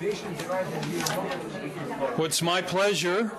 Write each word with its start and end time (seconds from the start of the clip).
Well, 0.00 0.14
it's 2.24 2.40
my 2.40 2.62
pleasure 2.62 3.32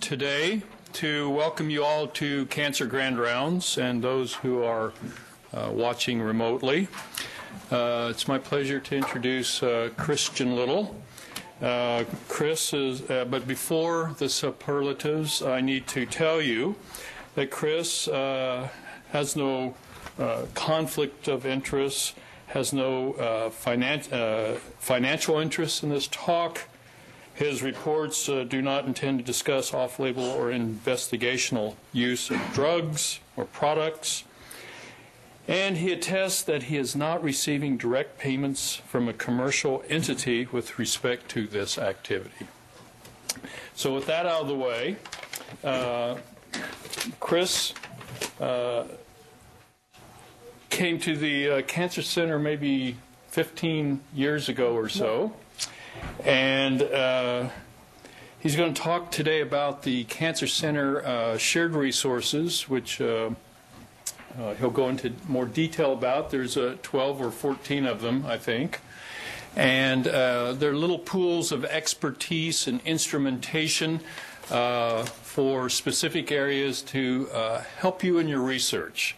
today 0.00 0.62
to 0.94 1.28
welcome 1.28 1.68
you 1.68 1.84
all 1.84 2.06
to 2.08 2.46
Cancer 2.46 2.86
Grand 2.86 3.18
Rounds 3.18 3.76
and 3.76 4.02
those 4.02 4.32
who 4.32 4.62
are 4.62 4.94
uh, 5.52 5.68
watching 5.70 6.22
remotely. 6.22 6.88
Uh, 7.70 8.08
it's 8.10 8.26
my 8.26 8.38
pleasure 8.38 8.80
to 8.80 8.96
introduce 8.96 9.62
uh, 9.62 9.90
Christian 9.98 10.56
Lytle. 10.56 10.98
Uh, 11.60 12.04
Chris 12.28 12.72
is, 12.72 13.02
uh, 13.10 13.26
but 13.26 13.46
before 13.46 14.14
the 14.16 14.30
superlatives, 14.30 15.42
I 15.42 15.60
need 15.60 15.86
to 15.88 16.06
tell 16.06 16.40
you 16.40 16.76
that 17.34 17.50
Chris 17.50 18.08
uh, 18.08 18.68
has 19.10 19.36
no 19.36 19.74
conflict 20.54 21.28
of 21.28 21.44
interest, 21.44 22.14
has 22.48 22.72
no 22.72 23.12
uh, 23.14 23.50
finan- 23.50 24.12
uh, 24.12 24.58
financial 24.78 25.38
interest 25.38 25.82
in 25.82 25.90
this 25.90 26.08
talk. 26.08 26.62
His 27.34 27.62
reports 27.62 28.28
uh, 28.28 28.44
do 28.44 28.60
not 28.60 28.86
intend 28.86 29.20
to 29.20 29.24
discuss 29.24 29.72
off 29.72 29.98
label 30.00 30.24
or 30.24 30.50
investigational 30.50 31.76
use 31.92 32.30
of 32.30 32.40
drugs 32.52 33.20
or 33.36 33.44
products. 33.44 34.24
And 35.46 35.78
he 35.78 35.92
attests 35.92 36.42
that 36.42 36.64
he 36.64 36.76
is 36.76 36.96
not 36.96 37.22
receiving 37.22 37.76
direct 37.76 38.18
payments 38.18 38.76
from 38.76 39.08
a 39.08 39.12
commercial 39.12 39.82
entity 39.88 40.46
with 40.50 40.78
respect 40.78 41.30
to 41.30 41.46
this 41.46 41.78
activity. 41.78 42.48
So, 43.74 43.94
with 43.94 44.06
that 44.06 44.26
out 44.26 44.42
of 44.42 44.48
the 44.48 44.54
way, 44.54 44.96
uh, 45.62 46.16
Chris 47.20 47.72
uh, 48.40 48.84
came 50.70 50.98
to 51.00 51.16
the 51.16 51.50
uh, 51.50 51.62
Cancer 51.62 52.02
Center 52.02 52.38
maybe 52.38 52.96
15 53.28 54.00
years 54.14 54.48
ago 54.48 54.74
or 54.74 54.88
so. 54.88 55.32
And 56.24 56.82
uh, 56.82 57.48
he's 58.40 58.56
going 58.56 58.74
to 58.74 58.80
talk 58.80 59.10
today 59.10 59.40
about 59.40 59.82
the 59.82 60.04
Cancer 60.04 60.46
Center 60.46 61.04
uh, 61.04 61.36
shared 61.38 61.74
resources, 61.74 62.68
which 62.68 63.00
uh, 63.00 63.30
uh, 64.38 64.54
he'll 64.54 64.70
go 64.70 64.88
into 64.88 65.12
more 65.26 65.46
detail 65.46 65.92
about. 65.92 66.30
There's 66.30 66.56
uh, 66.56 66.76
12 66.82 67.20
or 67.20 67.30
14 67.30 67.86
of 67.86 68.00
them, 68.00 68.24
I 68.26 68.38
think. 68.38 68.80
And 69.56 70.06
uh, 70.06 70.52
they're 70.52 70.74
little 70.74 70.98
pools 70.98 71.50
of 71.50 71.64
expertise 71.64 72.68
and 72.68 72.80
instrumentation 72.84 74.00
uh, 74.50 75.04
for 75.04 75.68
specific 75.68 76.30
areas 76.30 76.82
to 76.82 77.28
uh, 77.32 77.62
help 77.78 78.04
you 78.04 78.18
in 78.18 78.28
your 78.28 78.40
research. 78.40 79.16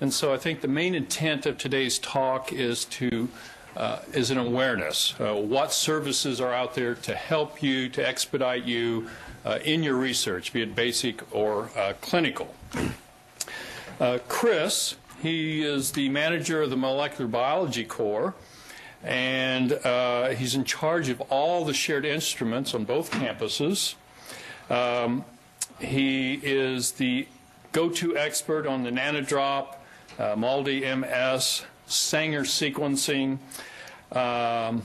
And 0.00 0.12
so 0.12 0.34
I 0.34 0.36
think 0.36 0.60
the 0.60 0.68
main 0.68 0.94
intent 0.94 1.46
of 1.46 1.56
today's 1.56 1.98
talk 1.98 2.52
is 2.52 2.84
to 2.86 3.28
uh, 3.76 3.98
is 4.14 4.30
an 4.30 4.38
awareness. 4.38 5.14
Uh, 5.20 5.34
what 5.34 5.72
services 5.72 6.40
are 6.40 6.52
out 6.52 6.74
there 6.74 6.94
to 6.94 7.14
help 7.14 7.62
you, 7.62 7.88
to 7.90 8.06
expedite 8.06 8.64
you 8.64 9.08
uh, 9.44 9.58
in 9.64 9.82
your 9.82 9.96
research, 9.96 10.52
be 10.52 10.62
it 10.62 10.74
basic 10.74 11.22
or 11.34 11.70
uh, 11.76 11.92
clinical. 12.00 12.54
Uh, 14.00 14.18
Chris, 14.28 14.96
he 15.22 15.62
is 15.62 15.92
the 15.92 16.08
manager 16.08 16.62
of 16.62 16.70
the 16.70 16.76
Molecular 16.76 17.28
Biology 17.28 17.84
Core, 17.84 18.34
and 19.02 19.72
uh, 19.72 20.28
he's 20.30 20.54
in 20.54 20.64
charge 20.64 21.08
of 21.08 21.20
all 21.30 21.64
the 21.64 21.74
shared 21.74 22.04
instruments 22.04 22.74
on 22.74 22.84
both 22.84 23.10
campuses. 23.10 23.94
Um, 24.70 25.24
he 25.78 26.40
is 26.42 26.92
the 26.92 27.28
go-to 27.72 28.16
expert 28.16 28.66
on 28.66 28.82
the 28.82 28.90
nanodrop, 28.90 29.75
uh, 30.18 30.34
MALDI 30.34 30.82
MS, 30.98 31.64
Sanger 31.86 32.42
sequencing, 32.42 33.38
um, 34.12 34.82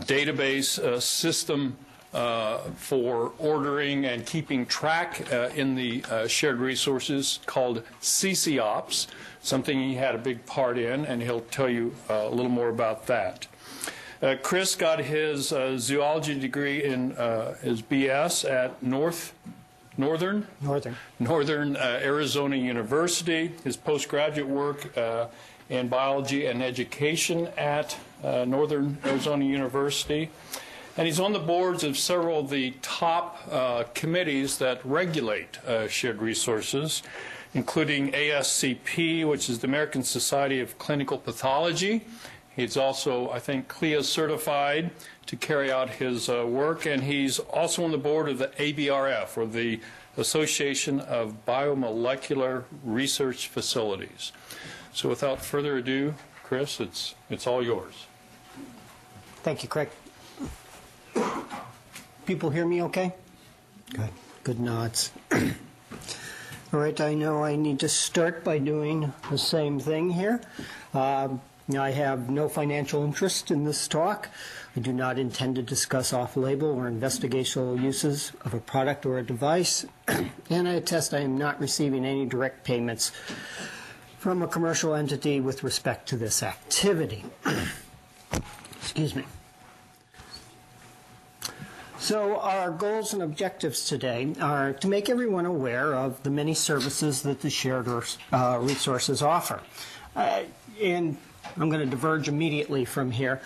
database 0.00 0.78
uh, 0.78 1.00
system 1.00 1.76
uh, 2.12 2.58
for 2.76 3.32
ordering 3.38 4.04
and 4.04 4.26
keeping 4.26 4.66
track 4.66 5.32
uh, 5.32 5.48
in 5.54 5.74
the 5.74 6.04
uh, 6.10 6.26
shared 6.26 6.58
resources 6.58 7.38
called 7.46 7.82
CCOPS, 8.00 9.06
something 9.42 9.80
he 9.80 9.94
had 9.94 10.14
a 10.14 10.18
big 10.18 10.44
part 10.46 10.78
in, 10.78 11.04
and 11.06 11.22
he'll 11.22 11.40
tell 11.40 11.68
you 11.68 11.94
uh, 12.08 12.26
a 12.26 12.30
little 12.30 12.50
more 12.50 12.68
about 12.68 13.06
that. 13.06 13.46
Uh, 14.22 14.36
Chris 14.42 14.74
got 14.74 14.98
his 14.98 15.52
uh, 15.52 15.78
zoology 15.78 16.38
degree 16.38 16.84
in 16.84 17.10
his 17.62 17.80
BS 17.80 18.48
at 18.48 18.82
North 18.82 19.32
Northern 20.00 20.46
Northern. 20.62 20.96
Northern 21.18 21.76
uh, 21.76 22.00
Arizona 22.02 22.56
University. 22.56 23.52
His 23.62 23.76
postgraduate 23.76 24.48
work 24.48 24.96
uh, 24.96 25.26
in 25.68 25.88
biology 25.88 26.46
and 26.46 26.62
education 26.62 27.48
at 27.58 27.96
uh, 28.24 28.46
Northern 28.46 28.96
Arizona 29.04 29.44
University. 29.44 30.30
And 30.96 31.06
he's 31.06 31.20
on 31.20 31.32
the 31.34 31.38
boards 31.38 31.84
of 31.84 31.98
several 31.98 32.40
of 32.40 32.50
the 32.50 32.72
top 32.80 33.46
uh, 33.50 33.84
committees 33.94 34.58
that 34.58 34.84
regulate 34.84 35.62
uh, 35.64 35.86
shared 35.86 36.20
resources, 36.22 37.02
including 37.52 38.12
ASCP, 38.12 39.28
which 39.28 39.50
is 39.50 39.58
the 39.58 39.66
American 39.66 40.02
Society 40.02 40.60
of 40.60 40.78
Clinical 40.78 41.18
Pathology. 41.18 42.06
He's 42.56 42.76
also, 42.76 43.30
I 43.30 43.38
think, 43.38 43.68
CLIA 43.68 44.02
certified 44.02 44.90
to 45.26 45.36
carry 45.36 45.70
out 45.70 45.90
his 45.90 46.28
uh, 46.28 46.44
work, 46.46 46.86
and 46.86 47.04
he's 47.04 47.38
also 47.38 47.84
on 47.84 47.92
the 47.92 47.98
board 47.98 48.28
of 48.28 48.38
the 48.38 48.48
ABRF, 48.48 49.36
or 49.36 49.46
the 49.46 49.80
Association 50.16 51.00
of 51.00 51.46
Biomolecular 51.46 52.64
Research 52.84 53.48
Facilities. 53.48 54.32
So 54.92 55.08
without 55.08 55.40
further 55.40 55.76
ado, 55.76 56.14
Chris, 56.42 56.80
it's, 56.80 57.14
it's 57.30 57.46
all 57.46 57.62
yours. 57.62 58.06
Thank 59.42 59.62
you, 59.62 59.68
Craig. 59.68 59.88
People 62.26 62.50
hear 62.50 62.66
me 62.66 62.82
okay? 62.82 63.14
Good. 63.94 64.10
Good 64.42 64.60
nods. 64.60 65.12
All 66.72 66.78
right, 66.78 67.00
I 67.00 67.14
know 67.14 67.42
I 67.42 67.56
need 67.56 67.80
to 67.80 67.88
start 67.88 68.44
by 68.44 68.58
doing 68.58 69.12
the 69.30 69.38
same 69.38 69.80
thing 69.80 70.10
here. 70.10 70.40
Um, 70.94 71.40
I 71.78 71.90
have 71.90 72.30
no 72.30 72.48
financial 72.48 73.04
interest 73.04 73.50
in 73.50 73.64
this 73.64 73.86
talk. 73.86 74.28
I 74.76 74.80
do 74.80 74.92
not 74.92 75.18
intend 75.18 75.56
to 75.56 75.62
discuss 75.62 76.12
off 76.12 76.36
label 76.36 76.68
or 76.68 76.90
investigational 76.90 77.80
uses 77.80 78.32
of 78.44 78.54
a 78.54 78.60
product 78.60 79.06
or 79.06 79.18
a 79.18 79.22
device. 79.22 79.86
and 80.50 80.68
I 80.68 80.72
attest 80.72 81.14
I 81.14 81.20
am 81.20 81.38
not 81.38 81.60
receiving 81.60 82.04
any 82.04 82.26
direct 82.26 82.64
payments 82.64 83.12
from 84.18 84.42
a 84.42 84.48
commercial 84.48 84.94
entity 84.94 85.40
with 85.40 85.64
respect 85.64 86.08
to 86.08 86.16
this 86.16 86.42
activity. 86.42 87.24
Excuse 88.80 89.14
me. 89.14 89.24
So, 91.98 92.40
our 92.40 92.70
goals 92.70 93.12
and 93.12 93.22
objectives 93.22 93.84
today 93.84 94.34
are 94.40 94.72
to 94.72 94.88
make 94.88 95.10
everyone 95.10 95.44
aware 95.46 95.94
of 95.94 96.22
the 96.22 96.30
many 96.30 96.54
services 96.54 97.22
that 97.22 97.42
the 97.42 97.50
shared 97.50 97.86
uh, 98.32 98.58
resources 98.60 99.22
offer. 99.22 99.60
Uh, 100.16 100.42
and 100.82 101.18
I'm 101.56 101.68
going 101.68 101.80
to 101.80 101.86
diverge 101.86 102.28
immediately 102.28 102.84
from 102.84 103.10
here. 103.10 103.40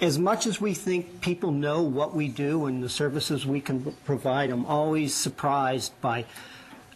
As 0.00 0.18
much 0.18 0.46
as 0.46 0.60
we 0.60 0.74
think 0.74 1.20
people 1.20 1.52
know 1.52 1.82
what 1.82 2.14
we 2.14 2.28
do 2.28 2.66
and 2.66 2.82
the 2.82 2.88
services 2.88 3.46
we 3.46 3.60
can 3.60 3.94
provide, 4.04 4.50
I'm 4.50 4.66
always 4.66 5.14
surprised 5.14 5.98
by 6.00 6.26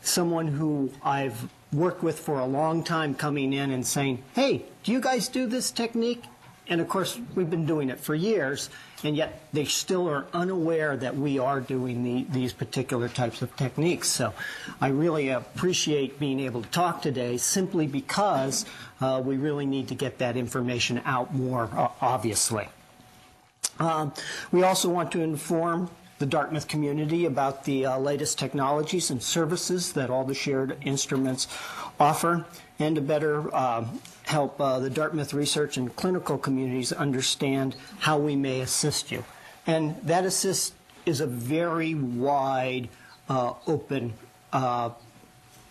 someone 0.03 0.49
who 0.49 0.93
I've 1.03 1.49
worked 1.73 2.03
with 2.03 2.19
for 2.19 2.39
a 2.39 2.47
long 2.47 2.83
time 2.83 3.15
coming 3.15 3.53
in 3.53 3.71
and 3.71 3.87
saying, 3.87 4.23
Hey, 4.35 4.65
do 4.83 4.93
you 4.93 5.01
guys 5.01 5.29
do 5.29 5.47
this 5.47 5.71
technique? 5.71 6.25
And 6.71 6.81
of 6.81 6.89
course, 6.89 7.19
we've 7.35 7.51
been 7.51 7.67
doing 7.67 7.91
it 7.91 7.99
for 7.99 8.15
years, 8.15 8.71
and 9.03 9.17
yet 9.17 9.43
they 9.53 9.65
still 9.65 10.09
are 10.09 10.27
unaware 10.33 10.97
that 10.97 11.17
we 11.17 11.41
are 11.41 11.61
doing 11.61 12.05
the, 12.05 12.27
these 12.31 12.53
particular 12.53 13.09
types 13.09 13.43
of 13.43 13.55
techniques. 13.57 14.07
So 14.07 14.33
I 14.81 14.89
really 14.89 15.31
appreciate 15.31 16.21
being 16.21 16.39
able 16.39 16.63
to 16.63 16.69
talk 16.69 17.03
today 17.03 17.39
simply 17.39 17.89
because 17.89 18.65
uh, 19.01 19.21
we 19.25 19.37
really 19.37 19.67
need 19.67 19.89
to 19.89 19.97
get 19.97 20.19
that 20.19 20.37
information 20.37 21.03
out 21.05 21.35
more, 21.35 21.69
uh, 21.73 21.89
obviously. 22.01 22.69
Um, 23.81 24.13
we 24.53 24.63
also 24.63 24.89
want 24.91 25.11
to 25.13 25.23
inform 25.23 25.91
the 26.21 26.27
Dartmouth 26.27 26.69
community 26.69 27.25
about 27.25 27.65
the 27.65 27.87
uh, 27.87 27.99
latest 27.99 28.39
technologies 28.39 29.11
and 29.11 29.23
services 29.23 29.95
that 29.95 30.11
all 30.11 30.23
the 30.23 30.35
shared 30.35 30.77
instruments 30.83 31.49
offer 31.99 32.45
and 32.79 32.95
to 32.95 33.01
better 33.01 33.53
uh, 33.55 33.87
help 34.25 34.59
the 34.59 34.91
Dartmouth 34.91 35.33
research 35.33 35.79
and 35.79 35.97
clinical 35.97 36.37
communities 36.37 36.93
understand 36.93 37.75
how 38.01 38.19
we 38.19 38.37
may 38.37 38.61
assist 38.61 39.11
you. 39.11 39.25
And 39.67 39.97
that 40.03 40.25
assist 40.25 40.75
is 41.07 41.21
a 41.21 41.27
very 41.27 41.95
wide, 41.95 42.91
uh, 43.29 43.55
open 43.67 44.13
uh, 44.53 44.91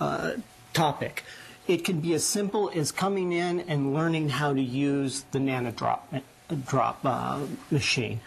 uh, 0.02 0.32
topic. 0.74 1.24
It 1.68 1.86
can 1.86 2.00
be 2.00 2.16
as 2.16 2.26
simple 2.26 2.72
as 2.74 2.92
coming 2.92 3.32
in 3.34 3.60
and 3.62 3.94
learning 3.94 4.30
how 4.30 4.54
to 4.54 4.62
use 4.62 5.26
the 5.32 5.38
nanodrop 5.40 6.00
drop, 6.66 7.04
machine 7.70 8.20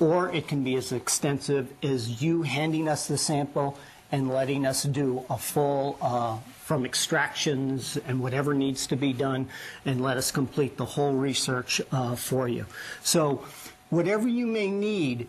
or 0.00 0.32
it 0.32 0.48
can 0.48 0.64
be 0.64 0.74
as 0.74 0.92
extensive 0.92 1.72
as 1.82 2.22
you 2.22 2.42
handing 2.42 2.88
us 2.88 3.06
the 3.06 3.18
sample 3.18 3.78
and 4.10 4.28
letting 4.28 4.66
us 4.66 4.82
do 4.82 5.24
a 5.30 5.38
full 5.38 5.96
uh, 6.00 6.38
from 6.64 6.84
extractions 6.84 7.98
and 8.06 8.20
whatever 8.20 8.54
needs 8.54 8.86
to 8.86 8.96
be 8.96 9.12
done 9.12 9.48
and 9.84 10.00
let 10.00 10.16
us 10.16 10.32
complete 10.32 10.76
the 10.76 10.84
whole 10.84 11.12
research 11.12 11.80
uh, 11.92 12.16
for 12.16 12.48
you. 12.48 12.66
So 13.02 13.44
whatever 13.90 14.26
you 14.26 14.46
may 14.46 14.70
need, 14.70 15.28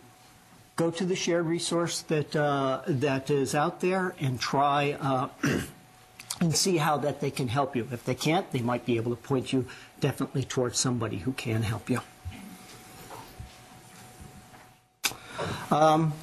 go 0.75 0.89
to 0.89 1.05
the 1.05 1.15
shared 1.15 1.45
resource 1.45 2.01
that 2.03 2.35
uh, 2.35 2.81
that 2.87 3.29
is 3.29 3.53
out 3.53 3.81
there 3.81 4.15
and 4.19 4.39
try 4.39 4.93
uh, 4.93 5.29
and 6.39 6.55
see 6.55 6.77
how 6.77 6.97
that 6.97 7.21
they 7.21 7.31
can 7.31 7.49
help 7.49 7.75
you. 7.75 7.87
If 7.91 8.03
they 8.03 8.15
can't, 8.15 8.51
they 8.51 8.61
might 8.61 8.85
be 8.85 8.97
able 8.97 9.11
to 9.11 9.21
point 9.21 9.53
you 9.53 9.67
definitely 9.99 10.43
towards 10.43 10.79
somebody 10.79 11.17
who 11.17 11.33
can 11.33 11.61
help 11.61 11.89
you. 11.89 12.01
Um, 15.71 16.13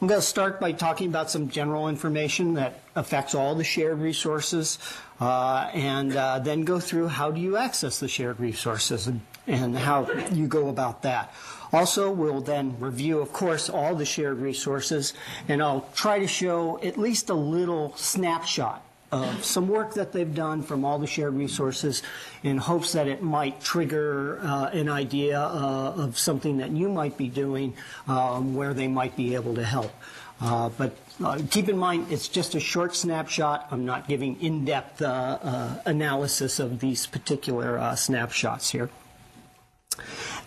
I'm 0.00 0.08
going 0.08 0.20
to 0.20 0.26
start 0.26 0.58
by 0.58 0.72
talking 0.72 1.08
about 1.08 1.30
some 1.30 1.48
general 1.48 1.88
information 1.88 2.54
that 2.54 2.80
affects 2.96 3.36
all 3.36 3.54
the 3.54 3.62
shared 3.62 4.00
resources, 4.00 4.78
uh, 5.20 5.70
and 5.72 6.16
uh, 6.16 6.40
then 6.40 6.62
go 6.62 6.80
through 6.80 7.06
how 7.06 7.30
do 7.30 7.40
you 7.40 7.56
access 7.56 8.00
the 8.00 8.08
shared 8.08 8.40
resources 8.40 9.06
and, 9.06 9.20
and 9.46 9.78
how 9.78 10.10
you 10.32 10.48
go 10.48 10.68
about 10.68 11.02
that. 11.02 11.32
Also, 11.72 12.10
we'll 12.10 12.40
then 12.40 12.76
review, 12.80 13.20
of 13.20 13.32
course, 13.32 13.70
all 13.70 13.94
the 13.94 14.04
shared 14.04 14.38
resources, 14.38 15.14
and 15.46 15.62
I'll 15.62 15.88
try 15.94 16.18
to 16.18 16.26
show 16.26 16.80
at 16.82 16.98
least 16.98 17.30
a 17.30 17.34
little 17.34 17.94
snapshot 17.96 18.84
of 19.12 19.44
some 19.44 19.68
work 19.68 19.92
that 19.94 20.12
they've 20.12 20.34
done 20.34 20.62
from 20.62 20.84
all 20.84 20.98
the 20.98 21.06
shared 21.06 21.34
resources 21.34 22.02
in 22.42 22.56
hopes 22.56 22.92
that 22.92 23.06
it 23.06 23.22
might 23.22 23.60
trigger 23.60 24.40
uh, 24.42 24.70
an 24.72 24.88
idea 24.88 25.38
uh, 25.38 25.92
of 25.96 26.18
something 26.18 26.56
that 26.56 26.70
you 26.70 26.88
might 26.88 27.18
be 27.18 27.28
doing 27.28 27.74
um, 28.08 28.54
where 28.54 28.72
they 28.72 28.88
might 28.88 29.14
be 29.14 29.34
able 29.34 29.54
to 29.54 29.64
help. 29.64 29.92
Uh, 30.40 30.70
but 30.70 30.96
uh, 31.22 31.38
keep 31.50 31.68
in 31.68 31.76
mind, 31.76 32.10
it's 32.10 32.26
just 32.26 32.54
a 32.54 32.60
short 32.60 32.96
snapshot. 32.96 33.68
I'm 33.70 33.84
not 33.84 34.08
giving 34.08 34.40
in-depth 34.40 35.02
uh, 35.02 35.06
uh, 35.06 35.82
analysis 35.84 36.58
of 36.58 36.80
these 36.80 37.06
particular 37.06 37.94
snapshots 37.94 38.70
here. 38.70 38.88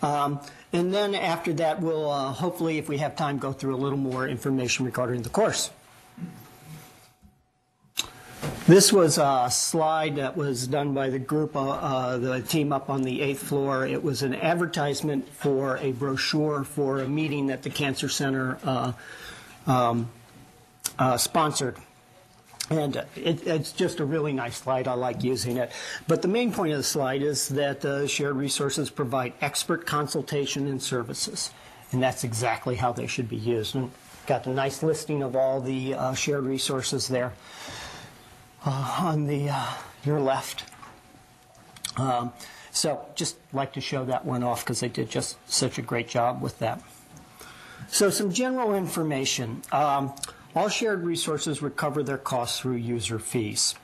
Um, 0.02 0.40
and 0.72 0.92
then 0.92 1.14
after 1.14 1.52
that, 1.54 1.80
we'll 1.80 2.12
hopefully, 2.32 2.78
if 2.78 2.88
we 2.88 2.98
have 2.98 3.16
time, 3.16 3.38
go 3.38 3.52
through 3.52 3.76
a 3.76 3.78
little 3.78 3.96
more 3.96 4.28
information 4.28 4.84
regarding 4.84 5.22
the 5.22 5.30
course. 5.30 5.70
This 8.66 8.92
was 8.92 9.16
a 9.18 9.48
slide 9.48 10.16
that 10.16 10.36
was 10.36 10.66
done 10.66 10.92
by 10.92 11.08
the 11.08 11.20
group, 11.20 11.54
uh, 11.54 11.70
uh, 11.70 12.18
the 12.18 12.42
team 12.42 12.72
up 12.72 12.90
on 12.90 13.02
the 13.02 13.22
eighth 13.22 13.44
floor. 13.44 13.86
It 13.86 14.02
was 14.02 14.22
an 14.22 14.34
advertisement 14.34 15.28
for 15.28 15.76
a 15.76 15.92
brochure 15.92 16.64
for 16.64 16.98
a 16.98 17.08
meeting 17.08 17.46
that 17.46 17.62
the 17.62 17.70
Cancer 17.70 18.08
Center 18.08 18.58
uh, 18.64 18.92
um, 19.68 20.10
uh, 20.98 21.16
sponsored. 21.16 21.76
And 22.68 22.96
it, 23.14 23.46
it's 23.46 23.70
just 23.70 24.00
a 24.00 24.04
really 24.04 24.32
nice 24.32 24.56
slide. 24.56 24.88
I 24.88 24.94
like 24.94 25.22
using 25.22 25.58
it. 25.58 25.70
But 26.08 26.22
the 26.22 26.28
main 26.28 26.52
point 26.52 26.72
of 26.72 26.78
the 26.78 26.84
slide 26.84 27.22
is 27.22 27.48
that 27.50 27.84
uh, 27.84 28.08
shared 28.08 28.34
resources 28.34 28.90
provide 28.90 29.32
expert 29.40 29.86
consultation 29.86 30.66
and 30.66 30.82
services. 30.82 31.52
And 31.92 32.02
that's 32.02 32.24
exactly 32.24 32.74
how 32.74 32.92
they 32.92 33.06
should 33.06 33.28
be 33.28 33.36
used. 33.36 33.76
And 33.76 33.92
got 34.26 34.44
a 34.46 34.50
nice 34.50 34.82
listing 34.82 35.22
of 35.22 35.36
all 35.36 35.60
the 35.60 35.94
uh, 35.94 36.14
shared 36.14 36.44
resources 36.44 37.06
there 37.06 37.32
uh, 38.66 38.96
on 39.00 39.26
the 39.26 39.48
uh, 39.50 39.72
your 40.04 40.20
left. 40.20 40.64
Um, 41.96 42.32
so 42.72 43.06
just 43.14 43.36
like 43.52 43.72
to 43.74 43.80
show 43.80 44.04
that 44.04 44.24
one 44.26 44.42
off 44.42 44.64
because 44.64 44.80
they 44.80 44.88
did 44.88 45.08
just 45.08 45.38
such 45.50 45.78
a 45.78 45.82
great 45.82 46.08
job 46.08 46.42
with 46.42 46.58
that. 46.58 46.82
So 47.88 48.10
some 48.10 48.32
general 48.32 48.74
information. 48.74 49.62
Um, 49.72 50.12
all 50.54 50.68
shared 50.68 51.04
resources 51.04 51.62
recover 51.62 52.02
their 52.02 52.18
costs 52.18 52.60
through 52.60 52.76
user 52.76 53.18
fees. 53.18 53.74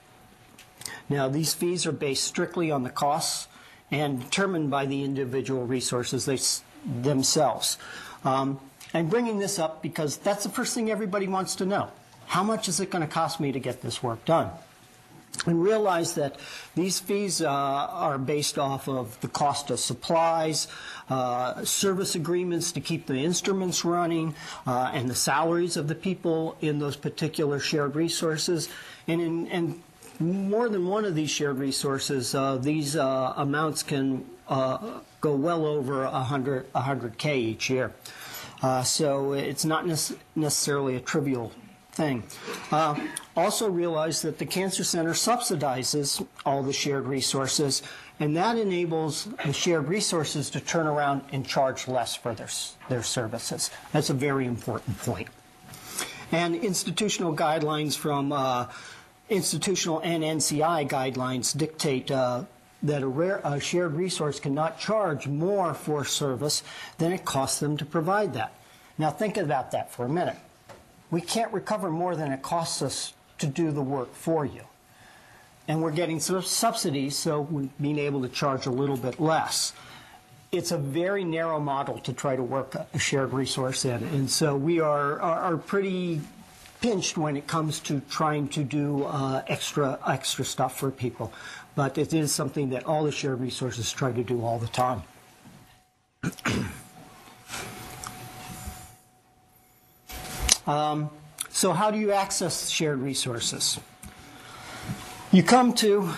Now 1.08 1.28
these 1.28 1.54
fees 1.54 1.86
are 1.86 1.92
based 1.92 2.24
strictly 2.24 2.70
on 2.70 2.82
the 2.82 2.90
costs 2.90 3.48
and 3.90 4.20
determined 4.20 4.70
by 4.70 4.86
the 4.86 5.04
individual 5.04 5.66
resources 5.66 6.24
they, 6.24 6.38
themselves. 7.02 7.78
Um, 8.24 8.58
bringing 8.92 9.38
this 9.38 9.58
up 9.58 9.82
because 9.82 10.16
that's 10.18 10.44
the 10.44 10.48
first 10.48 10.74
thing 10.74 10.90
everybody 10.90 11.28
wants 11.28 11.54
to 11.56 11.66
know. 11.66 11.90
How 12.26 12.42
much 12.42 12.68
is 12.68 12.80
it 12.80 12.90
going 12.90 13.06
to 13.06 13.12
cost 13.12 13.40
me 13.40 13.52
to 13.52 13.60
get 13.60 13.82
this 13.82 14.02
work 14.02 14.24
done? 14.24 14.50
And 15.46 15.62
realize 15.62 16.14
that 16.14 16.36
these 16.74 17.00
fees 17.00 17.40
uh, 17.42 17.48
are 17.48 18.18
based 18.18 18.58
off 18.58 18.88
of 18.88 19.20
the 19.20 19.28
cost 19.28 19.70
of 19.70 19.80
supplies, 19.80 20.68
uh, 21.08 21.64
service 21.64 22.14
agreements 22.14 22.72
to 22.72 22.80
keep 22.80 23.06
the 23.06 23.16
instruments 23.16 23.84
running, 23.84 24.34
uh, 24.66 24.90
and 24.94 25.08
the 25.08 25.14
salaries 25.14 25.76
of 25.76 25.88
the 25.88 25.94
people 25.94 26.56
in 26.60 26.78
those 26.78 26.96
particular 26.96 27.58
shared 27.58 27.96
resources. 27.96 28.68
And 29.08 29.20
in 29.20 29.46
and 29.48 29.82
more 30.20 30.68
than 30.68 30.86
one 30.86 31.04
of 31.04 31.14
these 31.14 31.30
shared 31.30 31.58
resources, 31.58 32.34
uh, 32.34 32.56
these 32.56 32.94
uh, 32.94 33.32
amounts 33.36 33.82
can 33.82 34.24
uh, 34.48 35.00
go 35.20 35.34
well 35.34 35.66
over 35.66 36.04
100, 36.04 36.72
100K 36.72 37.36
each 37.36 37.70
year. 37.70 37.92
so 38.84 39.32
it's 39.32 39.64
not 39.64 39.86
necessarily 40.36 40.94
a 40.94 41.00
trivial 41.00 41.50
thing. 41.92 42.22
Uh, 42.70 42.98
also 43.36 43.70
realize 43.70 44.22
that 44.22 44.38
the 44.38 44.46
Cancer 44.46 44.84
Center 44.84 45.12
subsidizes 45.12 46.26
all 46.44 46.62
the 46.62 46.72
shared 46.72 47.06
resources, 47.06 47.82
and 48.18 48.36
that 48.36 48.58
enables 48.58 49.28
the 49.44 49.52
shared 49.52 49.88
resources 49.88 50.50
to 50.50 50.60
turn 50.60 50.86
around 50.86 51.22
and 51.32 51.46
charge 51.46 51.88
less 51.88 52.16
for 52.16 52.34
their, 52.34 52.48
their 52.88 53.02
services. 53.02 53.70
That's 53.92 54.10
a 54.10 54.14
very 54.14 54.46
important 54.46 54.98
point. 54.98 55.28
And 56.30 56.54
institutional 56.54 57.36
guidelines 57.36 57.96
from 57.96 58.32
uh, 58.32 58.68
institutional 59.28 60.00
and 60.00 60.22
NCI 60.22 60.88
guidelines 60.88 61.56
dictate 61.56 62.10
uh, 62.10 62.44
that 62.82 63.02
a, 63.02 63.08
rare, 63.08 63.40
a, 63.44 63.60
shared 63.60 63.94
resource 63.94 64.40
cannot 64.40 64.78
charge 64.78 65.26
more 65.28 65.74
for 65.74 66.04
service 66.04 66.62
than 66.98 67.12
it 67.12 67.24
costs 67.24 67.60
them 67.60 67.76
to 67.76 67.84
provide 67.84 68.32
that. 68.32 68.54
Now 68.98 69.10
think 69.10 69.36
about 69.36 69.70
that 69.72 69.92
for 69.92 70.06
a 70.06 70.08
minute 70.08 70.36
we 71.12 71.20
can't 71.20 71.52
recover 71.52 71.90
more 71.90 72.16
than 72.16 72.32
it 72.32 72.42
costs 72.42 72.82
us 72.82 73.12
to 73.38 73.46
do 73.46 73.70
the 73.70 73.82
work 73.82 74.12
for 74.14 74.44
you. 74.44 74.62
And 75.68 75.80
we're 75.80 75.92
getting 75.92 76.18
some 76.18 76.42
subsidies, 76.42 77.16
so 77.16 77.42
we're 77.42 77.68
being 77.80 77.98
able 77.98 78.22
to 78.22 78.28
charge 78.28 78.66
a 78.66 78.70
little 78.70 78.96
bit 78.96 79.20
less. 79.20 79.74
It's 80.50 80.72
a 80.72 80.78
very 80.78 81.22
narrow 81.22 81.60
model 81.60 81.98
to 81.98 82.12
try 82.12 82.34
to 82.34 82.42
work 82.42 82.74
a 82.74 82.98
shared 82.98 83.32
resource 83.32 83.84
in. 83.84 84.02
And 84.02 84.28
so 84.28 84.56
we 84.56 84.80
are, 84.80 85.20
are, 85.20 85.54
are 85.54 85.56
pretty 85.58 86.20
pinched 86.80 87.16
when 87.16 87.36
it 87.36 87.46
comes 87.46 87.78
to 87.80 88.00
trying 88.10 88.48
to 88.48 88.64
do 88.64 89.04
uh, 89.04 89.42
extra, 89.46 89.98
extra 90.06 90.44
stuff 90.44 90.78
for 90.78 90.90
people. 90.90 91.32
But 91.74 91.98
it 91.98 92.12
is 92.14 92.32
something 92.32 92.70
that 92.70 92.84
all 92.86 93.04
the 93.04 93.12
shared 93.12 93.40
resources 93.40 93.92
try 93.92 94.12
to 94.12 94.24
do 94.24 94.42
all 94.44 94.58
the 94.58 94.66
time. 94.66 95.02
Um, 100.66 101.10
so 101.50 101.72
how 101.72 101.90
do 101.90 101.98
you 101.98 102.12
access 102.12 102.68
shared 102.68 102.98
resources? 102.98 103.78
You 105.32 105.42
come 105.42 105.72
to, 105.74 106.10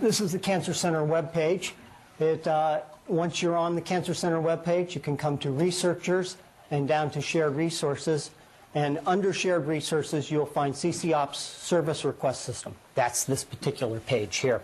this 0.00 0.20
is 0.20 0.32
the 0.32 0.38
Cancer 0.38 0.74
Center 0.74 1.02
webpage. 1.02 1.72
It, 2.18 2.46
uh, 2.46 2.80
once 3.06 3.40
you're 3.40 3.56
on 3.56 3.74
the 3.74 3.80
Cancer 3.80 4.14
Center 4.14 4.40
webpage, 4.40 4.94
you 4.94 5.00
can 5.00 5.16
come 5.16 5.38
to 5.38 5.50
researchers 5.50 6.36
and 6.70 6.88
down 6.88 7.10
to 7.12 7.20
shared 7.20 7.54
resources. 7.54 8.30
And 8.74 9.00
under 9.06 9.32
shared 9.32 9.66
resources, 9.66 10.30
you'll 10.30 10.46
find 10.46 10.74
CCOPS 10.74 11.36
service 11.36 12.04
request 12.04 12.42
system. 12.42 12.74
That's 12.94 13.24
this 13.24 13.44
particular 13.44 14.00
page 14.00 14.38
here. 14.38 14.62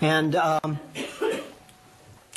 And, 0.00 0.34
um, 0.34 0.78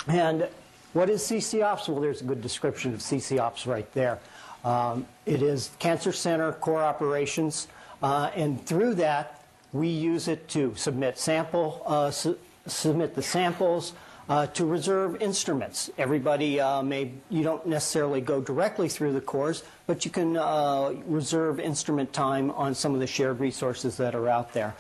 and 0.08 0.48
what 0.94 1.10
is 1.10 1.24
CCOPS? 1.24 1.90
Well, 1.90 2.02
there's 2.02 2.22
a 2.22 2.26
good 2.26 2.42
description 2.42 2.94
of 2.94 3.00
CCOPS 3.00 3.66
right 3.66 3.92
there. 3.94 4.20
Um, 4.64 5.06
it 5.26 5.42
is 5.42 5.72
Cancer 5.80 6.12
Center 6.12 6.52
core 6.54 6.84
operations, 6.84 7.68
uh, 8.02 8.30
and 8.36 8.64
through 8.66 8.96
that, 8.96 9.44
we 9.72 9.88
use 9.88 10.28
it 10.28 10.48
to 10.50 10.74
submit 10.76 11.18
sample, 11.18 11.84
uh, 11.86 12.12
su 12.12 12.38
submit 12.68 13.16
the 13.16 13.22
samples, 13.22 13.94
uh, 14.30 14.46
to 14.48 14.66
reserve 14.66 15.22
instruments. 15.22 15.90
Everybody 15.98 16.60
uh, 16.60 16.84
may, 16.84 17.12
you 17.30 17.44
don't 17.44 17.66
necessarily 17.66 18.22
go 18.22 18.42
directly 18.42 18.88
through 18.88 19.14
the 19.14 19.22
cores, 19.22 19.64
but 19.88 20.06
you 20.06 20.12
can 20.12 20.38
uh, 20.38 20.94
reserve 21.08 21.60
instrument 21.60 22.14
time 22.14 22.52
on 22.52 22.76
some 22.76 22.94
of 22.94 23.00
the 23.00 23.08
shared 23.08 23.40
resources 23.40 23.98
that 23.98 24.14
are 24.14 24.30
out 24.30 24.54
there. 24.54 24.76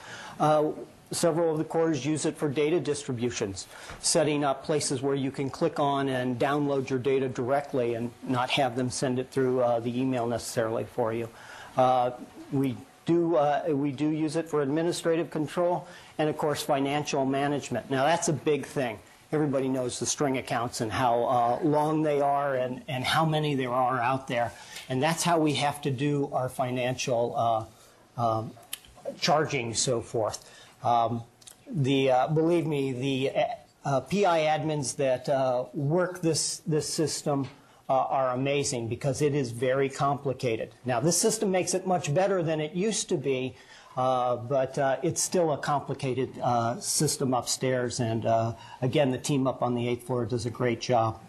Several 1.12 1.52
of 1.52 1.58
the 1.58 1.64
cores 1.64 2.06
use 2.06 2.26
it 2.26 2.38
for 2.38 2.48
data 2.48 2.80
distributions, 2.80 3.68
setting 4.00 4.44
up 4.44 4.64
places 4.64 5.02
where 5.02 5.16
you 5.16 5.32
can 5.32 5.50
click 5.50 5.80
on 5.80 6.08
and 6.08 6.40
download 6.40 6.88
your 6.90 7.00
data 7.00 7.28
directly 7.28 7.96
and 7.96 8.12
not 8.22 8.52
have 8.52 8.76
them 8.76 8.92
send 8.92 9.18
it 9.18 9.32
through 9.32 9.62
uh, 9.62 9.80
the 9.80 10.00
email 10.00 10.28
necessarily 10.28 10.84
for 10.84 11.12
you. 11.12 11.28
Uh, 11.78 12.12
we 12.52 12.78
do 13.06 13.36
uh, 13.38 13.64
we 13.70 13.92
do 13.92 14.10
use 14.10 14.36
it 14.36 14.48
for 14.48 14.62
administrative 14.62 15.32
control 15.32 15.88
and 16.20 16.30
of 16.30 16.38
course 16.38 16.62
financial 16.62 17.26
management. 17.26 17.90
Now 17.90 18.06
that's 18.06 18.30
a 18.30 18.34
big 18.34 18.68
thing. 18.68 19.00
Everybody 19.32 19.68
knows 19.68 20.00
the 20.00 20.06
string 20.06 20.38
accounts 20.38 20.82
and 20.82 20.92
how 20.92 21.24
uh, 21.24 21.60
long 21.64 22.04
they 22.04 22.22
are 22.22 22.56
and, 22.56 22.84
and 22.88 23.04
how 23.04 23.26
many 23.26 23.56
there 23.56 23.72
are 23.72 24.00
out 24.00 24.28
there. 24.28 24.52
And 24.90 25.02
that's 25.02 25.24
how 25.24 25.40
we 25.40 25.54
have 25.54 25.82
to 25.82 25.92
do 25.92 26.30
our 26.34 26.50
financial 26.50 27.68
uh, 28.18 28.22
um, 28.22 28.52
charging 29.22 29.74
so 29.74 30.02
forth. 30.02 30.50
Um, 30.84 31.24
the 31.70 32.12
uh, 32.12 32.28
believe 32.28 32.66
me, 32.66 32.92
the 32.92 33.32
uh, 33.86 34.02
PI 34.02 34.42
admins 34.42 34.96
that 34.98 35.30
uh, 35.30 35.66
work 35.74 36.22
this 36.22 36.58
this 36.66 36.92
system 36.92 37.48
uh, 37.90 37.94
are 37.94 38.32
amazing 38.32 38.88
because 38.88 39.22
it 39.22 39.34
is 39.34 39.52
very 39.52 39.90
complicated. 39.90 40.74
Now, 40.86 41.00
this 41.00 41.18
system 41.18 41.52
makes 41.52 41.74
it 41.74 41.88
much 41.88 42.14
better 42.14 42.44
than 42.44 42.62
it 42.62 42.74
used 42.74 43.10
to 43.10 43.18
be, 43.18 43.56
uh, 43.98 44.36
but 44.36 44.78
uh, 44.78 44.98
it's 45.02 45.22
still 45.22 45.54
a 45.54 45.58
complicated 45.58 46.30
uh, 46.42 46.80
system 46.80 47.34
upstairs. 47.34 48.00
And 48.00 48.26
uh, 48.26 48.54
again, 48.82 49.12
the 49.12 49.18
team 49.18 49.48
up 49.48 49.64
on 49.64 49.74
the 49.74 49.88
eighth 49.88 50.06
floor 50.06 50.26
does 50.26 50.46
a 50.46 50.52
great 50.52 50.80
job 50.80 51.20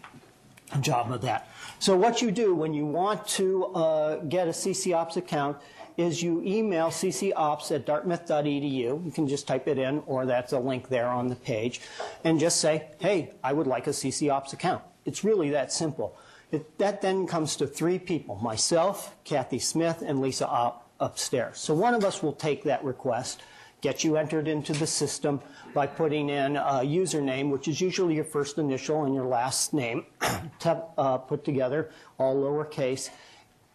job 0.81 1.11
of 1.11 1.21
that. 1.23 1.49
So 1.81 1.97
what 1.97 2.23
you 2.23 2.31
do 2.31 2.55
when 2.55 2.73
you 2.73 2.87
want 2.87 3.27
to 3.29 3.65
uh, 3.75 4.17
get 4.19 4.47
a 4.47 4.53
CCOps 4.53 5.17
account 5.17 5.57
is 6.01 6.23
you 6.23 6.43
email 6.43 6.89
ccops 6.89 7.75
at 7.75 7.85
dartmouth.edu. 7.85 8.73
You 9.05 9.13
can 9.15 9.29
just 9.29 9.47
type 9.47 9.69
it 9.69 9.79
in, 9.79 10.03
or 10.07 10.25
that's 10.25 10.53
a 10.53 10.59
link 10.59 10.89
there 10.89 11.09
on 11.09 11.29
the 11.29 11.37
page, 11.37 11.83
and 12.25 12.41
just 12.41 12.61
say, 12.61 12.89
hey, 12.99 13.33
I 13.45 13.53
would 13.53 13.67
like 13.67 13.87
a 13.87 13.91
CCOps 13.91 14.53
account. 14.53 14.83
It's 15.05 15.25
really 15.25 15.51
that 15.51 15.73
simple. 15.73 16.17
It, 16.51 16.79
that 16.79 17.03
then 17.03 17.27
comes 17.27 17.55
to 17.57 17.67
three 17.67 17.99
people, 17.99 18.37
myself, 18.37 19.15
Kathy 19.25 19.59
Smith, 19.59 20.03
and 20.05 20.21
Lisa 20.21 20.49
up, 20.49 20.91
upstairs. 20.99 21.59
So 21.59 21.75
one 21.75 21.95
of 21.95 22.05
us 22.05 22.23
will 22.23 22.33
take 22.33 22.65
that 22.65 22.83
request, 22.83 23.43
get 23.83 24.03
you 24.03 24.17
entered 24.17 24.49
into 24.49 24.73
the 24.73 24.87
system 24.87 25.41
by 25.75 25.87
putting 25.87 26.31
in 26.31 26.57
a 26.57 26.81
username, 26.83 27.51
which 27.51 27.69
is 27.69 27.81
usually 27.81 28.15
your 28.15 28.25
first 28.25 28.59
initial 28.59 29.05
and 29.05 29.15
your 29.15 29.27
last 29.27 29.73
name, 29.75 30.07
uh, 30.65 31.19
put 31.19 31.45
together, 31.45 31.91
all 32.19 32.37
lowercase, 32.37 33.11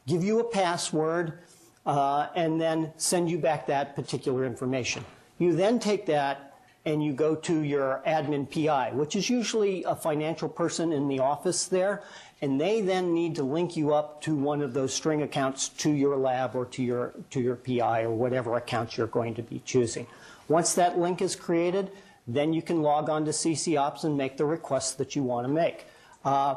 give 0.05 0.24
you 0.24 0.39
a 0.39 0.44
password, 0.44 1.39
uh, 1.86 2.27
and 2.36 2.60
then 2.60 2.92
send 2.98 3.30
you 3.30 3.38
back 3.38 3.68
that 3.68 3.96
particular 3.96 4.46
information. 4.46 5.06
You 5.38 5.54
then 5.56 5.80
take 5.80 6.06
that 6.08 6.54
and 6.86 7.04
you 7.04 7.13
go 7.13 7.36
to 7.36 7.62
your 7.62 8.01
admin 8.06 8.50
PI, 8.50 8.92
which 8.92 9.15
is 9.15 9.30
usually 9.30 9.84
a 9.84 9.96
financial 9.96 10.48
person 10.48 10.94
in 10.94 11.08
the 11.08 11.20
office 11.20 11.65
there, 11.65 12.04
and 12.42 12.62
they 12.62 12.82
then 12.82 13.13
need 13.13 13.36
to 13.36 13.44
link 13.44 13.75
you 13.75 13.94
up 13.94 14.22
to 14.22 14.36
one 14.36 14.62
of 14.62 14.74
those 14.74 14.94
string 14.94 15.24
accounts 15.24 15.70
to 15.70 15.89
your 15.89 16.15
lab 16.15 16.56
or 16.56 16.65
to 16.65 16.84
your 16.84 17.13
to 17.32 17.42
your 17.42 17.56
PI 17.56 18.04
or 18.04 18.12
whatever 18.12 18.56
accounts 18.56 18.98
you're 18.98 19.08
going 19.08 19.34
to 19.36 19.42
be 19.42 19.62
choosing. 19.65 20.06
Once 20.48 20.74
that 20.75 21.00
link 21.00 21.22
is 21.22 21.36
created, 21.36 21.92
then 22.27 22.54
you 22.54 22.62
can 22.62 22.84
log 22.84 23.10
on 23.10 23.25
to 23.25 23.32
CCOps 23.32 24.04
and 24.04 24.15
make 24.15 24.38
the 24.38 24.46
requests 24.46 24.94
that 24.94 25.15
you 25.15 25.24
want 25.24 25.48
to 25.48 25.51
make. 25.51 25.86
Uh, 26.24 26.56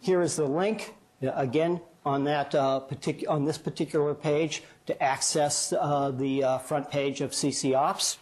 here 0.00 0.22
is 0.22 0.34
the 0.36 0.44
link 0.44 0.94
again 1.22 1.80
on 2.04 2.24
that 2.24 2.54
uh, 2.54 2.80
on 3.28 3.44
this 3.44 3.58
particular 3.58 4.14
page 4.14 4.62
to 4.86 5.02
access 5.02 5.72
uh, 5.72 6.10
the 6.10 6.42
uh, 6.42 6.58
front 6.58 6.90
page 6.90 7.20
of 7.20 7.32
CCOps. 7.32 8.16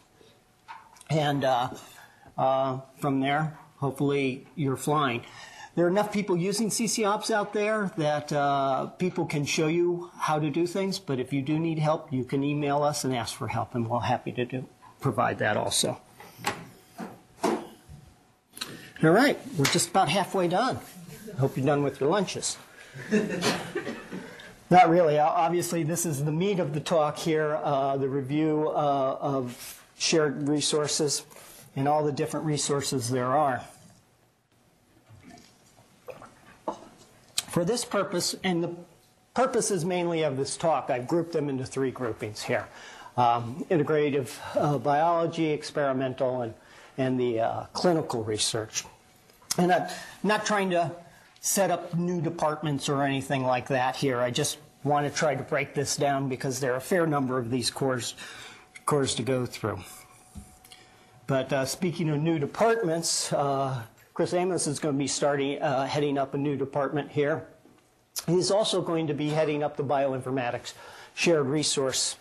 And 1.09 1.45
uh, 1.45 1.71
uh, 2.37 2.81
from 2.99 3.21
there, 3.21 3.57
hopefully 3.77 4.47
you're 4.57 4.77
flying. 4.77 5.25
There 5.77 5.85
are 5.85 5.91
enough 5.91 6.11
people 6.11 6.37
using 6.37 6.71
CCOps 6.71 7.31
out 7.31 7.53
there 7.53 7.93
that 7.99 8.99
people 8.99 9.27
can 9.27 9.45
show 9.45 9.69
you 9.69 10.11
how 10.19 10.39
to 10.39 10.49
do 10.51 10.67
things. 10.67 10.99
But 10.99 11.21
if 11.21 11.33
you 11.33 11.43
do 11.43 11.59
need 11.59 11.79
help, 11.79 12.13
you 12.13 12.25
can 12.25 12.43
email 12.43 12.83
us 12.83 13.05
and 13.05 13.15
ask 13.15 13.37
for 13.37 13.49
help, 13.49 13.75
and 13.75 13.89
we're 13.89 14.01
happy 14.01 14.33
to 14.33 14.45
do, 14.47 14.67
provide 15.01 15.39
that 15.39 15.57
also. 15.57 16.01
All 19.03 19.11
right, 19.11 19.39
we're 19.59 19.67
just 19.67 19.91
about 19.91 20.09
halfway 20.09 20.49
done. 20.49 20.79
Hope 21.39 21.59
you're 21.59 21.67
done 21.67 21.83
with 21.83 22.01
your 22.01 22.09
lunches. 22.09 22.57
Not 24.71 24.89
really. 24.89 25.19
Obviously, 25.19 25.85
this 25.85 26.05
is 26.05 26.25
the 26.25 26.33
meat 26.33 26.59
of 26.59 26.75
the 26.75 26.81
talk 26.81 27.17
here, 27.17 27.61
uh, 27.63 27.97
the 27.97 28.09
review 28.09 28.69
uh, 28.69 29.19
of 29.21 29.85
shared 29.97 30.49
resources 30.49 31.25
and 31.77 31.87
all 31.87 32.05
the 32.05 32.13
different 32.13 32.47
resources 32.47 33.11
there 33.11 33.27
are. 33.27 33.63
For 37.49 37.65
this 37.65 37.85
purpose, 37.85 38.35
and 38.43 38.65
the 38.65 38.75
purposes 39.35 39.85
mainly 39.85 40.23
of 40.23 40.37
this 40.37 40.57
talk, 40.57 40.91
I've 40.91 41.07
grouped 41.07 41.33
them 41.33 41.49
into 41.49 41.65
three 41.65 41.91
groupings 41.91 42.43
here. 42.43 42.67
Um, 43.17 43.65
integrative 43.71 44.35
uh, 44.55 44.79
biology, 44.79 45.47
experimental, 45.51 46.43
and, 46.43 46.55
and 46.99 47.19
the 47.21 47.41
uh, 47.41 47.63
clinical 47.73 48.25
research. 48.25 48.85
And 49.57 49.73
I'm 49.73 49.89
not 50.23 50.45
trying 50.45 50.71
to 50.71 50.91
set 51.41 51.71
up 51.71 51.95
new 51.95 52.21
departments 52.21 52.89
or 52.89 53.03
anything 53.03 53.45
like 53.45 53.69
that 53.69 53.97
here. 53.97 54.21
I 54.21 54.31
just 54.31 54.59
want 54.85 55.07
to 55.07 55.13
try 55.13 55.35
to 55.35 55.43
break 55.43 55.75
this 55.75 55.97
down 55.97 56.29
because 56.29 56.61
there 56.61 56.73
are 56.73 56.77
a 56.77 56.81
fair 56.81 57.07
number 57.07 57.39
of 57.39 57.51
these 57.51 57.71
cores, 57.71 58.15
cores 58.85 59.15
to 59.17 59.23
go 59.23 59.47
through. 59.47 59.81
But 61.27 61.53
uh, 61.53 61.65
speaking 61.65 62.09
of 62.11 62.21
new 62.21 62.39
departments, 62.39 63.33
uh, 63.33 63.83
Chris 64.15 64.33
Amos 64.33 64.67
is 64.67 64.79
going 64.79 64.95
to 64.95 64.99
be 64.99 65.09
starting 65.09 65.61
uh, 65.61 65.87
heading 65.87 66.19
up 66.19 66.35
a 66.35 66.39
new 66.39 66.57
department 66.57 67.11
here. 67.11 67.47
He's 68.27 68.51
also 68.51 68.81
going 68.81 69.09
to 69.09 69.15
be 69.15 69.29
heading 69.29 69.63
up 69.63 69.77
the 69.77 69.85
bioinformatics 69.85 70.73
shared 71.15 71.47
resource 71.47 72.17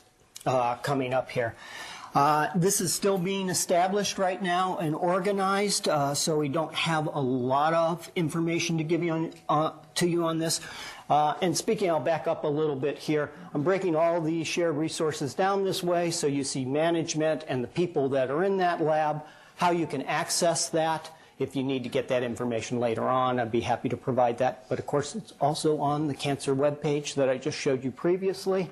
uh, 0.45 0.75
coming 0.75 1.13
up 1.13 1.29
here. 1.29 1.55
Uh, 2.15 2.47
this 2.55 2.79
is 2.79 2.93
still 2.93 3.17
being 3.17 3.49
established 3.49 4.17
right 4.17 4.41
now 4.41 4.77
and 4.77 4.95
organized, 4.95 5.89
uh, 5.89 6.13
so 6.13 6.37
we 6.37 6.47
don't 6.47 6.73
have 6.73 7.07
a 7.07 7.19
lot 7.19 7.73
of 7.73 8.09
information 8.15 8.77
to 8.77 8.85
give 8.85 9.03
you 9.03 9.11
on, 9.11 9.33
uh, 9.49 9.71
to 9.95 10.07
you 10.07 10.23
on 10.23 10.39
this. 10.39 10.61
Uh, 11.09 11.33
and 11.41 11.57
speaking, 11.57 11.89
I'll 11.89 11.99
back 11.99 12.25
up 12.25 12.45
a 12.45 12.47
little 12.47 12.77
bit 12.77 12.97
here. 12.97 13.31
I'm 13.53 13.63
breaking 13.63 13.97
all 13.97 14.21
these 14.21 14.47
shared 14.47 14.77
resources 14.77 15.33
down 15.33 15.65
this 15.65 15.83
way 15.83 16.09
so 16.09 16.25
you 16.25 16.45
see 16.45 16.63
management 16.63 17.43
and 17.49 17.61
the 17.61 17.67
people 17.67 18.07
that 18.09 18.31
are 18.31 18.45
in 18.45 18.55
that 18.57 18.81
lab, 18.81 19.21
how 19.57 19.71
you 19.71 19.85
can 19.85 20.01
access 20.03 20.69
that. 20.69 21.11
If 21.37 21.53
you 21.53 21.63
need 21.63 21.83
to 21.83 21.89
get 21.89 22.07
that 22.07 22.23
information 22.23 22.79
later 22.79 23.03
on, 23.03 23.41
I'd 23.41 23.51
be 23.51 23.59
happy 23.59 23.89
to 23.89 23.97
provide 23.97 24.37
that. 24.37 24.69
But 24.69 24.79
of 24.79 24.87
course, 24.87 25.15
it's 25.15 25.33
also 25.41 25.79
on 25.79 26.07
the 26.07 26.13
cancer 26.13 26.55
webpage 26.55 27.15
that 27.15 27.27
I 27.27 27.37
just 27.37 27.59
showed 27.59 27.83
you 27.83 27.91
previously. 27.91 28.69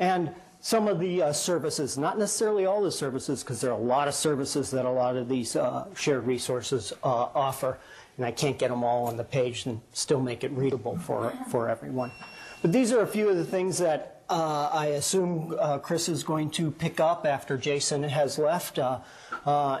And 0.00 0.34
some 0.60 0.88
of 0.88 1.00
the 1.00 1.22
uh, 1.22 1.32
services, 1.32 1.96
not 1.96 2.18
necessarily 2.18 2.66
all 2.66 2.82
the 2.82 2.92
services, 2.92 3.42
because 3.42 3.60
there 3.60 3.70
are 3.70 3.78
a 3.78 3.82
lot 3.82 4.08
of 4.08 4.14
services 4.14 4.70
that 4.70 4.84
a 4.84 4.90
lot 4.90 5.16
of 5.16 5.28
these 5.28 5.56
uh, 5.56 5.86
shared 5.94 6.26
resources 6.26 6.92
uh, 7.02 7.06
offer, 7.34 7.78
and 8.16 8.26
I 8.26 8.30
can't 8.30 8.58
get 8.58 8.68
them 8.68 8.84
all 8.84 9.06
on 9.06 9.16
the 9.16 9.24
page 9.24 9.64
and 9.64 9.80
still 9.92 10.20
make 10.20 10.44
it 10.44 10.50
readable 10.52 10.98
for, 10.98 11.32
for 11.50 11.68
everyone. 11.68 12.12
But 12.60 12.72
these 12.72 12.92
are 12.92 13.00
a 13.00 13.06
few 13.06 13.30
of 13.30 13.36
the 13.36 13.44
things 13.44 13.78
that 13.78 14.22
uh, 14.28 14.68
I 14.70 14.86
assume 14.88 15.56
uh, 15.58 15.78
Chris 15.78 16.10
is 16.10 16.22
going 16.22 16.50
to 16.50 16.70
pick 16.70 17.00
up 17.00 17.24
after 17.26 17.56
Jason 17.56 18.02
has 18.02 18.38
left 18.38 18.78
uh, 18.78 19.00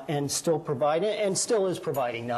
and 0.08 0.30
still 0.30 0.58
provide 0.58 1.04
it, 1.04 1.20
and 1.20 1.36
still 1.36 1.66
is 1.66 1.78
providing. 1.78 2.28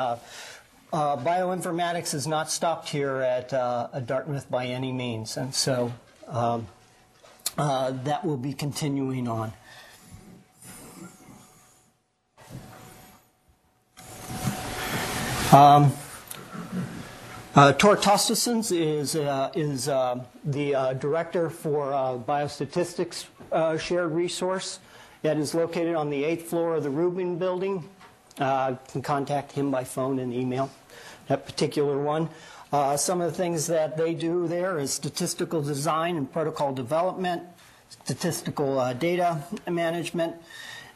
Bioinformatics 0.93 2.13
is 2.13 2.27
not 2.27 2.51
stopped 2.51 2.89
here 2.89 3.19
at, 3.19 3.53
at 3.53 4.07
Dartmouth 4.07 4.51
by 4.51 4.67
any 4.67 4.91
means, 4.91 5.37
and 5.37 5.55
so 5.55 5.93
um, 6.27 6.67
uh, 7.59 7.93
that 8.05 8.25
will 8.25 8.37
be 8.37 8.53
continuing 8.53 9.29
on. 9.29 9.53
Um, 15.53 15.93
uh, 17.55 17.75
Tor 17.75 17.99
Tostesons 17.99 18.73
is, 18.73 19.15
uh, 19.15 19.51
is 19.55 19.87
uh, 19.87 20.25
the 20.47 20.75
uh, 20.75 20.93
director 20.95 21.51
for 21.51 21.93
uh, 21.93 22.17
biostatistics 22.17 23.27
shared 23.79 24.13
resource 24.13 24.79
that 25.21 25.37
is 25.37 25.55
located 25.55 25.95
on 25.95 26.09
the 26.09 26.25
eighth 26.25 26.49
floor 26.49 26.77
of 26.77 26.83
the 26.83 26.89
Rubin 26.89 27.37
building. 27.37 27.85
You 28.39 28.79
can 28.89 29.03
contact 29.03 29.53
him 29.53 29.71
by 29.71 29.85
phone 29.85 30.19
and 30.21 30.33
email, 30.33 30.71
that 31.29 31.45
particular 31.45 31.99
one. 31.99 32.31
Uh, 32.73 32.97
some 32.97 33.21
of 33.21 33.31
the 33.31 33.37
things 33.37 33.67
that 33.67 33.99
they 33.99 34.15
do 34.15 34.49
there 34.49 34.79
is 34.79 34.91
statistical 34.91 35.61
design 35.61 36.17
and 36.17 36.33
protocol 36.33 36.73
development, 36.73 37.43
statistical 37.91 38.79
uh, 38.79 38.95
data 38.95 39.45
management, 39.69 40.35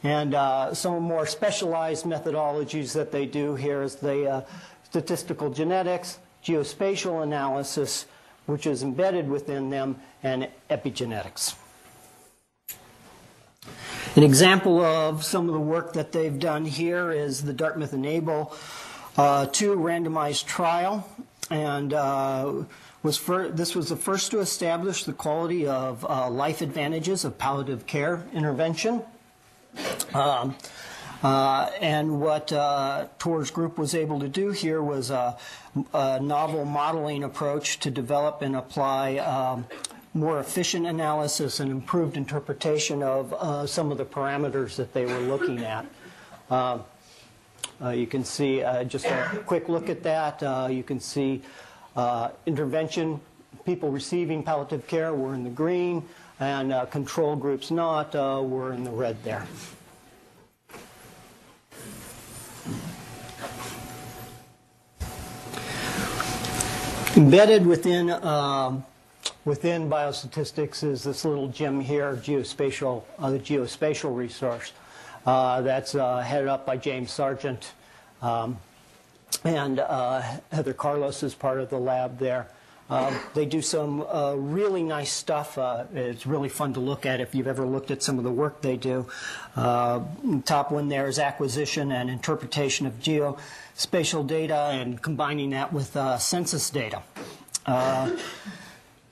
and 0.02 0.35
uh, 0.35 0.73
some 0.73 1.02
more 1.02 1.26
specialized 1.26 2.06
methodologies 2.06 2.95
that 2.95 3.12
they 3.12 3.26
do 3.26 3.54
here 3.56 3.83
is 3.83 3.97
the 3.97 4.26
uh, 4.26 4.40
statistical 4.85 5.50
genetics, 5.50 6.18
geospatial 6.42 7.23
analysis, 7.23 8.06
which 8.47 8.66
is 8.66 8.83
embedded 8.83 9.28
within 9.28 9.68
them, 9.68 9.97
and 10.23 10.49
epigenetics. 10.71 11.56
An 14.14 14.23
example 14.23 14.80
of 14.80 15.23
some 15.23 15.47
of 15.47 15.52
the 15.52 15.61
work 15.61 15.92
that 15.92 16.12
they've 16.12 16.38
done 16.38 16.64
here 16.64 17.11
is 17.11 17.42
the 17.42 17.52
Dartmouth 17.52 17.92
Enable 17.92 18.54
uh, 19.18 19.45
2 19.45 19.76
randomized 19.76 20.47
trial. 20.47 21.06
And 21.50 21.93
uh, 21.93 22.65
was 23.03 23.17
fir- 23.17 23.50
this 23.50 23.75
was 23.75 23.88
the 23.88 23.97
first 23.97 24.31
to 24.33 24.41
establish 24.41 25.05
the 25.05 25.12
quality 25.12 25.67
of 25.67 26.05
uh, 26.05 26.29
life 26.29 26.61
advantages 26.61 27.25
of 27.25 27.38
palliative 27.38 27.87
care 27.87 28.25
intervention. 28.33 29.03
Um, 30.15 30.57
uh, 31.23 31.71
and 31.81 32.21
what 32.21 32.53
uh, 32.53 33.07
Tor's 33.19 33.50
group 33.50 33.79
was 33.79 33.95
able 33.95 34.21
to 34.21 34.29
do 34.29 34.50
here 34.50 34.83
was 34.83 35.11
a, 35.11 35.37
a 35.95 36.21
novel 36.21 36.65
modeling 36.65 37.25
approach 37.25 37.81
to 37.81 37.91
develop 37.91 38.43
and 38.43 38.57
apply 38.57 39.17
um, 39.17 39.67
more 40.15 40.41
efficient 40.41 40.87
analysis 40.87 41.61
and 41.61 41.71
improved 41.71 42.17
interpretation 42.17 43.03
of 43.03 43.33
uh, 43.35 43.67
some 43.67 43.91
of 43.93 43.99
the 43.99 44.05
parameters 44.05 44.76
that 44.76 44.93
they 44.93 45.05
were 45.05 45.21
looking 45.21 45.62
at. 45.62 45.87
Uh, 47.83 47.91
you 47.91 48.07
can 48.07 48.25
see 48.25 48.63
uh, 48.63 48.85
just 48.85 49.07
a 49.07 49.43
quick 49.47 49.69
look 49.69 49.89
at 49.89 50.03
that. 50.03 50.43
Uh, 50.43 50.69
you 50.71 50.83
can 50.83 51.01
see 51.01 51.43
Uh, 51.97 52.29
intervention, 52.45 53.19
people 53.65 53.89
receiving 53.89 54.43
palliative 54.43 54.87
care 54.87 55.15
were 55.15 55.33
in 55.33 55.45
the 55.45 55.51
green, 55.51 56.03
and 56.41 56.71
uh, 56.71 56.85
control 56.93 57.35
groups 57.35 57.71
not 57.71 58.15
uh, 58.15 58.39
were 58.45 58.75
in 58.75 58.85
the 58.85 58.91
red 58.91 59.17
there. 59.25 59.47
Embedded 67.17 67.65
within 67.65 68.11
um, 68.11 68.85
within 69.47 69.89
biostatistics 69.89 70.85
is 70.85 71.03
this 71.03 71.25
little 71.25 71.49
gem 71.49 71.81
here, 71.81 72.15
geospatial, 72.21 73.05
the 73.19 73.41
geospatial 73.41 74.15
resource. 74.15 74.73
Uh, 75.26 75.61
that's 75.62 75.97
uh, 75.97 76.18
headed 76.18 76.49
up 76.49 76.64
by 76.64 76.76
James 76.76 77.11
Sargent, 77.11 77.73
um, 78.23 78.59
and 79.42 79.80
uh, 79.80 80.23
Heather 80.52 80.73
Carlos 80.73 81.23
is 81.25 81.35
part 81.35 81.61
of 81.61 81.68
the 81.68 81.78
lab 81.78 82.18
there. 82.21 82.49
Um, 82.88 83.18
they 83.35 83.47
do 83.47 83.61
some 83.62 84.02
uh, 84.02 84.35
really 84.35 84.85
nice 84.85 85.12
stuff. 85.12 85.59
Uh, 85.59 85.85
it's 85.92 86.25
really 86.25 86.49
fun 86.49 86.75
to 86.75 86.80
look 86.80 87.04
at 87.04 87.21
if 87.21 87.35
you've 87.35 87.49
ever 87.49 87.66
looked 87.66 87.90
at 87.90 88.02
some 88.02 88.18
of 88.18 88.25
the 88.25 88.30
work 88.30 88.61
they 88.62 88.76
do. 88.76 89.09
Uh, 89.56 90.02
top 90.45 90.71
one 90.71 90.88
there 90.88 91.09
is 91.09 91.18
acquisition 91.18 91.90
and 91.90 92.09
interpretation 92.09 92.87
of 92.87 93.00
geospatial 93.00 94.25
data 94.25 94.68
and 94.71 95.02
combining 95.02 95.50
that 95.50 95.73
with 95.73 95.97
uh, 95.97 96.16
census 96.18 96.71
data. 96.71 97.02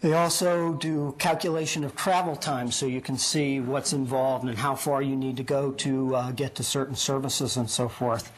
Uh, 0.04 0.08
they 0.08 0.14
also 0.14 0.74
do 0.74 1.14
calculation 1.18 1.84
of 1.84 1.96
travel 1.96 2.36
time 2.36 2.70
so 2.70 2.86
you 2.86 3.00
can 3.00 3.16
see 3.16 3.60
what's 3.60 3.92
involved 3.92 4.46
and 4.46 4.58
how 4.58 4.74
far 4.74 5.02
you 5.02 5.16
need 5.16 5.36
to 5.36 5.42
go 5.42 5.72
to 5.72 6.14
uh, 6.14 6.30
get 6.32 6.54
to 6.54 6.62
certain 6.62 6.94
services 6.94 7.56
and 7.56 7.68
so 7.68 7.88
forth. 7.88 8.30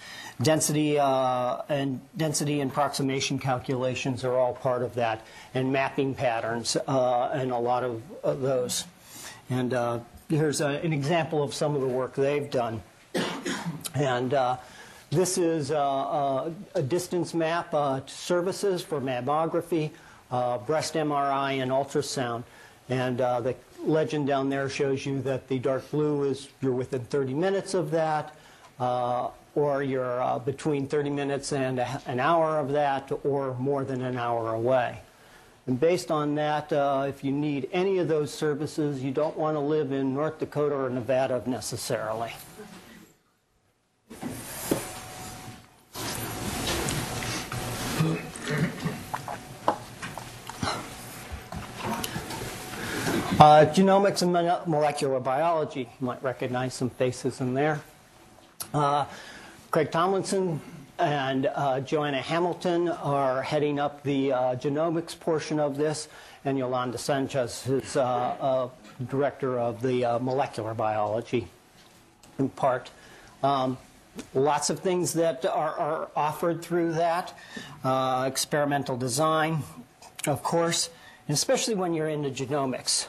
Density 0.42 0.99
uh, 0.99 1.62
and 1.68 2.00
density 2.16 2.61
approximation 2.61 3.38
calculations 3.38 4.25
are 4.25 4.37
all 4.37 4.52
part 4.52 4.82
of 4.82 4.94
that, 4.94 5.23
and 5.54 5.73
mapping 5.73 6.14
patterns 6.14 6.76
uh, 6.87 7.30
and 7.32 7.50
a 7.50 7.58
lot 7.58 7.82
of, 7.82 8.02
of 8.23 8.42
those. 8.42 8.85
And 9.49 9.73
uh, 9.73 10.00
here's 10.28 10.61
a, 10.61 10.68
an 10.85 10.92
example 10.92 11.42
of 11.42 11.54
some 11.54 11.75
of 11.75 11.80
the 11.80 11.88
work 11.88 12.14
they've 12.14 12.50
done. 12.50 12.82
And 13.94 14.35
uh, 14.35 14.58
this 15.08 15.38
is 15.38 15.70
uh, 15.70 15.78
uh, 15.78 16.50
a 16.75 16.82
distance 16.82 17.32
map 17.32 17.70
to 17.70 18.02
services 18.06 18.82
for 18.82 19.00
mammography, 19.00 19.90
breast 20.30 20.95
MRI, 20.95 21.62
and 21.62 21.71
ultrasound. 21.71 22.45
And 22.88 23.18
the 23.18 23.54
legend 23.85 24.26
down 24.26 24.49
there 24.49 24.68
shows 24.68 25.04
you 25.06 25.21
that 25.23 25.49
the 25.49 25.59
dark 25.59 25.90
blue 25.90 26.25
is 26.25 26.49
you're 26.61 26.73
within 26.73 27.04
30 27.04 27.35
minutes 27.35 27.75
of 27.75 27.90
that 27.90 28.35
or 29.56 29.83
you're 29.83 30.23
uh, 30.23 30.38
between 30.38 30.87
30 30.87 31.11
minutes 31.11 31.52
and 31.52 31.80
a, 31.80 32.02
an 32.06 32.21
hour 32.21 32.61
of 32.61 32.73
that, 32.73 33.11
or 33.25 33.54
more 33.54 33.85
than 33.85 34.02
an 34.02 34.16
hour 34.16 34.54
away. 34.54 35.00
And 35.66 35.80
based 35.80 36.12
on 36.12 36.37
that, 36.37 36.73
uh, 36.73 37.06
if 37.09 37.25
you 37.25 37.33
need 37.33 37.68
any 37.73 37.99
of 37.99 38.06
those 38.06 38.33
services, 38.33 39.02
you 39.02 39.11
don't 39.11 39.37
want 39.37 39.56
to 39.56 39.61
live 39.61 39.90
in 39.90 40.14
North 40.14 40.38
Dakota 40.38 40.76
or 40.76 40.90
Nevada 40.90 41.42
necessarily. 41.47 42.33
Uh, 53.47 53.65
genomics 53.67 54.23
and 54.23 54.33
molecular 54.67 55.21
biology. 55.21 55.83
You 56.00 56.07
might 56.07 56.21
recognize 56.21 56.75
some 56.75 56.91
faces 56.91 57.41
in 57.41 57.55
there. 57.55 57.81
Uh, 58.75 59.05
Craig 59.71 59.93
Tomlinson 59.93 60.61
and 60.99 61.47
uh, 61.55 61.79
Joanna 61.79 62.21
Hamilton 62.21 62.88
are 62.88 63.43
heading 63.43 63.79
up 63.79 64.03
the 64.03 64.33
uh, 64.33 64.38
genomics 64.57 65.17
portion 65.17 65.61
of 65.61 65.76
this, 65.76 66.09
and 66.45 66.59
Yolanda 66.59 66.99
Sanchez 66.99 67.65
is 67.69 67.97
uh, 67.97 68.03
uh 68.03 68.68
director 69.09 69.61
of 69.61 69.81
the 69.81 70.18
molecular 70.20 70.75
biology 70.75 71.47
in 72.40 72.49
part. 72.49 72.90
Um, 73.44 73.79
lots 74.35 74.70
of 74.70 74.81
things 74.81 75.12
that 75.12 75.47
are, 75.47 75.79
are 75.79 76.09
offered 76.16 76.62
through 76.62 76.94
that. 76.94 77.33
Experimental 78.27 78.97
design, 78.97 79.62
of 80.27 80.42
course, 80.42 80.90
especially 81.29 81.77
when 81.77 81.94
you're 81.94 82.09
into 82.09 82.31
genomics. 82.31 83.07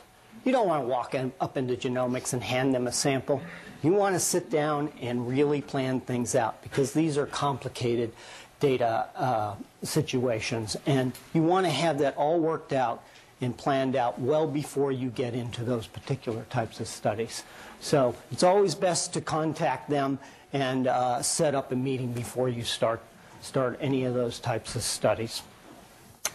You 0.47 0.53
don't 0.53 0.69
want 0.69 0.83
to 0.85 0.87
walk 0.87 1.13
in, 1.13 1.33
up 1.41 1.57
into 1.57 1.75
genomics 1.75 2.31
and 2.31 2.41
hand 2.41 2.73
them 2.73 2.87
a 2.87 2.91
sample. 2.93 3.41
You 3.83 3.91
want 3.91 4.15
to 4.15 4.19
sit 4.21 4.49
down 4.49 4.93
and 5.01 5.27
really 5.27 5.59
plan 5.59 5.99
things 5.99 6.35
out 6.35 6.63
because 6.63 6.93
these 6.93 7.17
are 7.17 7.25
complicated 7.25 8.13
data 8.61 9.09
uh, 9.17 9.55
situations. 9.83 10.77
And 10.85 11.11
you 11.33 11.43
want 11.43 11.65
to 11.65 11.69
have 11.69 11.99
that 11.99 12.15
all 12.15 12.39
worked 12.39 12.71
out 12.71 13.03
and 13.41 13.57
planned 13.57 13.97
out 13.97 14.21
well 14.21 14.47
before 14.47 14.93
you 14.93 15.09
get 15.09 15.33
into 15.33 15.65
those 15.65 15.85
particular 15.85 16.45
types 16.49 16.79
of 16.79 16.87
studies. 16.87 17.43
So 17.81 18.15
it's 18.31 18.43
always 18.43 18.73
best 18.73 19.13
to 19.15 19.21
contact 19.21 19.89
them 19.89 20.17
and 20.53 20.87
uh, 20.87 21.21
set 21.23 21.55
up 21.55 21.73
a 21.73 21.75
meeting 21.75 22.13
before 22.13 22.47
you 22.47 22.63
start, 22.63 23.01
start 23.41 23.77
any 23.81 24.05
of 24.05 24.13
those 24.13 24.39
types 24.39 24.77
of 24.77 24.83
studies. 24.83 25.41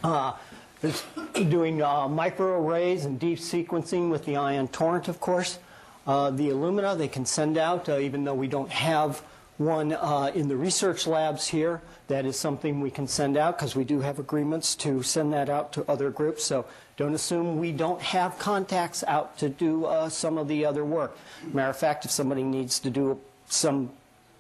Uh, 0.05 0.35
doing 1.35 1.83
uh, 1.83 2.09
microarrays 2.09 3.05
and 3.05 3.19
deep 3.19 3.39
sequencing 3.39 4.11
with 4.11 4.25
the 4.25 4.37
ion 4.37 4.69
torrent, 4.69 5.09
of 5.09 5.21
course. 5.21 5.59
Uh, 6.07 6.31
the 6.31 6.49
Illumina 6.49 6.99
they 6.99 7.09
can 7.09 7.25
send 7.25 7.57
out, 7.57 7.89
uh, 7.89 7.99
even 7.99 8.25
though 8.25 8.35
we 8.35 8.49
don't 8.49 8.71
have 8.71 9.23
one 9.59 9.93
uh, 9.93 10.31
in 10.35 10.49
the 10.49 10.57
research 10.57 11.07
labs 11.07 11.47
here. 11.47 11.81
That 12.09 12.27
is 12.27 12.39
something 12.39 12.81
we 12.81 12.91
can 12.91 13.07
send 13.07 13.37
out 13.37 13.57
because 13.57 13.77
we 13.77 13.85
do 13.85 14.01
have 14.01 14.19
agreements 14.19 14.75
to 14.77 15.03
send 15.03 15.33
that 15.33 15.49
out 15.49 15.73
to 15.75 15.91
other 15.91 16.11
groups. 16.11 16.45
So 16.45 16.67
don't 16.97 17.15
assume 17.15 17.59
we 17.59 17.73
don't 17.73 18.01
have 18.01 18.39
contacts 18.39 19.05
out 19.07 19.39
to 19.39 19.49
do 19.49 19.85
uh, 19.85 20.09
some 20.09 20.39
of 20.39 20.49
the 20.49 20.65
other 20.65 20.85
work. 20.85 21.17
Matter 21.53 21.71
of 21.71 21.77
fact, 21.77 22.05
if 22.05 22.11
somebody 22.11 22.43
needs 22.43 22.81
to 22.81 22.91
do 22.91 23.21
some 23.47 23.91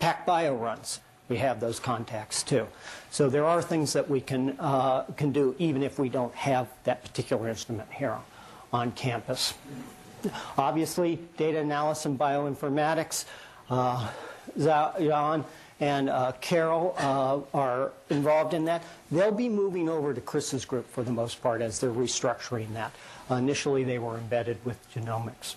PacBio 0.00 0.60
runs, 0.60 1.00
we 1.32 1.38
have 1.38 1.60
those 1.60 1.80
contacts 1.80 2.42
too. 2.42 2.66
So 3.10 3.30
there 3.30 3.46
are 3.46 3.62
things 3.62 3.94
that 3.94 4.06
we 4.06 4.20
can, 4.20 4.54
uh, 4.60 5.04
can 5.16 5.32
do 5.32 5.54
even 5.58 5.82
if 5.82 5.98
we 5.98 6.10
don't 6.10 6.34
have 6.34 6.68
that 6.84 7.02
particular 7.02 7.48
instrument 7.48 7.90
here 7.90 8.18
on 8.70 8.92
campus. 8.92 9.54
Obviously, 10.58 11.18
data 11.38 11.60
analysis 11.60 12.04
and 12.04 12.18
bioinformatics. 12.18 13.24
Uh, 13.70 14.10
Jan 14.58 15.42
and 15.80 16.10
uh, 16.10 16.32
Carol 16.42 16.94
uh, 16.98 17.40
are 17.56 17.92
involved 18.10 18.52
in 18.52 18.66
that. 18.66 18.84
They'll 19.10 19.32
be 19.32 19.48
moving 19.48 19.88
over 19.88 20.12
to 20.12 20.20
Chris's 20.20 20.66
group 20.66 20.86
for 20.90 21.02
the 21.02 21.12
most 21.12 21.42
part 21.42 21.62
as 21.62 21.80
they're 21.80 21.90
restructuring 21.90 22.74
that. 22.74 22.92
Uh, 23.30 23.36
initially, 23.36 23.84
they 23.84 23.98
were 23.98 24.18
embedded 24.18 24.58
with 24.66 24.76
genomics. 24.94 25.54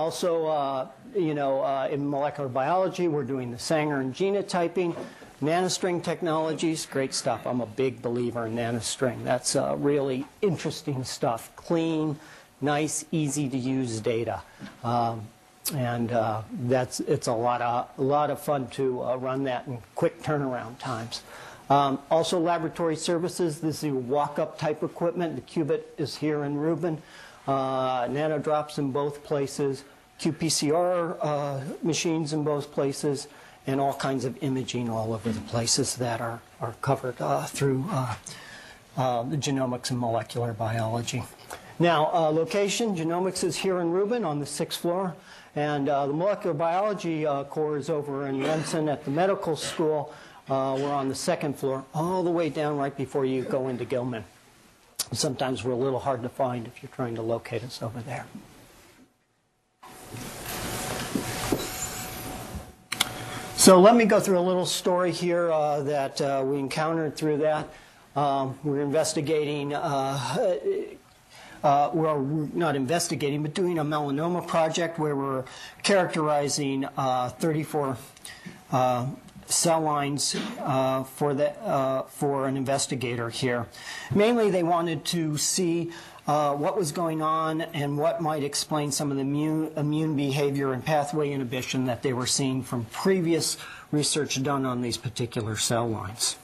Uh, 0.00 0.04
also, 0.04 0.46
uh, 0.46 0.88
you 1.14 1.34
know, 1.34 1.60
uh, 1.60 1.88
in 1.90 2.08
molecular 2.08 2.48
biology, 2.48 3.06
we're 3.06 3.24
doing 3.24 3.50
the 3.50 3.58
Sanger 3.58 4.00
and 4.00 4.14
genotyping. 4.14 4.96
Nanostring 5.42 6.02
technologies, 6.02 6.86
great 6.86 7.14
stuff. 7.14 7.46
I'm 7.46 7.60
a 7.60 7.66
big 7.66 8.02
believer 8.02 8.46
in 8.46 8.56
nanostring. 8.56 9.24
That's 9.24 9.56
really 9.76 10.26
interesting 10.42 11.04
stuff. 11.04 11.50
Clean, 11.56 12.18
nice, 12.60 13.04
easy 13.10 13.48
to 13.48 13.56
use 13.56 14.00
data. 14.00 14.42
Um, 14.84 15.28
and 15.74 16.12
uh, 16.12 16.42
that's 16.64 17.00
it's 17.00 17.26
a 17.26 17.32
lot 17.32 17.62
of 17.62 17.88
a 17.96 18.02
lot 18.02 18.30
of 18.30 18.40
fun 18.40 18.68
to 18.70 19.02
uh, 19.02 19.16
run 19.16 19.44
that 19.44 19.66
in 19.66 19.78
quick 19.94 20.22
turnaround 20.22 20.78
times. 20.78 21.22
Um, 21.70 22.00
also, 22.10 22.38
laboratory 22.38 22.96
services. 22.96 23.60
This 23.60 23.84
is 23.84 23.92
walk-up 23.92 24.58
type 24.58 24.82
equipment. 24.82 25.36
The 25.36 25.42
Qubit 25.42 25.82
is 25.96 26.16
here 26.16 26.44
in 26.44 26.56
Rubin. 26.56 27.00
Uh, 27.50 28.06
nanodrops 28.06 28.78
in 28.78 28.92
both 28.92 29.24
places. 29.24 29.82
qPCR 30.20 31.16
uh, 31.20 31.60
machines 31.82 32.32
in 32.32 32.44
both 32.44 32.70
places, 32.70 33.26
and 33.66 33.80
all 33.80 33.94
kinds 33.94 34.24
of 34.24 34.40
imaging 34.40 34.88
all 34.88 35.12
over 35.12 35.32
the 35.32 35.40
places 35.52 35.96
that 35.96 36.20
are 36.20 36.40
are 36.60 36.74
covered 36.80 37.20
uh, 37.20 37.44
through 37.46 37.84
uh, 37.90 38.14
the 39.24 39.36
genomics 39.36 39.90
and 39.90 39.98
molecular 39.98 40.52
biology. 40.52 41.24
Now, 41.80 42.10
uh, 42.12 42.30
location, 42.30 42.94
genomics 42.94 43.42
is 43.42 43.56
here 43.56 43.80
in 43.80 43.90
Rubin 43.90 44.24
on 44.24 44.38
the 44.38 44.46
sixth 44.46 44.80
floor, 44.80 45.16
and 45.56 45.88
uh, 45.88 46.06
the 46.06 46.12
molecular 46.12 46.54
biology 46.54 47.26
uh, 47.26 47.42
core 47.44 47.78
is 47.78 47.90
over 47.90 48.28
in 48.28 48.44
Remsen 48.44 48.88
at 48.88 49.04
the 49.04 49.10
medical 49.10 49.56
school. 49.56 50.14
Uh, 50.48 50.76
we're 50.78 50.92
on 50.92 51.08
the 51.08 51.16
second 51.16 51.58
floor, 51.58 51.84
all 51.94 52.22
the 52.22 52.30
way 52.30 52.48
down 52.48 52.76
right 52.76 52.96
before 52.96 53.24
you 53.24 53.42
go 53.42 53.66
into 53.66 53.84
Gilman. 53.84 54.24
Sometimes 55.12 55.64
we're 55.64 55.72
a 55.72 55.76
little 55.76 55.98
hard 55.98 56.22
to 56.22 56.28
find 56.28 56.66
if 56.66 56.82
you're 56.82 56.90
trying 56.90 57.14
to 57.16 57.22
locate 57.22 57.64
us 57.64 57.82
over 57.82 58.00
there. 58.00 58.26
So 63.56 63.80
let 63.80 63.94
me 63.94 64.06
go 64.06 64.20
through 64.20 64.38
a 64.38 64.40
little 64.40 64.66
story 64.66 65.12
here 65.12 65.50
uh, 65.50 65.82
that 65.82 66.20
uh, 66.20 66.42
we 66.46 66.58
encountered 66.58 67.16
through 67.16 67.38
that. 67.38 67.68
Um, 68.16 68.58
we're 68.64 68.80
investigating 68.80 69.74
uh, 69.74 70.56
uh, 71.62 71.90
we're 71.92 72.18
not 72.54 72.74
investigating, 72.74 73.42
but 73.42 73.54
doing 73.54 73.78
a 73.78 73.84
melanoma 73.84 74.46
project 74.46 74.98
where 74.98 75.14
we're 75.14 75.44
characterizing 75.82 76.86
uh, 76.96 77.28
34, 77.28 77.96
uh, 78.72 79.06
cell 79.50 79.80
lines 79.80 80.36
uh, 80.60 81.04
for, 81.04 81.34
the, 81.34 81.50
uh, 81.60 82.02
for 82.04 82.46
an 82.46 82.56
investigator 82.56 83.28
here. 83.30 83.66
Mainly, 84.14 84.50
they 84.50 84.62
wanted 84.62 85.04
to 85.06 85.36
see 85.36 85.90
uh, 86.26 86.54
what 86.54 86.76
was 86.76 86.92
going 86.92 87.22
on 87.22 87.60
and 87.60 87.98
what 87.98 88.20
might 88.20 88.44
explain 88.44 88.92
some 88.92 89.10
of 89.10 89.16
the 89.16 89.22
immune, 89.22 89.72
immune 89.76 90.16
behavior 90.16 90.72
and 90.72 90.84
pathway 90.84 91.30
inhibition 91.32 91.86
that 91.86 92.02
they 92.02 92.12
were 92.12 92.26
seeing 92.26 92.62
from 92.62 92.84
previous 92.86 93.56
research 93.90 94.40
done 94.42 94.64
on 94.64 94.82
these 94.82 94.96
particular 94.96 95.56
cell 95.56 95.88
lines. 95.88 96.36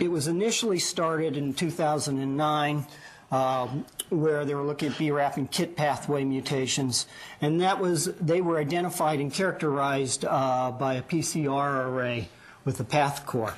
It 0.00 0.10
was 0.10 0.28
initially 0.28 0.78
started 0.78 1.36
in 1.36 1.54
2009 1.54 2.86
um, 3.32 3.84
where 4.10 4.44
they 4.44 4.54
were 4.54 4.62
looking 4.62 4.90
at 4.90 4.94
BRAF 4.98 5.36
and 5.38 5.50
KIT 5.50 5.74
pathway 5.74 6.22
mutations, 6.22 7.06
and 7.40 7.60
that 7.62 7.80
was 7.80 8.04
they 8.20 8.40
were 8.40 8.58
identified 8.58 9.18
and 9.18 9.32
characterized 9.32 10.24
uh, 10.24 10.70
by 10.70 10.94
a 10.94 11.02
PCR 11.02 11.86
array 11.86 12.28
with 12.64 12.76
the 12.78 12.84
PathCore. 12.84 13.54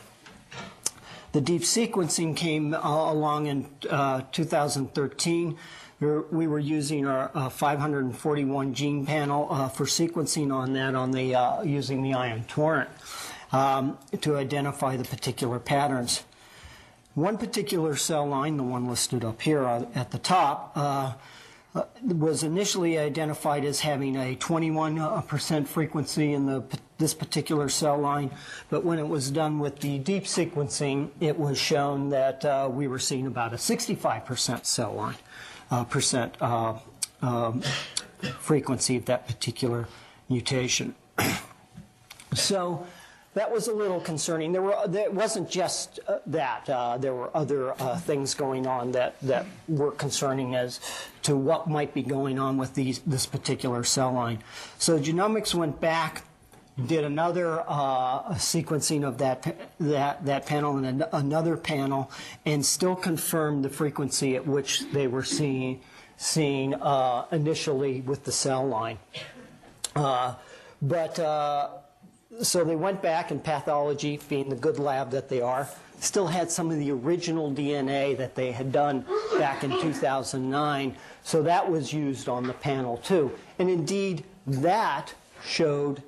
The 1.32 1.40
deep 1.40 1.62
sequencing 1.62 2.36
came 2.36 2.72
uh, 2.74 2.78
along 3.12 3.46
in 3.48 3.66
uh, 3.90 4.22
2013. 4.30 5.56
We 6.00 6.06
were- 6.06 6.22
We 6.30 6.46
were 6.46 6.60
using 6.60 7.06
our 7.06 7.30
uh, 7.34 7.48
541 7.48 8.74
gene 8.74 9.04
panel 9.06 9.48
uh, 9.50 9.68
for 9.68 9.84
sequencing 9.86 10.52
on 10.54 10.72
that 10.74 10.94
on 10.94 11.10
the 11.10 11.34
uh, 11.34 11.62
using 11.62 12.02
the 12.02 12.14
Ion 12.14 12.44
Torrent 12.44 12.90
um, 13.52 13.98
to 14.20 14.36
identify 14.36 14.96
the 14.96 15.04
particular 15.04 15.58
patterns. 15.58 16.22
One 17.14 17.38
particular 17.38 17.94
cell 17.96 18.26
line, 18.26 18.56
the 18.56 18.64
one 18.64 18.88
listed 18.88 19.24
up 19.24 19.40
here 19.40 19.64
uh, 19.64 19.86
at 19.94 20.10
the 20.10 20.18
top, 20.18 20.72
uh, 20.74 21.12
uh, 21.74 21.84
was 22.02 22.42
initially 22.42 22.98
identified 22.98 23.64
as 23.64 23.80
having 23.80 24.16
a 24.16 24.36
21% 24.36 25.66
frequency 25.66 26.32
in 26.32 26.46
the, 26.46 26.64
this 26.98 27.14
particular 27.14 27.68
cell 27.68 27.98
line, 27.98 28.30
but 28.68 28.84
when 28.84 28.98
it 28.98 29.06
was 29.06 29.30
done 29.30 29.58
with 29.58 29.80
the 29.80 29.98
deep 29.98 30.24
sequencing, 30.24 31.10
it 31.20 31.38
was 31.38 31.58
shown 31.58 32.10
that 32.10 32.44
uh, 32.44 32.68
we 32.70 32.86
were 32.86 32.98
seeing 32.98 33.26
about 33.26 33.52
a 33.52 33.56
65% 33.56 34.64
cell 34.64 34.94
line 34.94 35.16
uh, 35.70 35.84
percent 35.84 36.36
uh, 36.40 36.78
um, 37.22 37.62
frequency 38.38 38.96
of 38.96 39.04
that 39.06 39.26
particular 39.26 39.88
mutation. 40.28 40.94
So 42.34 42.84
that 43.34 43.50
was 43.50 43.68
a 43.68 43.72
little 43.72 44.00
concerning. 44.00 44.52
There 44.52 44.62
were 44.62 44.76
there 44.86 45.10
wasn't 45.10 45.50
just 45.50 46.00
uh, 46.06 46.18
that. 46.26 46.68
Uh, 46.70 46.98
there 46.98 47.14
were 47.14 47.36
other 47.36 47.72
uh, 47.80 47.98
things 47.98 48.34
going 48.34 48.66
on 48.66 48.92
that 48.92 49.20
that 49.22 49.46
were 49.68 49.90
concerning 49.90 50.54
as 50.54 50.80
to 51.22 51.36
what 51.36 51.68
might 51.68 51.92
be 51.94 52.02
going 52.02 52.38
on 52.38 52.56
with 52.56 52.74
these 52.74 53.00
this 53.00 53.26
particular 53.26 53.84
cell 53.84 54.12
line. 54.12 54.38
So 54.78 54.98
genomics 54.98 55.54
went 55.54 55.80
back. 55.80 56.24
Did 56.86 57.04
another 57.04 57.62
uh, 57.68 58.34
sequencing 58.34 59.06
of 59.06 59.18
that 59.18 59.56
that 59.78 60.24
that 60.24 60.46
panel 60.46 60.76
and 60.76 60.86
an- 61.02 61.08
another 61.12 61.56
panel, 61.56 62.10
and 62.44 62.66
still 62.66 62.96
confirmed 62.96 63.64
the 63.64 63.68
frequency 63.68 64.34
at 64.34 64.44
which 64.46 64.90
they 64.90 65.06
were 65.06 65.22
seeing 65.22 65.80
seeing 66.16 66.74
uh, 66.74 67.26
initially 67.30 68.00
with 68.00 68.24
the 68.24 68.32
cell 68.32 68.66
line. 68.66 68.98
Uh, 69.94 70.34
but 70.82 71.18
so 72.42 72.64
they 72.64 72.76
went 72.76 73.02
back 73.02 73.30
and 73.30 73.42
pathology, 73.42 74.20
being 74.28 74.48
the 74.48 74.56
good 74.56 74.78
lab 74.78 75.10
that 75.10 75.28
they 75.28 75.40
are, 75.40 75.68
still 76.00 76.26
had 76.26 76.50
some 76.50 76.70
of 76.70 76.78
the 76.78 76.90
original 76.90 77.50
DNA 77.50 78.16
that 78.16 78.34
they 78.34 78.52
had 78.52 78.72
done 78.72 79.04
back 79.38 79.64
in 79.64 79.70
2009. 79.70 80.96
So 81.22 81.42
that 81.42 81.70
was 81.70 81.92
used 81.92 82.28
on 82.28 82.46
the 82.46 82.52
panel 82.52 82.98
too. 82.98 83.32
And 83.58 83.70
indeed, 83.70 84.24
that 84.46 85.14
showed 85.44 86.02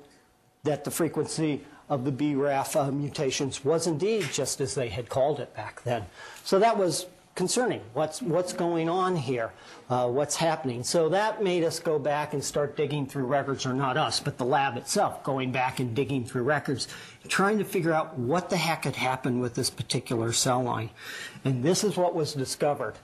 that 0.63 0.83
the 0.83 0.91
frequency 0.91 1.63
of 1.89 2.03
the 2.03 2.11
BRAF 2.11 2.75
uh, 2.75 2.91
mutations 2.91 3.63
was 3.63 3.87
indeed 3.87 4.27
just 4.31 4.59
as 4.59 4.75
they 4.75 4.89
had 4.89 5.09
called 5.09 5.39
it 5.39 5.55
back 5.55 5.81
then. 5.83 6.05
So 6.43 6.59
that 6.59 6.77
was 6.77 7.05
concerning. 7.37 7.79
What's, 7.93 8.19
what's 8.19 8.51
going 8.51 8.89
on 8.89 9.15
here? 9.15 9.53
Uh, 9.91 10.07
what's 10.07 10.35
happening? 10.35 10.83
So 10.83 11.07
that 11.09 11.43
made 11.43 11.63
us 11.63 11.79
go 11.79 11.99
back 11.99 12.33
and 12.33 12.43
start 12.43 12.75
digging 12.75 13.05
through 13.05 13.25
records, 13.25 13.63
or 13.65 13.73
not 13.73 13.95
us, 13.95 14.19
but 14.19 14.39
the 14.39 14.43
lab 14.43 14.75
itself, 14.75 15.23
going 15.23 15.51
back 15.51 15.79
and 15.79 15.95
digging 15.95 16.25
through 16.25 16.43
records, 16.43 16.87
trying 17.27 17.59
to 17.59 17.63
figure 17.63 17.93
out 17.93 18.17
what 18.17 18.49
the 18.49 18.57
heck 18.57 18.85
had 18.85 18.95
happened 18.95 19.39
with 19.39 19.53
this 19.53 19.69
particular 19.69 20.33
cell 20.33 20.63
line. 20.63 20.89
And 21.45 21.63
this 21.63 21.83
is 21.83 21.95
what 21.95 22.15
was 22.15 22.33
discovered. 22.33 22.95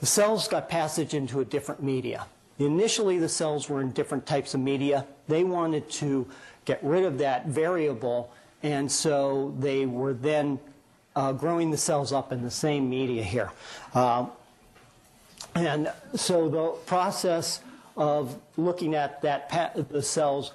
The 0.00 0.06
cells 0.06 0.46
got 0.46 0.68
passage 0.68 1.14
into 1.14 1.40
a 1.40 1.46
different 1.46 1.82
media. 1.82 2.26
Initially, 2.58 3.18
the 3.18 3.28
cells 3.28 3.70
were 3.70 3.80
in 3.80 3.92
different 3.92 4.26
types 4.26 4.52
of 4.52 4.60
media. 4.60 5.06
They 5.28 5.44
wanted 5.44 5.88
to 5.92 6.28
get 6.66 6.84
rid 6.84 7.04
of 7.04 7.16
that 7.18 7.46
variable, 7.46 8.30
and 8.62 8.92
so 8.92 9.54
they 9.58 9.86
were 9.86 10.12
then 10.12 10.58
uh, 11.18 11.32
growing 11.32 11.72
the 11.72 11.76
cells 11.76 12.12
up 12.12 12.30
in 12.30 12.42
the 12.42 12.50
same 12.50 12.88
media 12.88 13.24
here. 13.24 13.50
Um, 13.92 14.30
and 15.56 15.92
so 16.14 16.48
the 16.48 16.68
process 16.86 17.60
of 17.96 18.36
looking 18.56 18.94
at 18.94 19.20
that 19.22 19.50
the 19.90 20.00
cells 20.00 20.52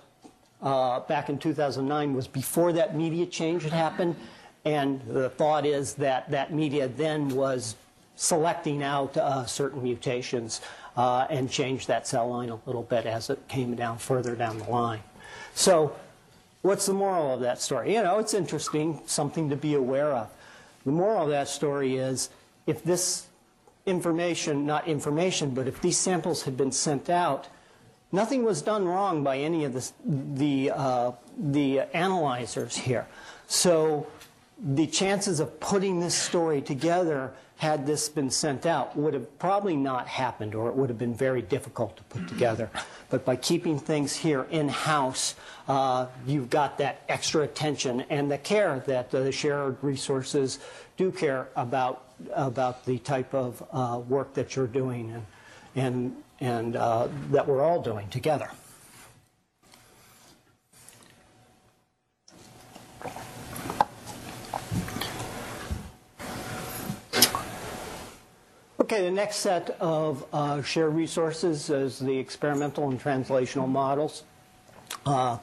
uh, 0.62 1.02
back 1.02 1.28
in 1.28 1.38
2009 1.38 2.14
was 2.14 2.30
before 2.30 2.72
that 2.72 2.96
media 2.96 3.26
change 3.26 3.64
had 3.64 3.74
happened, 3.74 4.16
and 4.64 5.02
the 5.02 5.30
thought 5.32 5.66
is 5.66 5.96
that 5.96 6.32
that 6.32 6.54
media 6.54 6.88
then 6.88 7.28
was 7.28 7.76
selecting 8.16 8.82
out 8.82 9.18
uh, 9.18 9.46
certain 9.46 9.84
mutations 9.84 10.62
uh, 10.96 11.28
and 11.30 11.50
changed 11.50 11.90
that 11.90 12.08
cell 12.08 12.30
line 12.30 12.48
a 12.48 12.60
little 12.66 12.84
bit 12.84 13.06
as 13.06 13.30
it 13.30 13.46
came 13.50 13.76
down 13.76 13.98
further 13.98 14.34
down 14.34 14.58
the 14.60 14.70
line. 14.70 15.02
So, 15.56 15.94
what's 16.62 16.86
the 16.86 16.94
moral 16.94 17.34
of 17.34 17.42
that 17.42 17.60
story? 17.60 17.96
You 17.96 18.04
know, 18.04 18.20
it's 18.20 18.34
interesting, 18.34 19.02
something 19.06 19.50
to 19.50 19.58
be 19.58 19.74
aware 19.74 20.14
of. 20.14 20.30
The 20.86 20.92
moral 20.92 21.24
of 21.24 21.30
that 21.30 21.48
story 21.48 21.98
is 21.98 22.30
if 22.68 22.84
this 22.84 23.28
information, 23.86 24.66
not 24.66 24.88
information, 24.88 25.52
but 25.52 25.68
if 25.68 25.82
these 25.82 25.98
samples 25.98 26.44
had 26.44 26.56
been 26.56 26.72
sent 26.72 27.10
out, 27.10 27.48
nothing 28.12 28.44
was 28.44 28.62
done 28.62 28.86
wrong 28.86 29.24
by 29.24 29.38
any 29.38 29.66
of 29.66 29.74
the, 29.74 29.92
the, 30.06 30.72
uh, 30.72 31.12
the 31.38 31.82
analyzers 31.96 32.78
here. 32.78 33.08
So 33.48 34.08
the 34.58 34.88
chances 34.88 35.40
of 35.40 35.60
putting 35.60 36.00
this 36.00 36.16
story 36.16 36.62
together 36.62 37.34
had 37.64 37.86
this 37.86 38.10
been 38.10 38.30
sent 38.30 38.66
out 38.66 38.94
would 38.98 39.14
have 39.14 39.40
probably 39.40 39.78
not 39.78 40.06
happened 40.06 40.54
or 40.54 40.68
it 40.68 40.76
would 40.76 40.90
have 40.90 40.98
been 40.98 41.14
very 41.14 41.42
difficult 41.42 41.96
to 41.96 42.04
put 42.04 42.28
together. 42.28 42.70
But 43.10 43.24
by 43.24 43.38
keeping 43.38 43.80
things 43.80 44.14
here 44.14 44.46
in-house, 44.52 45.36
uh, 45.70 46.08
you've 46.28 46.50
got 46.50 46.78
that 46.80 47.04
extra 47.08 47.44
attention 47.44 48.02
and 48.10 48.30
the 48.30 48.38
care 48.38 48.84
that 48.88 49.12
the 49.12 49.32
shared 49.32 49.78
resources 49.82 50.60
do 50.98 51.10
care 51.10 51.48
about, 51.56 52.04
about 52.34 52.86
the 52.86 52.98
type 53.00 53.34
of 53.34 53.64
uh, 53.72 54.02
work 54.10 54.34
that 54.34 54.58
you're 54.58 54.68
doing 54.68 55.14
and, 55.14 55.26
and, 55.78 56.16
and 56.42 56.76
uh, 56.76 57.08
that 57.32 57.48
we're 57.48 57.64
all 57.64 57.82
doing 57.82 58.10
together. 58.10 58.50
Okay, 68.84 69.06
the 69.06 69.12
next 69.12 69.38
set 69.38 69.78
of 69.80 70.26
uh, 70.34 70.62
shared 70.62 70.94
resources 70.94 71.70
is 71.70 72.00
the 72.00 72.18
experimental 72.18 72.90
and 72.90 73.02
translational 73.02 73.66
models. 73.66 74.24
Uh, 75.06 75.38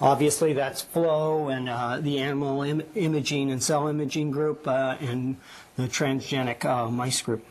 obviously, 0.00 0.52
that's 0.52 0.82
flow 0.82 1.46
and 1.48 1.68
uh, 1.68 2.00
the 2.00 2.18
animal 2.18 2.62
Im- 2.62 2.82
imaging 2.96 3.52
and 3.52 3.62
cell 3.62 3.86
imaging 3.86 4.32
group 4.32 4.66
uh, 4.66 4.96
and 4.98 5.36
the 5.76 5.84
transgenic 5.84 6.64
uh, 6.64 6.90
mice 6.90 7.22
group. 7.22 7.46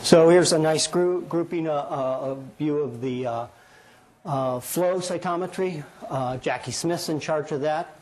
So 0.00 0.30
here's 0.30 0.54
a 0.54 0.58
nice 0.58 0.86
group, 0.86 1.28
grouping, 1.28 1.66
a, 1.66 1.72
a 1.72 2.38
view 2.58 2.78
of 2.78 3.02
the 3.02 3.26
uh, 3.26 3.46
uh, 4.24 4.60
flow 4.60 5.00
cytometry. 5.00 5.84
Uh, 6.08 6.38
Jackie 6.38 6.72
Smith's 6.72 7.10
in 7.10 7.20
charge 7.20 7.52
of 7.52 7.60
that, 7.60 7.98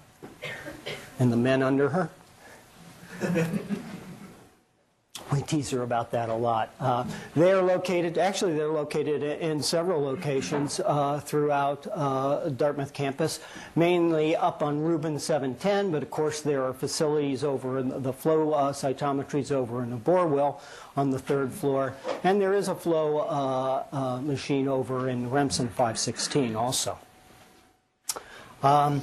and 1.18 1.32
the 1.32 1.36
men 1.36 1.60
under 1.60 1.88
her. 1.88 2.10
We 5.32 5.42
tease 5.42 5.70
her 5.70 5.82
about 5.82 6.12
that 6.12 6.28
a 6.28 6.34
lot. 6.34 6.70
Uh, 6.78 7.04
they're 7.34 7.62
located, 7.62 8.16
actually, 8.16 8.54
they're 8.54 8.68
located 8.68 9.22
in 9.24 9.60
several 9.60 10.00
locations 10.00 10.78
uh, 10.80 11.18
throughout 11.18 11.86
uh, 11.92 12.48
Dartmouth 12.50 12.92
campus, 12.92 13.40
mainly 13.74 14.36
up 14.36 14.62
on 14.62 14.80
Rubin 14.80 15.18
710, 15.18 15.90
but 15.90 16.04
of 16.04 16.10
course, 16.10 16.42
there 16.42 16.62
are 16.62 16.72
facilities 16.72 17.42
over 17.42 17.78
in 17.78 18.02
the 18.02 18.12
flow 18.12 18.52
uh, 18.52 18.72
cytometries 18.72 19.50
over 19.50 19.82
in 19.82 19.90
the 19.90 19.96
Borwell 19.96 20.60
on 20.96 21.10
the 21.10 21.18
third 21.18 21.52
floor, 21.52 21.94
and 22.22 22.40
there 22.40 22.54
is 22.54 22.68
a 22.68 22.74
flow 22.74 23.18
uh, 23.18 23.84
uh, 23.92 24.20
machine 24.20 24.68
over 24.68 25.08
in 25.08 25.28
Remsen 25.28 25.68
516 25.68 26.54
also. 26.54 26.98
Um, 28.62 29.02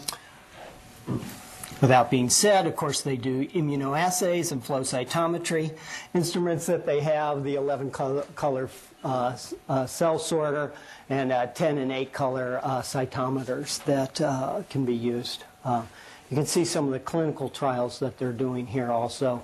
Without 1.83 2.09
being 2.09 2.29
said, 2.29 2.65
of 2.65 2.77
course, 2.77 3.01
they 3.01 3.17
do 3.17 3.45
immunoassays 3.49 4.53
and 4.53 4.63
flow 4.63 4.79
cytometry. 4.79 5.77
Instruments 6.13 6.65
that 6.67 6.85
they 6.85 7.01
have, 7.01 7.43
the 7.43 7.55
11 7.55 7.91
color, 7.91 8.69
uh, 9.03 9.37
uh, 9.67 9.85
cell 9.85 10.17
sorter 10.17 10.71
and 11.09 11.33
uh, 11.33 11.45
10 11.47 11.77
and 11.79 11.91
8 11.91 12.13
color 12.13 12.61
uh, 12.63 12.81
cytometers 12.81 13.83
that 13.83 14.21
uh, 14.21 14.63
can 14.69 14.85
be 14.85 14.95
used. 14.95 15.43
Uh, 15.65 15.83
you 16.29 16.37
can 16.37 16.45
see 16.45 16.63
some 16.63 16.85
of 16.85 16.93
the 16.93 17.01
clinical 17.01 17.49
trials 17.49 17.99
that 17.99 18.17
they're 18.17 18.31
doing 18.31 18.65
here 18.65 18.89
also 18.89 19.43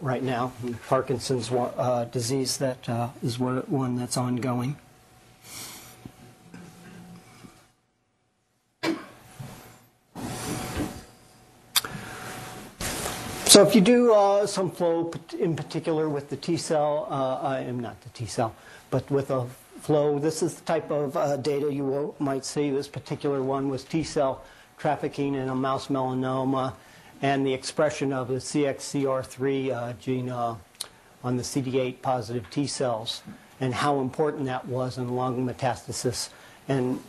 right 0.00 0.22
now. 0.22 0.52
Parkinson's 0.88 1.50
disease 2.12 2.58
that 2.58 3.10
is 3.20 3.40
one 3.40 3.96
that's 3.96 4.16
ongoing. 4.16 4.76
So 13.52 13.62
if 13.62 13.74
you 13.74 13.82
do 13.82 14.14
uh, 14.14 14.46
some 14.46 14.70
flow 14.70 15.12
in 15.38 15.54
particular 15.54 16.08
with 16.08 16.30
the 16.30 16.38
T 16.38 16.56
cell, 16.56 17.06
uh, 17.10 17.46
I 17.46 17.60
am 17.60 17.80
not 17.80 18.00
the 18.00 18.08
T 18.08 18.24
cell, 18.24 18.54
but 18.88 19.10
with 19.10 19.30
a 19.30 19.46
flow, 19.78 20.18
this 20.18 20.42
is 20.42 20.54
the 20.54 20.64
type 20.64 20.90
of 20.90 21.14
uh, 21.18 21.36
data 21.36 21.70
you 21.70 21.84
will, 21.84 22.14
might 22.18 22.46
see. 22.46 22.70
This 22.70 22.88
particular 22.88 23.42
one 23.42 23.68
was 23.68 23.84
T 23.84 24.04
cell 24.04 24.42
trafficking 24.78 25.34
in 25.34 25.50
a 25.50 25.54
mouse 25.54 25.88
melanoma 25.88 26.72
and 27.20 27.46
the 27.46 27.52
expression 27.52 28.10
of 28.10 28.28
the 28.28 28.36
CXCR3 28.36 29.70
uh, 29.70 29.92
gene 30.00 30.30
on 30.30 30.56
the 31.22 31.42
CD8 31.42 32.00
positive 32.00 32.48
T 32.48 32.66
cells 32.66 33.20
and 33.60 33.74
how 33.74 34.00
important 34.00 34.46
that 34.46 34.66
was 34.66 34.96
in 34.96 35.14
lung 35.14 35.46
metastasis. 35.46 36.30
And 36.68 37.02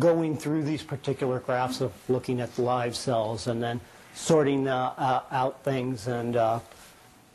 going 0.00 0.36
through 0.36 0.64
these 0.64 0.82
particular 0.82 1.38
graphs 1.38 1.80
of 1.80 1.92
looking 2.08 2.40
at 2.40 2.58
live 2.58 2.96
cells 2.96 3.46
and 3.46 3.62
then 3.62 3.80
sorting 4.16 4.66
uh, 4.66 5.20
out 5.30 5.62
things 5.62 6.08
and, 6.08 6.36
uh, 6.36 6.58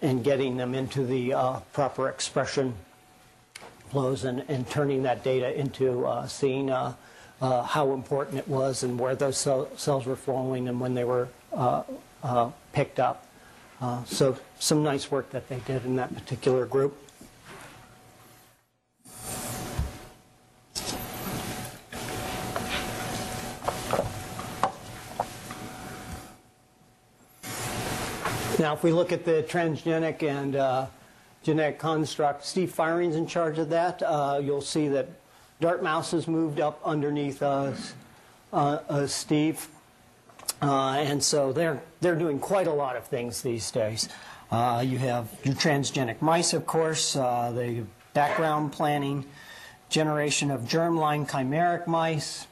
and 0.02 0.24
getting 0.24 0.58
them 0.58 0.74
into 0.74 1.06
the 1.06 1.34
uh, 1.34 1.60
proper 1.74 2.10
expression 2.10 2.74
flows 3.90 4.26
and, 4.26 4.44
and 4.50 4.68
turning 4.70 5.04
that 5.04 5.24
data 5.24 5.58
into 5.58 6.06
seeing 6.28 6.70
how 6.70 7.94
important 7.94 8.38
it 8.38 8.48
was 8.48 8.84
and 8.84 9.00
where 9.00 9.16
those 9.16 9.38
cell, 9.38 9.70
cells 9.78 10.06
were 10.06 10.16
flowing 10.16 10.68
and 10.68 10.80
when 10.80 10.94
they 10.94 11.04
were 11.04 11.28
picked 12.74 13.00
up. 13.00 13.28
So 14.06 14.38
some 14.60 14.84
nice 14.84 15.12
work 15.12 15.30
that 15.32 15.50
they 15.50 15.60
did 15.60 15.86
in 15.86 15.98
that 15.98 16.14
particular 16.16 16.66
group. 16.66 16.98
Now, 28.72 28.78
if 28.78 28.84
we 28.84 28.94
look 28.94 29.12
at 29.12 29.26
the 29.26 29.44
transgenic 29.44 30.24
and 30.24 30.56
uh, 30.56 30.86
genetic 31.44 31.78
construct, 31.78 32.46
Steve 32.46 32.72
Fiering's 32.72 33.18
in 33.18 33.28
charge 33.28 33.60
of 33.60 33.70
that. 33.72 34.02
Uh, 34.02 34.40
you'll 34.42 34.62
see 34.62 34.88
that 34.88 35.10
DartMouse 35.60 36.12
has 36.12 36.26
moved 36.26 36.62
up 36.62 36.80
underneath 36.86 37.44
uh, 37.44 37.74
uh, 38.54 39.08
Steve. 39.08 39.68
Uh, 40.62 40.92
and 41.00 41.22
so 41.22 41.52
they're, 41.52 41.82
they're 42.00 42.16
doing 42.16 42.40
quite 42.40 42.66
a 42.66 42.72
lot 42.72 42.96
of 42.96 43.04
things 43.08 43.42
these 43.42 43.70
days. 43.72 44.08
Uh, 44.52 44.82
you 44.88 44.98
have 45.00 45.28
your 45.44 45.56
transgenic 45.56 46.22
mice, 46.22 46.54
of 46.54 46.66
course, 46.66 47.12
the 47.12 47.84
background 48.14 48.72
planning, 48.72 49.26
generation 49.90 50.50
of 50.50 50.62
germline 50.62 51.30
chimeric 51.30 51.88
mice. 51.88 52.48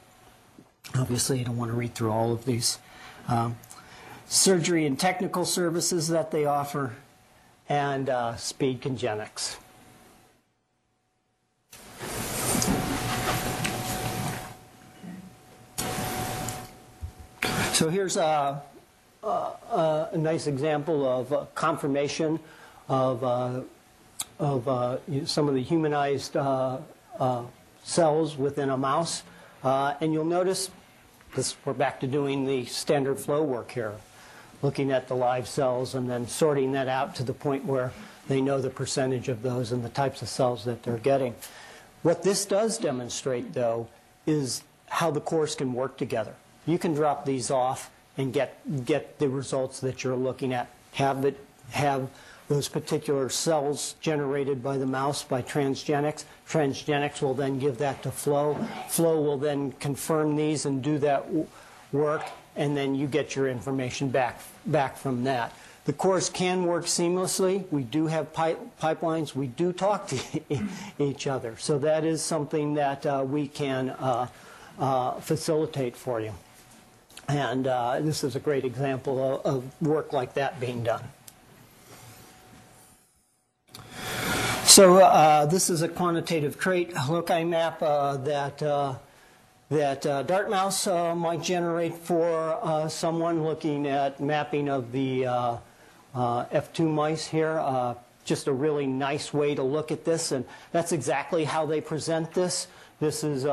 Obviously, 0.94 1.38
you 1.38 1.46
don't 1.46 1.56
want 1.56 1.70
to 1.70 1.76
read 1.78 1.94
through 1.94 2.12
all 2.12 2.30
of 2.30 2.44
these. 2.44 2.78
Um, 3.26 3.56
surgery 4.30 4.86
and 4.86 4.96
technical 4.96 5.44
services 5.44 6.06
that 6.06 6.30
they 6.30 6.44
offer, 6.44 6.92
and 7.68 8.08
uh, 8.08 8.36
speed 8.36 8.80
congenics. 8.80 9.56
So 17.72 17.88
here's 17.88 18.16
a, 18.16 18.62
a, 19.24 20.08
a 20.12 20.18
nice 20.18 20.46
example 20.46 21.08
of 21.08 21.32
uh, 21.32 21.46
confirmation 21.56 22.38
of, 22.88 23.24
uh, 23.24 23.62
of 24.38 24.68
uh, 24.68 24.98
some 25.24 25.48
of 25.48 25.54
the 25.54 25.62
humanized 25.62 26.36
uh, 26.36 26.78
uh, 27.18 27.42
cells 27.82 28.36
within 28.36 28.70
a 28.70 28.76
mouse. 28.76 29.24
Uh, 29.64 29.94
and 30.00 30.12
you'll 30.12 30.24
notice 30.24 30.70
this, 31.34 31.56
we're 31.64 31.72
back 31.72 31.98
to 32.00 32.06
doing 32.06 32.46
the 32.46 32.64
standard 32.66 33.18
flow 33.18 33.42
work 33.42 33.72
here, 33.72 33.94
looking 34.62 34.92
at 34.92 35.08
the 35.08 35.16
live 35.16 35.48
cells 35.48 35.94
and 35.94 36.08
then 36.08 36.26
sorting 36.26 36.72
that 36.72 36.88
out 36.88 37.14
to 37.16 37.22
the 37.22 37.32
point 37.32 37.64
where 37.64 37.92
they 38.28 38.40
know 38.40 38.60
the 38.60 38.70
percentage 38.70 39.28
of 39.28 39.42
those 39.42 39.72
and 39.72 39.82
the 39.84 39.88
types 39.88 40.22
of 40.22 40.28
cells 40.28 40.64
that 40.64 40.82
they're 40.82 40.98
getting. 40.98 41.34
What 42.02 42.22
this 42.22 42.44
does 42.44 42.78
demonstrate, 42.78 43.52
though, 43.52 43.88
is 44.26 44.62
how 44.88 45.10
the 45.10 45.20
cores 45.20 45.54
can 45.54 45.72
work 45.72 45.96
together. 45.96 46.34
You 46.66 46.78
can 46.78 46.94
drop 46.94 47.24
these 47.24 47.50
off 47.50 47.90
and 48.16 48.32
get, 48.32 48.84
get 48.84 49.18
the 49.18 49.28
results 49.28 49.80
that 49.80 50.04
you're 50.04 50.16
looking 50.16 50.52
at. 50.52 50.68
Have, 50.92 51.24
it, 51.24 51.38
have 51.70 52.08
those 52.48 52.68
particular 52.68 53.28
cells 53.28 53.94
generated 54.00 54.62
by 54.62 54.76
the 54.76 54.86
mouse 54.86 55.22
by 55.22 55.40
transgenics. 55.42 56.24
Transgenics 56.48 57.22
will 57.22 57.34
then 57.34 57.58
give 57.58 57.78
that 57.78 58.02
to 58.02 58.10
Flow. 58.10 58.54
Flow 58.88 59.20
will 59.20 59.38
then 59.38 59.72
confirm 59.72 60.36
these 60.36 60.66
and 60.66 60.82
do 60.82 60.98
that 60.98 61.26
work, 61.92 62.24
and 62.56 62.76
then 62.76 62.94
you 62.94 63.06
get 63.06 63.36
your 63.36 63.48
information 63.48 64.08
back, 64.08 64.40
back 64.66 64.96
from 64.96 65.24
that. 65.24 65.52
The 65.84 65.92
cores 65.92 66.28
can 66.28 66.64
work 66.64 66.84
seamlessly. 66.84 67.64
We 67.70 67.82
do 67.82 68.06
have 68.06 68.32
pipe, 68.32 68.60
pipelines. 68.80 69.34
We 69.34 69.46
do 69.46 69.72
talk 69.72 70.08
to 70.08 70.18
each 70.98 71.26
other. 71.26 71.56
So 71.58 71.78
that 71.78 72.04
is 72.04 72.22
something 72.22 72.74
that 72.74 73.06
uh, 73.06 73.24
we 73.26 73.48
can 73.48 73.90
uh, 73.90 74.26
uh, 74.78 75.12
facilitate 75.20 75.96
for 75.96 76.20
you. 76.20 76.32
And 77.28 77.66
uh, 77.66 78.00
this 78.00 78.24
is 78.24 78.36
a 78.36 78.40
great 78.40 78.64
example 78.64 79.40
of, 79.44 79.46
of 79.46 79.82
work 79.82 80.12
like 80.12 80.34
that 80.34 80.60
being 80.60 80.82
done. 80.82 81.02
So 84.64 84.98
uh, 84.98 85.46
this 85.46 85.70
is 85.70 85.82
a 85.82 85.88
quantitative 85.88 86.58
trait 86.58 86.94
loci 87.08 87.42
map 87.44 87.82
uh, 87.82 88.16
that 88.18 88.62
uh, 88.62 88.94
that 89.70 90.04
uh, 90.04 90.24
DartMouse 90.24 90.90
uh, 90.90 91.14
might 91.14 91.42
generate 91.42 91.94
for 91.94 92.58
uh, 92.60 92.88
someone 92.88 93.44
looking 93.44 93.86
at 93.86 94.20
mapping 94.20 94.68
of 94.68 94.90
the 94.90 95.26
uh, 95.26 95.56
uh, 96.12 96.44
F2 96.46 96.92
mice 96.92 97.26
here. 97.26 97.60
Uh, 97.60 97.94
just 98.24 98.48
a 98.48 98.52
really 98.52 98.86
nice 98.86 99.32
way 99.32 99.54
to 99.54 99.62
look 99.62 99.92
at 99.92 100.04
this, 100.04 100.32
and 100.32 100.44
that's 100.72 100.92
exactly 100.92 101.44
how 101.44 101.64
they 101.64 101.80
present 101.80 102.32
this. 102.34 102.66
This 102.98 103.24
is 103.24 103.44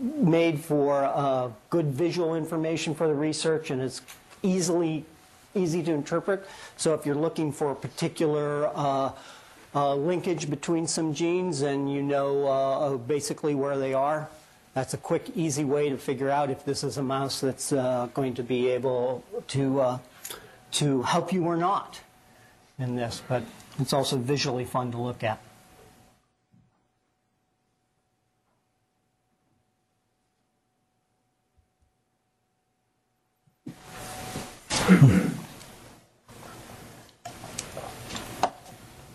made 0.00 0.60
for 0.60 1.54
good 1.70 1.86
visual 1.86 2.34
information 2.34 2.94
for 2.94 3.06
the 3.06 3.14
research, 3.14 3.70
and 3.70 3.80
it's 3.80 4.02
easily 4.42 5.04
easy 5.54 5.82
to 5.82 5.92
interpret. 5.92 6.44
So 6.76 6.92
if 6.92 7.06
you're 7.06 7.14
looking 7.14 7.52
for 7.52 7.70
a 7.70 7.74
particular 7.74 8.70
linkage 9.74 10.50
between 10.50 10.86
some 10.86 11.14
genes 11.14 11.62
and 11.62 11.90
you 11.90 12.02
know 12.02 13.00
basically 13.06 13.54
where 13.54 13.78
they 13.78 13.94
are, 13.94 14.28
that's 14.76 14.92
a 14.92 14.98
quick, 14.98 15.30
easy 15.34 15.64
way 15.64 15.88
to 15.88 15.96
figure 15.96 16.28
out 16.28 16.50
if 16.50 16.62
this 16.66 16.84
is 16.84 16.98
a 16.98 17.02
mouse 17.02 17.40
that's 17.40 17.72
uh, 17.72 18.08
going 18.12 18.34
to 18.34 18.42
be 18.42 18.68
able 18.68 19.24
to 19.48 19.80
uh, 19.80 19.98
to 20.70 21.00
help 21.00 21.32
you 21.32 21.44
or 21.44 21.56
not 21.56 21.98
in 22.78 22.94
this. 22.94 23.22
But 23.26 23.42
it's 23.78 23.94
also 23.94 24.18
visually 24.18 24.66
fun 24.66 24.92
to 24.92 24.98
look 24.98 25.24
at. 25.24 25.40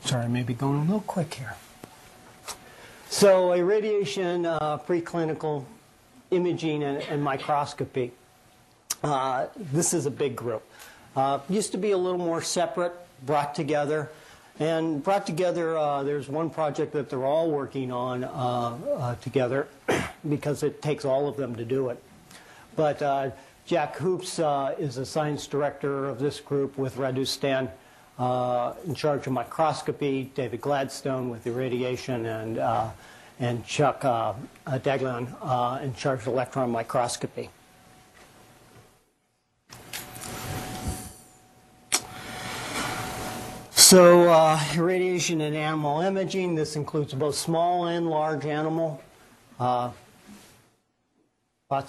Sorry, 0.06 0.26
I 0.26 0.28
may 0.28 0.41
be 0.41 0.56
going 0.56 0.80
a 0.80 0.82
little 0.82 1.02
quick 1.02 1.36
here. 1.36 1.54
So, 3.22 3.54
irradiation, 3.54 4.48
uh, 4.48 4.80
preclinical 4.80 5.64
imaging, 6.32 6.82
and, 6.82 7.04
and 7.04 7.24
microscopy. 7.24 8.14
Uh, 9.04 9.46
this 9.56 9.94
is 9.94 10.08
a 10.08 10.10
big 10.10 10.36
group. 10.36 10.64
Uh, 11.16 11.38
used 11.48 11.72
to 11.74 11.78
be 11.78 11.92
a 11.92 11.98
little 12.00 12.18
more 12.18 12.42
separate, 12.42 12.96
brought 13.24 13.54
together. 13.54 14.10
And 14.60 15.04
brought 15.04 15.28
together, 15.28 15.78
uh, 15.78 16.02
there's 16.02 16.30
one 16.30 16.50
project 16.50 16.94
that 16.94 17.12
they're 17.12 17.24
all 17.24 17.52
working 17.52 17.92
on 17.92 18.24
uh, 18.24 18.28
uh, 18.28 19.16
together 19.18 19.68
because 20.28 20.64
it 20.64 20.82
takes 20.82 21.06
all 21.06 21.28
of 21.28 21.38
them 21.38 21.56
to 21.58 21.64
do 21.64 21.90
it. 21.90 22.02
But 22.76 23.04
uh, 23.04 23.30
Jack 23.68 23.98
Hoopes 23.98 24.40
is 24.80 24.96
the 24.96 25.06
science 25.06 25.46
director 25.46 26.10
of 26.10 26.18
this 26.18 26.40
group 26.40 26.76
with 26.76 26.96
Radu 26.96 27.28
Stan 27.28 27.70
uh, 28.19 28.74
in 28.86 28.93
charge 28.93 29.26
of 29.28 29.34
microscopy, 29.34 30.32
David 30.36 30.62
Gladstone 30.62 31.30
with 31.30 31.47
irradiation, 31.47 32.26
and, 32.26 32.60
uh, 32.60 32.89
and 33.39 33.65
Chuck 33.65 34.06
uh, 34.06 34.34
uh, 34.67 34.78
uh 34.78 35.80
in 35.82 35.95
charge 35.95 36.21
of 36.21 36.28
electron 36.28 36.69
microscopy. 36.69 37.50
So 43.71 44.30
uh, 44.30 44.60
irradiation 44.76 45.41
and 45.41 45.56
animal 45.56 46.02
imaging, 46.02 46.56
this 46.56 46.76
includes 46.76 47.13
both 47.13 47.36
small 47.36 47.88
and 47.88 48.10
large 48.10 48.45
animal. 48.45 49.02
lots 49.60 49.95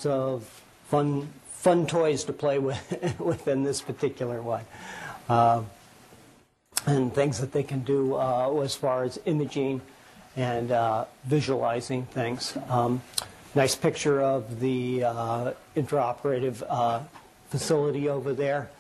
of 0.06 0.62
fun, 0.88 1.28
fun 1.46 1.87
toys 1.87 2.24
to 2.24 2.32
play 2.32 2.58
with 2.58 3.14
within 3.20 3.62
this 3.62 3.82
particular 3.82 4.42
one. 4.42 4.64
And 6.87 7.14
things 7.14 7.38
that 7.38 7.53
they 7.53 7.62
can 7.62 7.81
do 7.81 8.16
uh, 8.16 8.61
as 8.61 8.75
far 8.75 9.05
as 9.05 9.21
imaging 9.25 9.81
and 10.37 10.73
uh, 10.73 11.05
visualizing 11.25 12.07
things. 12.07 12.57
Um, 12.68 13.03
nice 13.55 13.75
picture 13.75 14.21
of 14.21 14.61
the 14.61 15.05
uh, 15.05 15.53
interoperative 15.77 16.62
uh, 16.68 17.01
facility 17.51 18.09
over 18.09 18.33
there. 18.33 18.71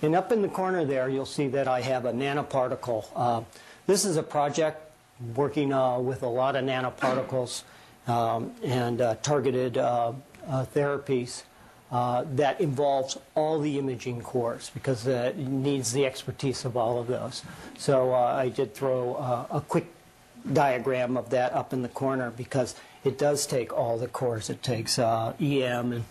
And 0.00 0.16
up 0.16 0.32
in 0.32 0.42
the 0.42 0.48
corner 0.48 0.84
there, 0.84 1.08
you'll 1.08 1.26
see 1.26 1.48
that 1.48 1.68
I 1.68 1.80
have 1.82 2.04
a 2.06 2.12
nanoparticle. 2.12 3.44
This 3.86 4.04
is 4.04 4.16
a 4.16 4.22
project 4.22 4.90
working 5.36 5.68
with 6.04 6.22
a 6.22 6.28
lot 6.28 6.56
of 6.56 6.64
nanoparticles 6.64 7.62
um, 8.08 8.52
and 8.64 8.98
targeted 9.22 9.74
therapies 9.74 11.44
uh, 11.92 12.24
that 12.36 12.58
involves 12.58 13.18
all 13.34 13.60
the 13.60 13.78
imaging 13.78 14.22
cores 14.22 14.70
because 14.72 15.06
uh, 15.06 15.34
it 15.36 15.36
needs 15.36 15.92
the 15.92 16.06
expertise 16.06 16.64
of 16.64 16.74
all 16.74 16.98
of 16.98 17.06
those. 17.06 17.42
So 17.76 18.14
uh, 18.14 18.16
I 18.16 18.48
did 18.48 18.74
throw 18.74 19.16
a 19.50 19.60
quick 19.60 19.86
diagram 20.50 21.18
of 21.18 21.28
that 21.30 21.52
up 21.52 21.74
in 21.74 21.82
the 21.82 21.90
corner 21.90 22.30
because 22.30 22.74
it 23.04 23.18
does 23.18 23.46
take 23.46 23.76
all 23.76 23.98
the 23.98 24.08
cores. 24.08 24.48
It 24.48 24.62
takes 24.62 24.98
EM 24.98 25.92
and, 25.92 26.04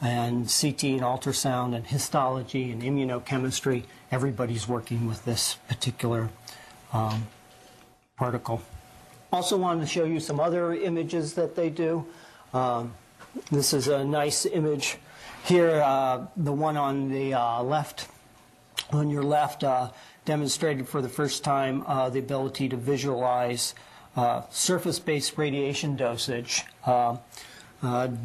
and 0.00 0.44
CT 0.44 0.84
and 0.84 1.00
ultrasound 1.00 1.74
and 1.74 1.84
histology 1.84 2.70
and 2.70 2.80
immunochemistry. 2.80 3.82
Everybody's 4.12 4.68
working 4.68 5.08
with 5.08 5.24
this 5.24 5.54
particular 5.66 6.28
um, 6.92 7.26
particle. 8.16 8.62
Also 9.32 9.56
wanted 9.56 9.80
to 9.80 9.86
show 9.88 10.04
you 10.04 10.20
some 10.20 10.38
other 10.38 10.72
images 10.72 11.34
that 11.34 11.56
they 11.56 11.68
do. 11.68 12.06
Um, 12.54 12.94
this 13.50 13.72
is 13.72 13.88
a 13.88 14.04
nice 14.04 14.46
image 14.46 14.98
here, 15.46 15.80
uh, 15.80 16.26
the 16.36 16.52
one 16.52 16.76
on 16.76 17.08
the 17.08 17.34
uh, 17.34 17.62
left, 17.62 18.08
on 18.90 19.10
your 19.10 19.22
left, 19.22 19.62
uh, 19.62 19.90
demonstrated 20.24 20.88
for 20.88 21.00
the 21.00 21.08
first 21.08 21.44
time 21.44 21.84
uh, 21.86 22.10
the 22.10 22.18
ability 22.18 22.68
to 22.68 22.76
visualize 22.76 23.74
uh, 24.16 24.42
surface-based 24.50 25.38
radiation 25.38 25.94
dosage 25.94 26.64
uh, 26.84 27.16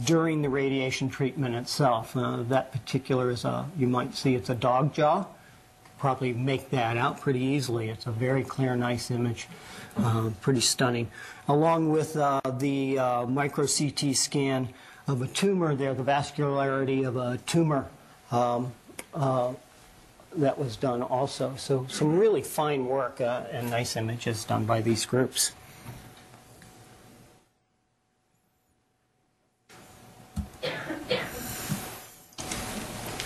during 0.03 0.41
the 0.41 0.49
radiation 0.49 1.09
treatment 1.09 1.53
itself. 1.53 2.13
That 2.15 2.71
particular 2.71 3.29
is 3.29 3.45
a, 3.45 3.69
you 3.77 3.87
might 3.87 4.15
see 4.15 4.33
it's 4.33 4.49
a 4.49 4.55
dog 4.55 4.93
jaw. 4.93 5.25
Probably 5.99 6.33
make 6.33 6.71
that 6.71 6.97
out 6.97 7.21
pretty 7.21 7.41
easily. 7.41 7.89
It's 7.89 8.07
a 8.07 8.11
very 8.11 8.43
clear, 8.43 8.75
nice 8.75 9.11
image, 9.11 9.47
pretty 10.41 10.61
stunning. 10.61 11.11
Along 11.47 11.89
with 11.89 12.13
the 12.13 13.25
micro 13.29 13.67
CT 13.67 14.15
scan 14.15 14.69
of 15.07 15.21
a 15.21 15.27
tumor 15.27 15.75
there, 15.75 15.93
the 15.93 16.03
vascularity 16.03 17.07
of 17.07 17.17
a 17.17 17.37
tumor 17.45 17.87
um, 18.31 18.71
uh, 19.13 19.53
that 20.35 20.57
was 20.57 20.75
done 20.77 21.01
also. 21.01 21.55
So 21.57 21.85
some 21.89 22.17
really 22.17 22.41
fine 22.41 22.85
work 22.85 23.19
uh, 23.19 23.43
and 23.51 23.69
nice 23.69 23.95
images 23.95 24.45
done 24.45 24.65
by 24.65 24.81
these 24.81 25.05
groups. 25.05 25.51
To 30.61 30.69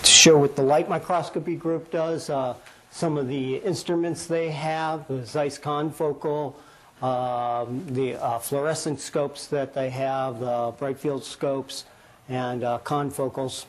show 0.02 0.38
what 0.38 0.56
the 0.56 0.62
light 0.62 0.88
microscopy 0.88 1.54
group 1.56 1.90
does, 1.90 2.30
uh, 2.30 2.54
some 2.90 3.18
of 3.18 3.28
the 3.28 3.56
instruments 3.56 4.26
they 4.26 4.50
have, 4.50 5.06
the 5.06 5.24
Zeiss 5.24 5.58
confocal, 5.58 6.54
um, 7.02 7.84
the 7.90 8.14
uh, 8.14 8.38
fluorescent 8.38 9.00
scopes 9.00 9.46
that 9.48 9.74
they 9.74 9.90
have, 9.90 10.40
the 10.40 10.72
bright 10.78 10.98
field 10.98 11.24
scopes, 11.24 11.84
and 12.28 12.64
uh, 12.64 12.78
confocals 12.84 13.66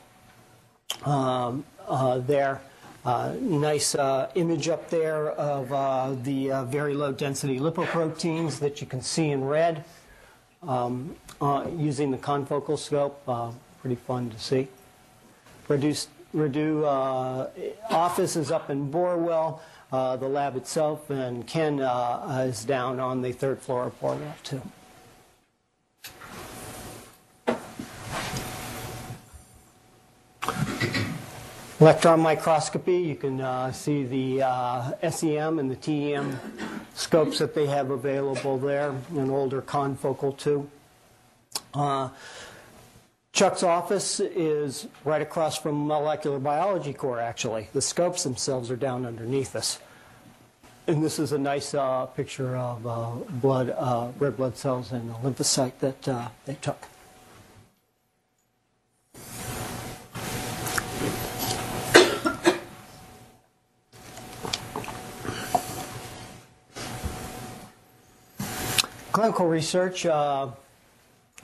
um, 1.05 1.65
uh, 1.87 2.19
there. 2.19 2.61
Uh, 3.05 3.33
nice 3.39 3.95
uh, 3.95 4.29
image 4.35 4.67
up 4.67 4.89
there 4.89 5.29
of 5.31 5.71
uh, 5.71 6.13
the 6.23 6.49
very 6.67 6.93
low 6.93 7.11
density 7.11 7.59
lipoproteins 7.59 8.59
that 8.59 8.81
you 8.81 8.87
can 8.87 9.01
see 9.01 9.29
in 9.29 9.43
red 9.43 9.83
um, 10.63 11.15
using 11.77 12.11
the 12.11 12.17
confocal 12.17 12.77
scope. 12.77 13.25
Pretty 13.81 13.95
fun 13.95 14.29
to 14.29 14.39
see. 14.39 14.67
Reduced, 15.69 16.09
Redu 16.35 16.85
office 17.89 18.35
is 18.35 18.51
up 18.51 18.69
in 18.69 18.91
Borwell, 18.91 19.59
uh, 19.91 20.17
the 20.17 20.27
lab 20.27 20.55
itself, 20.55 21.09
and 21.09 21.47
Ken 21.47 21.79
uh, 21.79 22.45
is 22.47 22.65
down 22.65 22.99
on 22.99 23.21
the 23.21 23.31
third 23.31 23.59
floor 23.59 23.85
of 23.85 23.99
Borwell 23.99 24.33
too. 24.43 24.61
Electron 31.79 32.19
microscopy, 32.19 32.97
you 32.97 33.15
can 33.15 33.39
uh, 33.39 33.71
see 33.71 34.03
the 34.03 34.41
uh, 34.41 35.11
SEM 35.11 35.59
and 35.59 35.69
the 35.69 35.75
TEM 35.75 36.39
scopes 36.95 37.37
that 37.37 37.53
they 37.53 37.67
have 37.67 37.91
available 37.91 38.57
there, 38.57 38.95
an 39.11 39.29
older 39.29 39.61
confocal 39.61 40.35
too. 40.35 40.67
Uh, 43.37 43.39
Chuck's 43.39 43.61
office 43.61 44.19
is 44.19 44.87
right 45.05 45.21
across 45.21 45.59
from 45.59 45.85
molecular 45.85 46.39
biology 46.39 46.91
core, 46.91 47.19
actually. 47.19 47.69
The 47.71 47.81
scopes 47.81 48.23
themselves 48.23 48.71
are 48.71 48.75
down 48.75 49.05
underneath 49.05 49.55
us. 49.55 49.79
And 50.87 51.03
this 51.03 51.19
is 51.19 51.33
a 51.33 51.37
nice 51.37 51.75
uh, 51.75 52.07
picture 52.07 52.55
of 52.55 52.87
uh, 52.87 53.11
blood, 53.29 53.69
uh, 53.77 54.09
red 54.17 54.37
blood 54.37 54.57
cells 54.57 54.91
and 54.91 55.11
a 55.11 55.13
lymphocyte 55.15 55.77
that 55.79 56.07
uh, 56.07 56.29
they 56.45 56.55
took. 56.55 56.87
Clinical 69.11 69.47
research, 69.47 70.05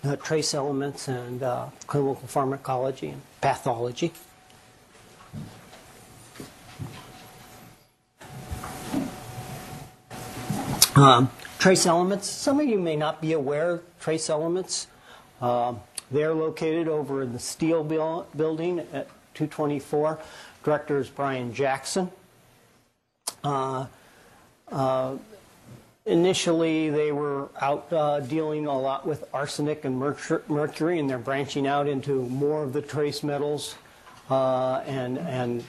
uh, 0.04 0.10
uh, 0.10 0.16
trace 0.18 0.54
elements 0.54 1.08
and 1.08 1.44
uh, 1.44 1.68
clinical 1.88 2.16
pharmacology 2.28 3.10
and 3.10 3.22
pathology. 3.42 4.12
Um, 10.96 11.32
trace 11.58 11.86
elements, 11.88 12.30
some 12.30 12.60
of 12.60 12.68
you 12.68 12.78
may 12.80 12.96
not 12.96 13.20
be 13.20 13.34
aware 13.34 13.72
of 13.72 14.00
trace 14.00 14.30
elements. 14.30 14.88
Um, 15.42 15.80
they're 16.12 16.36
located 16.36 16.88
over 16.88 17.24
in 17.24 17.34
the 17.34 17.40
Steele 17.40 17.84
buil- 17.84 18.28
Building 18.36 18.80
at 18.80 19.08
224. 19.34 20.20
Director 20.64 21.00
is 21.00 21.10
Brian 21.10 21.54
Jackson. 21.54 22.12
Initially, 26.06 26.90
they 26.90 27.14
were 27.14 27.48
out 27.62 27.92
uh, 27.94 28.20
dealing 28.20 28.68
a 28.68 28.78
lot 28.78 29.08
with 29.08 29.24
arsenic 29.34 29.86
and 29.86 29.96
mercur- 30.02 30.48
mercury, 30.50 31.00
and 31.00 31.10
they're 31.10 31.18
branching 31.18 31.66
out 31.66 31.88
into 31.88 32.24
more 32.24 32.64
of 32.64 32.74
the 32.74 32.82
trace 32.82 33.24
metals 33.24 33.76
uh, 34.30 34.84
and, 34.86 35.18
and 35.18 35.64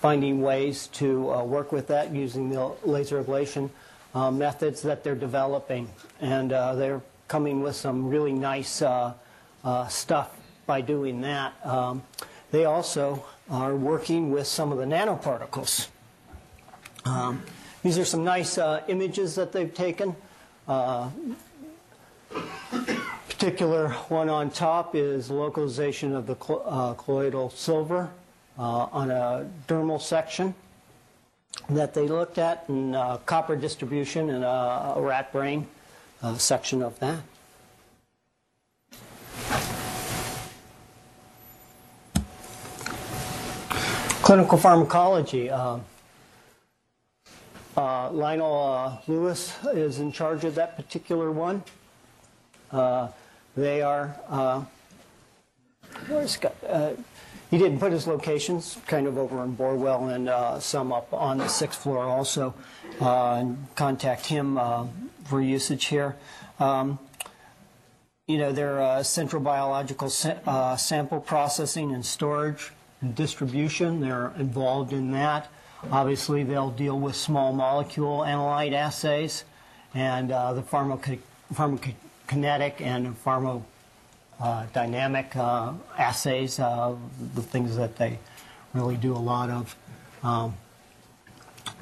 finding 0.00 0.42
ways 0.42 0.88
to 0.88 1.32
uh, 1.32 1.42
work 1.42 1.72
with 1.72 1.86
that 1.86 2.12
using 2.12 2.50
the 2.50 2.70
laser 2.84 3.22
ablation 3.24 3.70
uh, 4.14 4.30
methods 4.30 4.82
that 4.82 5.02
they're 5.02 5.14
developing. 5.14 5.88
And 6.20 6.52
uh, 6.52 6.74
they're 6.74 7.00
coming 7.26 7.62
with 7.62 7.74
some 7.74 8.10
really 8.10 8.32
nice 8.32 8.82
uh, 8.82 9.14
uh, 9.64 9.86
stuff 9.88 10.36
by 10.66 10.82
doing 10.82 11.22
that. 11.22 11.54
Um, 11.64 12.02
they 12.50 12.66
also 12.66 13.24
are 13.50 13.74
working 13.74 14.32
with 14.32 14.46
some 14.46 14.70
of 14.70 14.76
the 14.76 14.84
nanoparticles. 14.84 15.88
Um, 17.06 17.42
these 17.88 17.96
are 17.96 18.04
some 18.04 18.22
nice 18.22 18.58
uh, 18.58 18.82
images 18.88 19.34
that 19.36 19.50
they've 19.50 19.72
taken. 19.72 20.14
Uh, 20.68 21.08
particular 23.30 23.88
one 24.10 24.28
on 24.28 24.50
top 24.50 24.94
is 24.94 25.30
localization 25.30 26.14
of 26.14 26.26
the 26.26 26.36
cl- 26.36 26.62
uh, 26.66 26.92
colloidal 26.92 27.48
silver 27.48 28.10
uh, 28.58 28.62
on 28.92 29.10
a 29.10 29.48
dermal 29.68 29.98
section 29.98 30.54
that 31.70 31.94
they 31.94 32.06
looked 32.06 32.36
at, 32.36 32.68
and 32.68 32.94
uh, 32.94 33.16
copper 33.24 33.56
distribution 33.56 34.28
in 34.28 34.42
a, 34.42 34.92
a 34.96 35.00
rat 35.00 35.32
brain 35.32 35.66
uh, 36.22 36.36
section 36.36 36.82
of 36.82 36.98
that. 36.98 37.22
Clinical 44.20 44.58
pharmacology. 44.58 45.50
Uh, 47.78 48.10
Lionel 48.10 48.72
uh, 48.74 48.98
Lewis 49.06 49.54
is 49.72 50.00
in 50.00 50.10
charge 50.10 50.42
of 50.42 50.56
that 50.56 50.74
particular 50.74 51.30
one. 51.30 51.62
Uh, 52.72 53.06
they 53.56 53.82
are, 53.82 54.16
uh, 54.28 54.64
where's, 56.08 56.32
Scott? 56.32 56.56
He 57.52 57.56
didn't 57.56 57.78
put 57.78 57.92
his 57.92 58.08
locations, 58.08 58.78
kind 58.88 59.06
of 59.06 59.16
over 59.16 59.44
in 59.44 59.56
Borwell 59.56 60.12
and 60.12 60.60
some 60.60 60.92
up 60.92 61.14
on 61.14 61.38
the 61.38 61.46
sixth 61.46 61.80
floor 61.80 62.02
also. 62.02 62.52
And 63.00 63.68
contact 63.76 64.26
him 64.26 64.58
for 65.26 65.40
usage 65.40 65.84
here. 65.84 66.16
Um, 66.58 66.98
you 68.26 68.38
know, 68.38 68.50
their 68.50 68.82
uh, 68.82 69.04
central 69.04 69.40
biological 69.40 70.10
sa- 70.10 70.34
uh, 70.48 70.76
sample 70.76 71.20
processing 71.20 71.92
and 71.94 72.04
storage 72.04 72.72
and 73.00 73.14
distribution, 73.14 74.00
they're 74.00 74.32
involved 74.36 74.92
in 74.92 75.12
that. 75.12 75.48
Obviously, 75.90 76.42
they'll 76.42 76.70
deal 76.70 76.98
with 76.98 77.16
small 77.16 77.52
molecule 77.52 78.20
analyte 78.20 78.72
assays 78.72 79.44
and 79.94 80.32
uh, 80.32 80.52
the 80.52 80.62
pharmaco- 80.62 81.20
pharmacokinetic 81.54 82.80
and 82.80 83.16
pharmacodynamic 83.24 85.36
uh, 85.36 85.72
assays, 85.96 86.58
uh, 86.58 86.96
the 87.34 87.42
things 87.42 87.76
that 87.76 87.96
they 87.96 88.18
really 88.74 88.96
do 88.96 89.14
a 89.14 89.18
lot 89.18 89.50
of. 89.50 89.76
Um, 90.22 90.56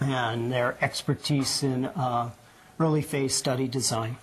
and 0.00 0.52
their 0.52 0.76
expertise 0.82 1.62
in 1.62 1.86
uh, 1.86 2.30
early 2.78 3.02
phase 3.02 3.34
study 3.34 3.66
design. 3.66 4.16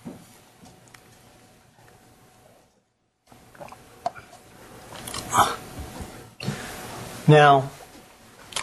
Now, 7.26 7.70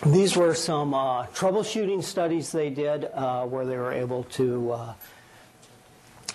these 0.06 0.36
were 0.36 0.56
some 0.56 0.93
uh, 0.95 1.28
troubleshooting 1.28 2.04
studies 2.04 2.52
they 2.52 2.72
did 2.72 3.06
uh, 3.14 3.45
where 3.45 3.66
they 3.66 3.78
were 3.78 3.91
able 3.91 4.24
to 4.24 4.72
uh, 4.72 4.93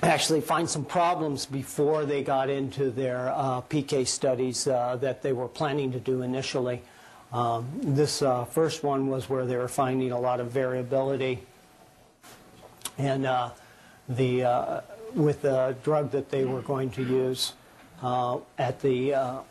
actually 0.03 0.41
find 0.41 0.71
some 0.71 0.85
problems 0.85 1.47
before 1.47 2.05
they 2.05 2.23
got 2.23 2.49
into 2.49 2.91
their 2.91 3.29
uh, 3.35 3.61
PK 3.62 4.07
studies 4.07 4.69
uh, 4.69 4.97
that 5.01 5.21
they 5.23 5.33
were 5.33 5.49
planning 5.49 5.91
to 5.91 5.99
do 5.99 6.23
initially. 6.23 6.81
Um, 7.33 7.69
this 7.83 8.23
uh, 8.23 8.45
first 8.45 8.85
one 8.85 9.09
was 9.09 9.29
where 9.29 9.47
they 9.47 9.57
were 9.57 9.69
finding 9.69 10.12
a 10.12 10.21
lot 10.21 10.39
of 10.39 10.53
variability 10.53 11.41
and 12.99 13.25
the 14.09 14.83
with 15.14 15.43
the 15.43 15.75
drug 15.83 16.12
that 16.12 16.31
they 16.31 16.45
were 16.45 16.62
going 16.62 16.91
to 16.91 17.03
use 17.03 17.55
at 18.03 18.81
the 18.81 19.43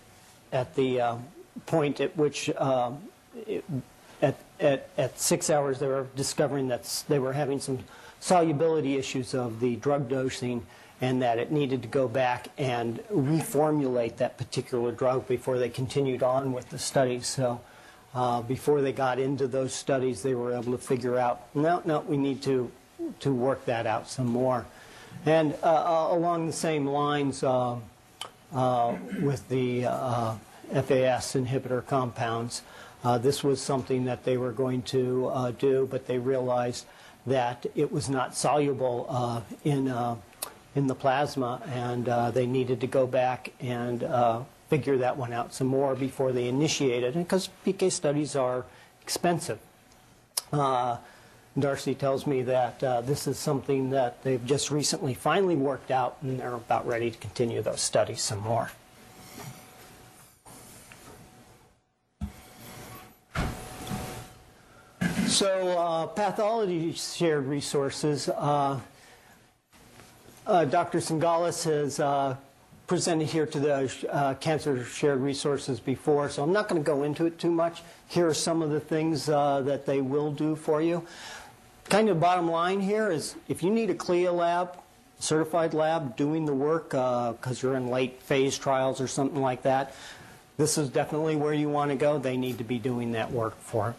at 0.54 0.76
the 0.76 1.18
point 1.66 2.00
at 2.00 2.16
which 2.16 2.50
it, 2.50 3.66
at, 4.60 4.90
at 4.98 5.20
six 5.20 5.50
hours 5.50 5.80
they 5.80 5.88
were 5.88 6.08
discovering 6.16 6.68
that 6.70 7.04
they 7.08 7.20
were 7.20 7.34
having 7.34 7.60
some 7.60 7.80
solubility 8.20 8.98
issues 8.98 9.34
of 9.34 9.60
the 9.60 9.76
drug 9.78 10.10
dosing 10.10 10.66
and 11.02 11.22
that 11.22 11.38
it 11.38 11.52
needed 11.52 11.82
to 11.82 11.88
go 11.88 12.08
back 12.08 12.48
and 12.58 13.00
reformulate 13.10 14.16
that 14.18 14.38
particular 14.38 14.92
drug 14.92 15.28
before 15.28 15.60
they 15.60 15.70
continued 15.70 16.24
on 16.24 16.54
with 16.54 16.70
the 16.70 16.80
studies. 16.80 17.28
So 17.28 17.60
uh, 18.14 18.42
before 18.42 18.82
they 18.82 18.94
got 18.94 19.20
into 19.20 19.46
those 19.46 19.74
studies, 19.74 20.24
they 20.24 20.34
were 20.34 20.54
able 20.54 20.72
to 20.72 20.78
figure 20.78 21.18
out, 21.18 21.42
no, 21.54 21.82
no, 21.84 22.00
we 22.00 22.16
need 22.16 22.42
to, 22.44 22.72
to 23.20 23.34
work 23.34 23.66
that 23.66 23.86
out 23.86 24.10
some 24.10 24.28
more. 24.28 24.66
And 25.26 25.54
uh, 25.62 25.66
uh, 25.66 26.16
along 26.16 26.48
the 26.48 26.54
same 26.54 26.86
lines, 26.88 27.44
uh, 27.44 27.76
uh, 28.54 28.96
with 29.22 29.48
the 29.50 29.86
uh, 29.86 30.36
FAS 30.72 31.34
inhibitor 31.34 31.86
compounds. 31.86 32.62
Uh, 33.06 33.20
this 33.20 33.44
was 33.44 33.62
something 33.62 34.06
that 34.06 34.24
they 34.24 34.36
were 34.36 34.52
going 34.52 34.82
to 34.82 35.28
uh, 35.28 35.52
do, 35.52 35.88
but 35.92 36.08
they 36.08 36.18
realized 36.18 36.88
that 37.28 37.64
it 37.76 37.92
was 37.92 38.10
not 38.10 38.36
soluble 38.36 39.06
uh, 39.08 39.42
in, 39.64 39.88
uh, 39.88 40.16
in 40.74 40.88
the 40.88 40.96
plasma, 40.96 41.62
and 41.68 42.10
uh, 42.10 42.32
they 42.32 42.48
needed 42.48 42.82
to 42.82 42.88
go 42.88 43.06
back 43.06 43.54
and 43.62 44.04
uh, 44.04 44.42
figure 44.70 44.98
that 44.98 45.16
one 45.16 45.32
out 45.32 45.54
some 45.54 45.68
more 45.68 45.94
before 45.94 46.32
they 46.32 46.48
initiated, 46.48 47.14
because 47.14 47.50
PK 47.64 47.92
studies 47.92 48.36
are 48.36 48.66
expensive. 49.04 49.60
Darcy 51.58 51.96
tells 51.96 52.28
me 52.28 52.42
that 52.42 52.84
uh, 52.84 53.02
this 53.02 53.28
is 53.28 53.38
something 53.38 53.92
that 53.92 54.22
they've 54.24 54.46
just 54.46 54.72
recently 54.72 55.14
finally 55.14 55.56
worked 55.56 55.92
out, 55.92 56.18
and 56.22 56.40
they're 56.40 56.56
about 56.56 56.86
ready 56.88 57.12
to 57.12 57.18
continue 57.20 57.62
those 57.62 57.82
studies 57.82 58.22
some 58.22 58.40
more. 58.40 58.72
So, 65.36 65.78
uh, 65.78 66.06
pathology 66.06 66.94
shared 66.94 67.48
resources. 67.48 68.30
Uh, 68.30 68.80
uh, 70.48 70.64
Dr. 70.64 71.00
Tsongalis 71.00 71.66
has 71.66 72.00
uh, 72.00 72.38
presented 72.88 73.28
here 73.28 73.46
to 73.46 73.60
the 73.60 74.08
uh, 74.10 74.36
cancer 74.36 74.86
shared 74.86 75.20
resources 75.20 75.82
before, 75.82 76.30
so 76.30 76.42
I'm 76.42 76.54
not 76.54 76.70
going 76.70 76.82
to 76.82 76.86
go 76.86 77.04
into 77.04 77.26
it 77.26 77.38
too 77.38 77.52
much. 77.52 77.82
Here 78.08 78.26
are 78.30 78.34
some 78.34 78.62
of 78.62 78.70
the 78.70 78.80
things 78.80 79.28
uh, 79.28 79.60
that 79.66 79.86
they 79.86 80.00
will 80.00 80.32
do 80.32 80.56
for 80.56 80.82
you. 80.82 81.06
Kind 81.90 82.08
of 82.08 82.18
bottom 82.18 82.50
line 82.50 82.80
here 82.80 83.12
is 83.12 83.36
if 83.50 83.62
you 83.62 83.72
need 83.72 83.90
a 83.90 83.96
CLIA 83.96 84.32
lab, 84.32 84.78
certified 85.20 85.74
lab 85.74 86.16
doing 86.16 86.46
the 86.46 86.54
work 86.54 86.92
because 86.92 87.62
you're 87.62 87.76
in 87.76 87.90
late 87.90 88.22
phase 88.22 88.58
trials 88.58 89.02
or 89.02 89.08
something 89.10 89.42
like 89.42 89.64
that, 89.64 89.96
this 90.56 90.78
is 90.78 90.88
definitely 90.88 91.36
where 91.36 91.54
you 91.54 91.68
want 91.68 91.92
to 91.92 91.98
go. 91.98 92.20
They 92.20 92.38
need 92.38 92.58
to 92.60 92.64
be 92.64 92.80
doing 92.80 93.12
that 93.12 93.34
work 93.34 93.60
for, 93.60 93.96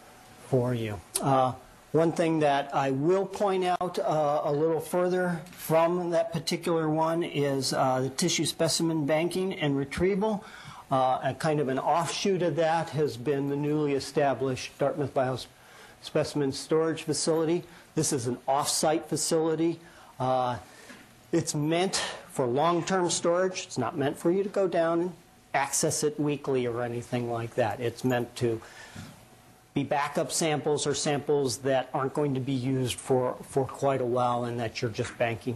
for 0.47 0.73
you. 0.73 0.99
Uh, 1.21 1.53
one 1.91 2.11
thing 2.11 2.39
that 2.39 2.73
I 2.75 2.91
will 2.91 3.25
point 3.25 3.63
out 3.63 3.97
uh, 3.99 4.41
a 4.43 4.51
little 4.51 4.79
further 4.79 5.41
from 5.51 6.11
that 6.11 6.33
particular 6.33 6.89
one 6.89 7.23
is 7.23 7.73
uh, 7.73 8.01
the 8.01 8.09
tissue 8.09 8.45
specimen 8.45 9.05
banking 9.05 9.53
and 9.53 9.77
retrieval. 9.77 10.43
Uh, 10.91 11.19
a 11.23 11.33
kind 11.33 11.59
of 11.59 11.67
an 11.67 11.79
offshoot 11.79 12.41
of 12.41 12.55
that 12.55 12.89
has 12.91 13.17
been 13.17 13.49
the 13.49 13.55
newly 13.55 13.93
established 13.93 14.77
Dartmouth 14.77 15.13
Biospecimen 15.13 16.53
Storage 16.53 17.03
Facility. 17.03 17.63
This 17.95 18.13
is 18.13 18.27
an 18.27 18.37
off-site 18.47 19.09
facility. 19.09 19.79
Uh, 20.19 20.57
it's 21.31 21.55
meant 21.55 21.95
for 22.29 22.45
long-term 22.45 23.09
storage. 23.09 23.63
It's 23.65 23.77
not 23.77 23.97
meant 23.97 24.17
for 24.17 24.31
you 24.31 24.43
to 24.43 24.49
go 24.49 24.67
down 24.67 25.01
and 25.01 25.13
access 25.53 26.03
it 26.03 26.19
weekly 26.19 26.65
or 26.67 26.83
anything 26.83 27.31
like 27.31 27.55
that. 27.55 27.79
It's 27.79 28.03
meant 28.03 28.33
to 28.37 28.61
be 29.77 29.83
backup 29.83 30.31
samples 30.31 30.87
or 30.87 30.95
samples 30.95 31.57
that 31.57 31.87
aren't 31.93 32.11
going 32.15 32.33
to 32.33 32.39
be 32.39 32.51
used 32.51 32.99
for, 32.99 33.37
for 33.43 33.63
quite 33.63 34.01
a 34.01 34.05
while 34.05 34.45
and 34.45 34.59
that 34.59 34.81
you're 34.81 34.89
just 34.89 35.15
banking 35.19 35.55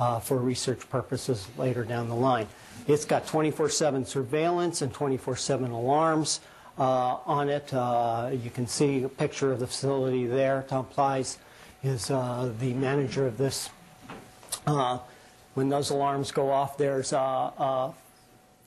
uh, 0.00 0.18
for 0.18 0.38
research 0.38 0.90
purposes 0.90 1.46
later 1.56 1.84
down 1.84 2.08
the 2.08 2.14
line. 2.14 2.48
It's 2.88 3.04
got 3.04 3.26
24-7 3.28 4.04
surveillance 4.08 4.82
and 4.82 4.92
24-7 4.92 5.70
alarms 5.70 6.40
uh, 6.80 7.18
on 7.24 7.48
it. 7.48 7.72
Uh, 7.72 8.30
you 8.32 8.50
can 8.50 8.66
see 8.66 9.04
a 9.04 9.08
picture 9.08 9.52
of 9.52 9.60
the 9.60 9.68
facility 9.68 10.26
there. 10.26 10.64
Tom 10.66 10.86
Plies 10.86 11.38
is 11.84 12.10
uh, 12.10 12.52
the 12.58 12.74
manager 12.74 13.24
of 13.24 13.38
this. 13.38 13.70
Uh, 14.66 14.98
when 15.54 15.68
those 15.68 15.90
alarms 15.90 16.32
go 16.32 16.50
off, 16.50 16.76
there's 16.76 17.12
a, 17.12 17.16
a 17.16 17.94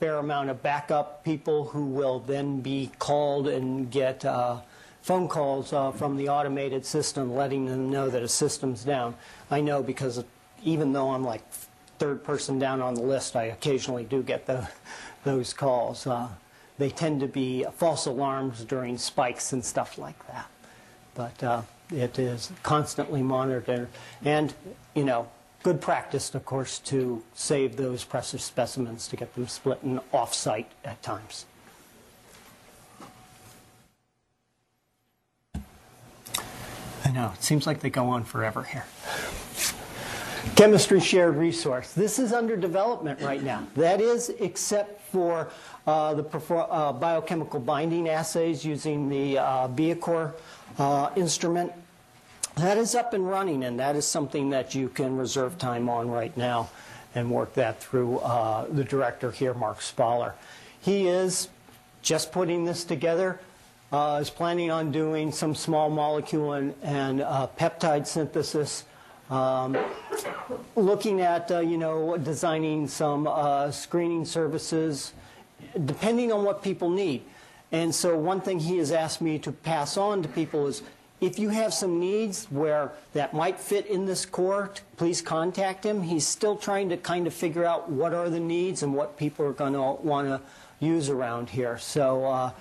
fair 0.00 0.16
amount 0.16 0.48
of 0.48 0.62
backup 0.62 1.22
people 1.24 1.64
who 1.64 1.84
will 1.84 2.20
then 2.20 2.62
be 2.62 2.90
called 2.98 3.48
and 3.48 3.90
get 3.90 4.24
uh, 4.24 4.60
phone 5.04 5.28
calls 5.28 5.74
uh, 5.74 5.92
from 5.92 6.16
the 6.16 6.30
automated 6.30 6.84
system 6.84 7.34
letting 7.34 7.66
them 7.66 7.90
know 7.90 8.08
that 8.08 8.22
a 8.22 8.28
system's 8.28 8.84
down. 8.84 9.14
I 9.50 9.60
know 9.60 9.82
because 9.82 10.24
even 10.62 10.94
though 10.94 11.10
I'm 11.10 11.22
like 11.22 11.42
third 11.98 12.24
person 12.24 12.58
down 12.58 12.80
on 12.80 12.94
the 12.94 13.02
list, 13.02 13.36
I 13.36 13.44
occasionally 13.44 14.04
do 14.04 14.22
get 14.22 14.46
the, 14.46 14.66
those 15.24 15.52
calls. 15.52 16.06
Uh, 16.06 16.28
they 16.78 16.88
tend 16.88 17.20
to 17.20 17.28
be 17.28 17.66
false 17.76 18.06
alarms 18.06 18.64
during 18.64 18.96
spikes 18.96 19.52
and 19.52 19.62
stuff 19.62 19.98
like 19.98 20.26
that. 20.28 20.46
But 21.14 21.44
uh, 21.44 21.62
it 21.90 22.18
is 22.18 22.50
constantly 22.62 23.22
monitored. 23.22 23.88
And, 24.24 24.54
you 24.94 25.04
know, 25.04 25.28
good 25.62 25.82
practice, 25.82 26.34
of 26.34 26.46
course, 26.46 26.78
to 26.78 27.22
save 27.34 27.76
those 27.76 28.04
precious 28.04 28.42
specimens 28.42 29.06
to 29.08 29.16
get 29.16 29.34
them 29.34 29.48
split 29.48 29.82
and 29.82 30.00
off-site 30.14 30.72
at 30.82 31.02
times. 31.02 31.44
Know, 37.14 37.30
it 37.32 37.44
seems 37.44 37.64
like 37.64 37.78
they 37.78 37.90
go 37.90 38.08
on 38.08 38.24
forever 38.24 38.64
here. 38.64 38.86
Chemistry 40.56 40.98
shared 40.98 41.36
resource. 41.36 41.92
This 41.92 42.18
is 42.18 42.32
under 42.32 42.56
development 42.56 43.20
right 43.20 43.40
now. 43.40 43.68
That 43.76 44.00
is, 44.00 44.30
except 44.40 45.00
for 45.12 45.48
uh, 45.86 46.14
the 46.14 46.24
uh, 46.24 46.92
biochemical 46.92 47.60
binding 47.60 48.08
assays 48.08 48.64
using 48.64 49.08
the 49.08 49.38
uh, 49.38 49.68
Biacore 49.68 50.32
uh, 50.76 51.10
instrument. 51.14 51.70
That 52.56 52.78
is 52.78 52.96
up 52.96 53.14
and 53.14 53.28
running, 53.28 53.62
and 53.62 53.78
that 53.78 53.94
is 53.94 54.04
something 54.04 54.50
that 54.50 54.74
you 54.74 54.88
can 54.88 55.16
reserve 55.16 55.56
time 55.56 55.88
on 55.88 56.10
right 56.10 56.36
now 56.36 56.68
and 57.14 57.30
work 57.30 57.54
that 57.54 57.80
through 57.80 58.18
uh, 58.18 58.66
the 58.66 58.82
director 58.82 59.30
here, 59.30 59.54
Mark 59.54 59.78
Spaller. 59.78 60.32
He 60.80 61.06
is 61.06 61.48
just 62.02 62.32
putting 62.32 62.64
this 62.64 62.82
together, 62.82 63.38
uh, 63.94 64.18
is 64.20 64.28
planning 64.28 64.72
on 64.72 64.90
doing 64.90 65.30
some 65.30 65.54
small 65.54 65.88
molecule 65.88 66.54
and, 66.54 66.74
and 66.82 67.20
uh, 67.20 67.46
peptide 67.56 68.08
synthesis, 68.08 68.84
um, 69.30 69.78
looking 70.74 71.20
at, 71.20 71.48
uh, 71.52 71.60
you 71.60 71.78
know, 71.78 72.16
designing 72.16 72.88
some 72.88 73.28
uh, 73.28 73.70
screening 73.70 74.24
services, 74.24 75.12
depending 75.84 76.32
on 76.32 76.42
what 76.42 76.60
people 76.60 76.90
need. 76.90 77.22
And 77.70 77.94
so 77.94 78.18
one 78.18 78.40
thing 78.40 78.58
he 78.58 78.78
has 78.78 78.90
asked 78.90 79.20
me 79.20 79.38
to 79.38 79.52
pass 79.52 79.96
on 79.96 80.22
to 80.22 80.28
people 80.28 80.66
is, 80.66 80.82
if 81.20 81.38
you 81.38 81.50
have 81.50 81.72
some 81.72 82.00
needs 82.00 82.46
where 82.46 82.90
that 83.12 83.32
might 83.32 83.60
fit 83.60 83.86
in 83.86 84.06
this 84.06 84.26
core, 84.26 84.72
please 84.96 85.22
contact 85.22 85.86
him. 85.86 86.02
He's 86.02 86.26
still 86.26 86.56
trying 86.56 86.88
to 86.88 86.96
kind 86.96 87.28
of 87.28 87.32
figure 87.32 87.64
out 87.64 87.88
what 87.88 88.12
are 88.12 88.28
the 88.28 88.40
needs 88.40 88.82
and 88.82 88.92
what 88.92 89.16
people 89.16 89.46
are 89.46 89.52
going 89.52 89.74
to 89.74 90.02
want 90.02 90.26
to 90.26 90.40
use 90.84 91.08
around 91.08 91.50
here. 91.50 91.78
So 91.78 92.52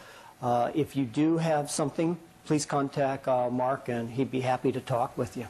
uh, 0.43 0.71
if 0.75 0.95
you 0.95 1.05
do 1.05 1.37
have 1.37 1.71
something, 1.71 2.17
please 2.45 2.65
contact 2.65 3.27
uh, 3.29 3.49
Mark, 3.49 3.87
and 3.87 4.11
he'd 4.11 4.29
be 4.29 4.41
happy 4.41 4.73
to 4.73 4.81
talk 4.81 5.17
with 5.17 5.37
you. 5.37 5.47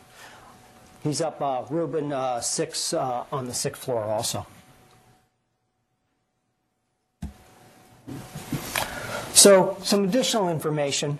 He's 1.01 1.19
up 1.19 1.41
uh, 1.41 1.63
Rubin 1.69 2.13
uh, 2.13 2.39
6 2.39 2.93
uh, 2.93 3.25
on 3.31 3.47
the 3.47 3.53
sixth 3.53 3.83
floor 3.83 4.03
also. 4.03 4.45
So, 9.33 9.77
some 9.81 10.03
additional 10.03 10.49
information 10.49 11.17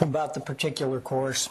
about 0.00 0.34
the 0.34 0.40
particular 0.40 1.00
course. 1.00 1.48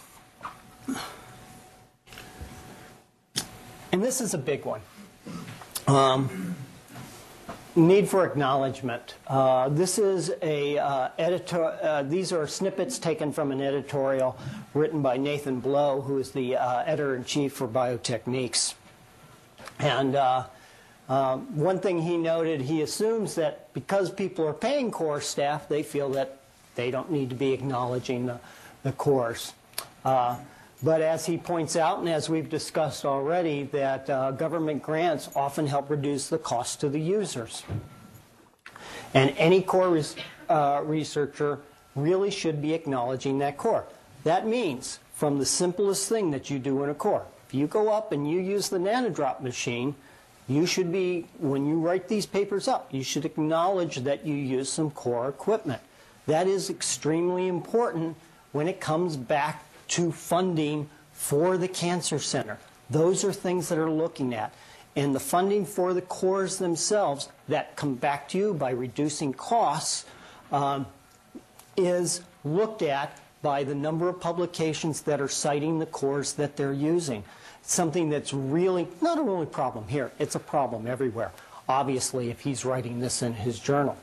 And 3.92 4.04
this 4.04 4.20
is 4.20 4.34
a 4.34 4.38
big 4.38 4.66
one. 4.66 4.82
Um, 5.88 6.56
need 7.86 8.10
for 8.10 8.26
acknowledgement. 8.26 9.16
Uh, 9.28 9.70
this 9.70 10.00
is 10.00 10.34
a 10.42 10.78
uh, 10.78 11.10
editor. 11.18 11.78
Uh, 11.82 12.04
these 12.04 12.32
are 12.32 12.48
snippets 12.48 13.00
taken 13.00 13.32
from 13.32 13.52
an 13.52 13.62
editorial 13.62 14.38
written 14.74 15.02
by 15.02 15.18
Nathan 15.18 15.60
Blow, 15.60 16.02
who 16.02 16.18
is 16.18 16.32
the 16.32 16.56
uh, 16.58 16.84
editor 16.86 17.16
in 17.16 17.24
chief 17.24 17.54
for 17.54 17.68
Biotechniques. 17.68 18.74
And 19.80 20.16
uh, 20.16 20.46
um, 21.08 21.56
one 21.56 21.80
thing 21.80 22.02
he 22.02 22.18
noted, 22.18 22.62
he 22.62 22.82
assumes 22.82 23.36
that 23.36 23.72
because 23.74 24.12
people 24.12 24.48
are 24.48 24.54
paying 24.54 24.92
course 24.92 25.28
staff, 25.28 25.70
they 25.70 25.84
feel 25.84 26.10
that 26.10 26.40
they 26.76 26.92
don't 26.92 27.12
need 27.12 27.30
to 27.30 27.36
be 27.36 27.54
acknowledging 27.54 28.26
the, 28.26 28.40
the 28.84 28.92
course. 28.92 29.54
But 30.84 31.02
as 31.02 31.26
he 31.26 31.38
points 31.38 31.76
out, 31.76 32.00
and 32.00 32.10
as 32.10 32.30
we've 32.30 32.50
discussed 32.50 33.04
already, 33.04 33.64
that 33.72 34.10
uh, 34.10 34.32
government 34.32 34.84
grants 34.84 35.30
often 35.36 35.66
help 35.66 35.90
reduce 35.90 36.30
the 36.30 36.38
cost 36.38 36.80
to 36.82 36.90
the 36.90 37.00
users. 37.00 37.64
And 39.14 39.34
any 39.38 39.62
core 39.62 39.90
res- 39.90 40.16
uh, 40.50 40.82
researcher 40.86 41.60
really 41.96 42.30
should 42.30 42.62
be 42.62 42.74
acknowledging 42.74 43.40
that 43.40 43.58
core. 43.58 43.86
That 44.24 44.46
means 44.46 45.00
from 45.16 45.40
the 45.40 45.46
simplest 45.46 46.08
thing 46.08 46.30
that 46.32 46.52
you 46.52 46.60
do 46.60 46.84
in 46.84 46.90
a 46.90 46.94
core. 46.94 47.26
If 47.48 47.56
you 47.56 47.66
go 47.66 47.92
up 47.92 48.12
and 48.12 48.30
you 48.30 48.40
use 48.40 48.70
the 48.70 48.78
nanodrop 48.78 49.42
machine, 49.42 49.96
you 50.48 50.68
should 50.68 50.92
be, 50.92 51.26
when 51.40 51.66
you 51.66 51.80
write 51.80 52.08
these 52.08 52.28
papers 52.28 52.68
up, 52.68 52.94
you 52.94 53.04
should 53.04 53.26
acknowledge 53.26 53.98
that 53.98 54.26
you 54.26 54.36
use 54.36 54.70
some 54.70 54.92
core 54.92 55.28
equipment. 55.28 55.82
That 56.28 56.48
is 56.48 56.70
extremely 56.70 57.48
important 57.48 58.16
when 58.52 58.68
it 58.68 58.80
comes 58.80 59.18
back 59.18 59.67
to 59.90 60.12
funding 60.12 60.90
for 61.14 61.58
the 61.58 61.68
Cancer 61.68 62.20
Center. 62.20 62.58
Those 62.90 63.24
are 63.24 63.34
things 63.34 63.70
that 63.70 63.78
are 63.78 63.90
looking 63.90 64.34
at. 64.34 64.54
And 64.96 65.14
the 65.14 65.20
funding 65.20 65.66
for 65.66 65.94
the 65.94 66.02
cores 66.02 66.58
themselves 66.58 67.30
that 67.48 67.76
come 67.76 67.96
back 67.96 68.28
to 68.30 68.38
you 68.38 68.54
by 68.54 68.72
reducing 68.72 69.34
costs 69.34 70.06
um, 70.52 70.88
is 71.76 72.22
looked 72.44 72.82
at 72.82 73.18
by 73.42 73.64
the 73.64 73.76
number 73.76 74.10
of 74.10 74.20
publications 74.20 75.02
that 75.02 75.22
are 75.22 75.28
citing 75.28 75.80
the 75.80 75.86
cores 75.86 76.34
that 76.34 76.56
they're 76.56 76.74
using. 76.74 77.24
Something 77.62 78.10
that's 78.10 78.34
really 78.34 78.88
not 79.02 79.20
a 79.20 79.22
really 79.22 79.46
problem 79.46 79.88
here, 79.88 80.12
it's 80.20 80.36
a 80.36 80.40
problem 80.40 80.88
everywhere. 80.88 81.32
Obviously, 81.70 82.30
if 82.30 82.40
he's 82.40 82.66
writing 82.66 83.00
this 83.00 83.22
in 83.22 83.34
his 83.34 83.60
journal. 83.60 83.98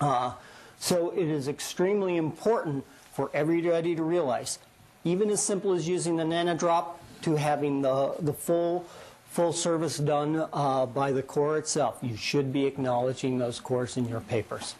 Uh, 0.00 0.32
so 0.78 1.10
it 1.10 1.28
is 1.28 1.46
extremely 1.46 2.16
important 2.16 2.84
for 3.12 3.30
everybody 3.34 3.94
to 3.94 4.02
realize, 4.02 4.58
even 5.04 5.30
as 5.30 5.42
simple 5.42 5.72
as 5.72 5.88
using 5.88 6.16
the 6.16 6.24
nanodrop 6.24 6.96
to 7.22 7.36
having 7.36 7.82
the, 7.82 8.14
the 8.20 8.32
full 8.32 8.86
full 9.32 9.52
service 9.52 9.96
done 9.96 10.46
uh, 10.52 10.84
by 10.84 11.10
the 11.10 11.22
core 11.22 11.56
itself, 11.56 11.98
you 12.02 12.14
should 12.14 12.52
be 12.52 12.66
acknowledging 12.66 13.38
those 13.38 13.58
cores 13.58 13.96
in 13.96 14.06
your 14.06 14.20
papers. 14.20 14.74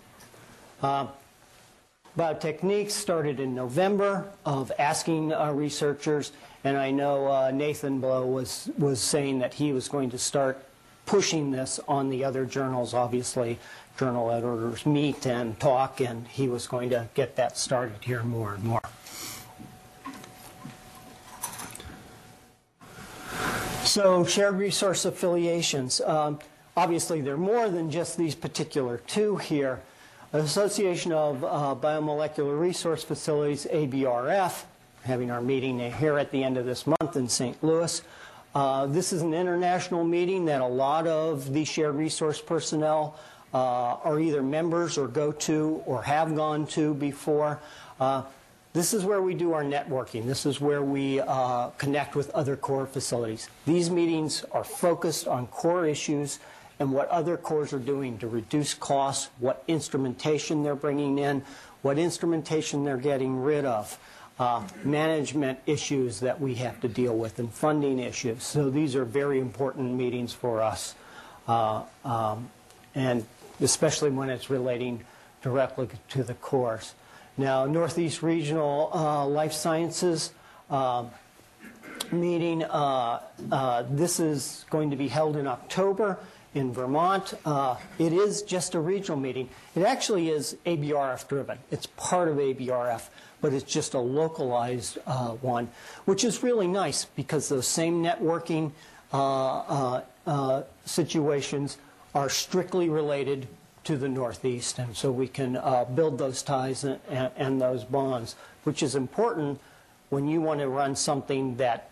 Uh, 0.82 1.06
Biotechniques 2.18 2.90
started 2.90 3.40
in 3.40 3.54
November 3.54 4.30
of 4.44 4.70
asking 4.78 5.32
uh, 5.32 5.50
researchers, 5.52 6.32
and 6.64 6.76
I 6.76 6.90
know 6.90 7.28
uh, 7.28 7.50
Nathan 7.50 7.98
Blow 7.98 8.26
was, 8.26 8.68
was 8.76 9.00
saying 9.00 9.38
that 9.38 9.54
he 9.54 9.72
was 9.72 9.88
going 9.88 10.10
to 10.10 10.18
start 10.18 10.62
pushing 11.06 11.50
this 11.50 11.80
on 11.88 12.10
the 12.10 12.22
other 12.22 12.44
journals. 12.44 12.92
Obviously, 12.92 13.58
journal 13.98 14.30
editors 14.30 14.84
meet 14.84 15.26
and 15.26 15.58
talk, 15.58 16.02
and 16.02 16.28
he 16.28 16.46
was 16.46 16.66
going 16.66 16.90
to 16.90 17.08
get 17.14 17.36
that 17.36 17.56
started 17.56 18.04
here 18.04 18.22
more 18.22 18.52
and 18.52 18.64
more. 18.64 18.82
So, 23.92 24.24
shared 24.24 24.54
resource 24.54 25.04
affiliations. 25.04 26.00
Um, 26.00 26.38
obviously, 26.78 27.20
there 27.20 27.34
are 27.34 27.36
more 27.36 27.68
than 27.68 27.90
just 27.90 28.16
these 28.16 28.34
particular 28.34 29.02
two 29.06 29.36
here. 29.36 29.82
Association 30.32 31.12
of 31.12 31.44
uh, 31.44 31.76
Biomolecular 31.78 32.58
Resource 32.58 33.04
Facilities, 33.04 33.66
ABRF, 33.70 34.62
having 35.02 35.30
our 35.30 35.42
meeting 35.42 35.78
here 35.92 36.16
at 36.16 36.30
the 36.30 36.42
end 36.42 36.56
of 36.56 36.64
this 36.64 36.86
month 36.86 37.16
in 37.16 37.28
St. 37.28 37.62
Louis. 37.62 38.00
Uh, 38.54 38.86
this 38.86 39.12
is 39.12 39.20
an 39.20 39.34
international 39.34 40.04
meeting 40.04 40.46
that 40.46 40.62
a 40.62 40.66
lot 40.66 41.06
of 41.06 41.52
the 41.52 41.66
shared 41.66 41.96
resource 41.96 42.40
personnel 42.40 43.20
uh, 43.52 43.58
are 43.58 44.18
either 44.18 44.42
members 44.42 44.96
or 44.96 45.06
go 45.06 45.32
to 45.32 45.82
or 45.84 46.00
have 46.00 46.34
gone 46.34 46.66
to 46.68 46.94
before. 46.94 47.60
This 48.72 48.94
is 48.94 49.04
where 49.04 49.20
we 49.20 49.34
do 49.34 49.52
our 49.52 49.62
networking. 49.62 50.24
This 50.24 50.46
is 50.46 50.60
where 50.60 50.82
we 50.82 51.20
uh, 51.20 51.68
connect 51.76 52.16
with 52.16 52.30
other 52.30 52.56
core 52.56 52.86
facilities. 52.86 53.50
These 53.66 53.90
meetings 53.90 54.44
are 54.50 54.64
focused 54.64 55.28
on 55.28 55.46
core 55.48 55.86
issues 55.86 56.38
and 56.78 56.90
what 56.90 57.08
other 57.08 57.36
cores 57.36 57.74
are 57.74 57.78
doing 57.78 58.16
to 58.18 58.26
reduce 58.26 58.72
costs, 58.72 59.28
what 59.38 59.62
instrumentation 59.68 60.62
they're 60.62 60.74
bringing 60.74 61.18
in, 61.18 61.44
what 61.82 61.98
instrumentation 61.98 62.82
they're 62.82 62.96
getting 62.96 63.42
rid 63.42 63.66
of, 63.66 63.98
uh, 64.38 64.66
management 64.82 65.58
issues 65.66 66.20
that 66.20 66.40
we 66.40 66.54
have 66.54 66.80
to 66.80 66.88
deal 66.88 67.16
with, 67.16 67.38
and 67.38 67.52
funding 67.52 67.98
issues. 67.98 68.42
So 68.42 68.70
these 68.70 68.96
are 68.96 69.04
very 69.04 69.38
important 69.38 69.92
meetings 69.92 70.32
for 70.32 70.62
us, 70.62 70.94
uh, 71.46 71.82
um, 72.04 72.48
and 72.94 73.26
especially 73.60 74.10
when 74.10 74.30
it's 74.30 74.48
relating 74.48 75.04
directly 75.42 75.88
to 76.08 76.24
the 76.24 76.34
course. 76.34 76.94
Now, 77.38 77.64
Northeast 77.64 78.22
Regional 78.22 78.90
uh, 78.92 79.26
Life 79.26 79.54
Sciences 79.54 80.32
uh, 80.68 81.06
meeting, 82.10 82.62
uh, 82.62 83.20
uh, 83.50 83.84
this 83.88 84.20
is 84.20 84.66
going 84.68 84.90
to 84.90 84.96
be 84.96 85.08
held 85.08 85.36
in 85.36 85.46
October 85.46 86.18
in 86.54 86.74
Vermont. 86.74 87.32
Uh, 87.46 87.76
it 87.98 88.12
is 88.12 88.42
just 88.42 88.74
a 88.74 88.80
regional 88.80 89.18
meeting. 89.18 89.48
It 89.74 89.84
actually 89.84 90.28
is 90.28 90.58
ABRF 90.66 91.26
driven. 91.26 91.58
It's 91.70 91.86
part 91.86 92.28
of 92.28 92.36
ABRF, 92.36 93.08
but 93.40 93.54
it's 93.54 93.64
just 93.64 93.94
a 93.94 93.98
localized 93.98 94.98
uh, 95.06 95.30
one, 95.30 95.70
which 96.04 96.24
is 96.24 96.42
really 96.42 96.68
nice 96.68 97.06
because 97.06 97.48
those 97.48 97.66
same 97.66 98.02
networking 98.02 98.72
situations 100.84 101.78
are 102.14 102.28
strictly 102.28 102.90
related 102.90 103.48
to 103.84 103.96
the 103.96 104.08
Northeast, 104.08 104.78
and 104.78 104.96
so 104.96 105.10
we 105.10 105.28
can 105.28 105.56
uh, 105.56 105.84
build 105.84 106.18
those 106.18 106.42
ties 106.42 106.84
and, 106.84 107.00
and, 107.36 107.60
those 107.60 107.84
bonds, 107.84 108.36
which 108.64 108.82
is 108.82 108.94
important 108.94 109.60
when 110.10 110.28
you 110.28 110.40
want 110.40 110.60
to 110.60 110.68
run 110.68 110.94
something 110.94 111.56
that 111.56 111.90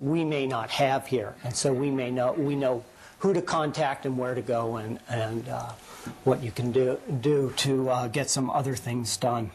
we 0.00 0.24
may 0.24 0.46
not 0.46 0.70
have 0.70 1.06
here, 1.06 1.34
and 1.44 1.54
so 1.54 1.72
we 1.72 1.90
may 1.90 2.10
know 2.10 2.32
we 2.32 2.54
know 2.54 2.84
who 3.18 3.32
to 3.32 3.40
contact 3.40 4.04
and 4.04 4.18
where 4.18 4.34
to 4.34 4.42
go 4.42 4.76
and, 4.76 4.98
and 5.08 5.48
uh, 5.48 5.72
what 6.24 6.42
you 6.42 6.50
can 6.50 6.70
do, 6.72 7.00
do 7.22 7.52
to 7.56 7.88
uh, 7.88 8.06
get 8.08 8.28
some 8.28 8.50
other 8.50 8.76
things 8.76 9.16
done. 9.16 9.50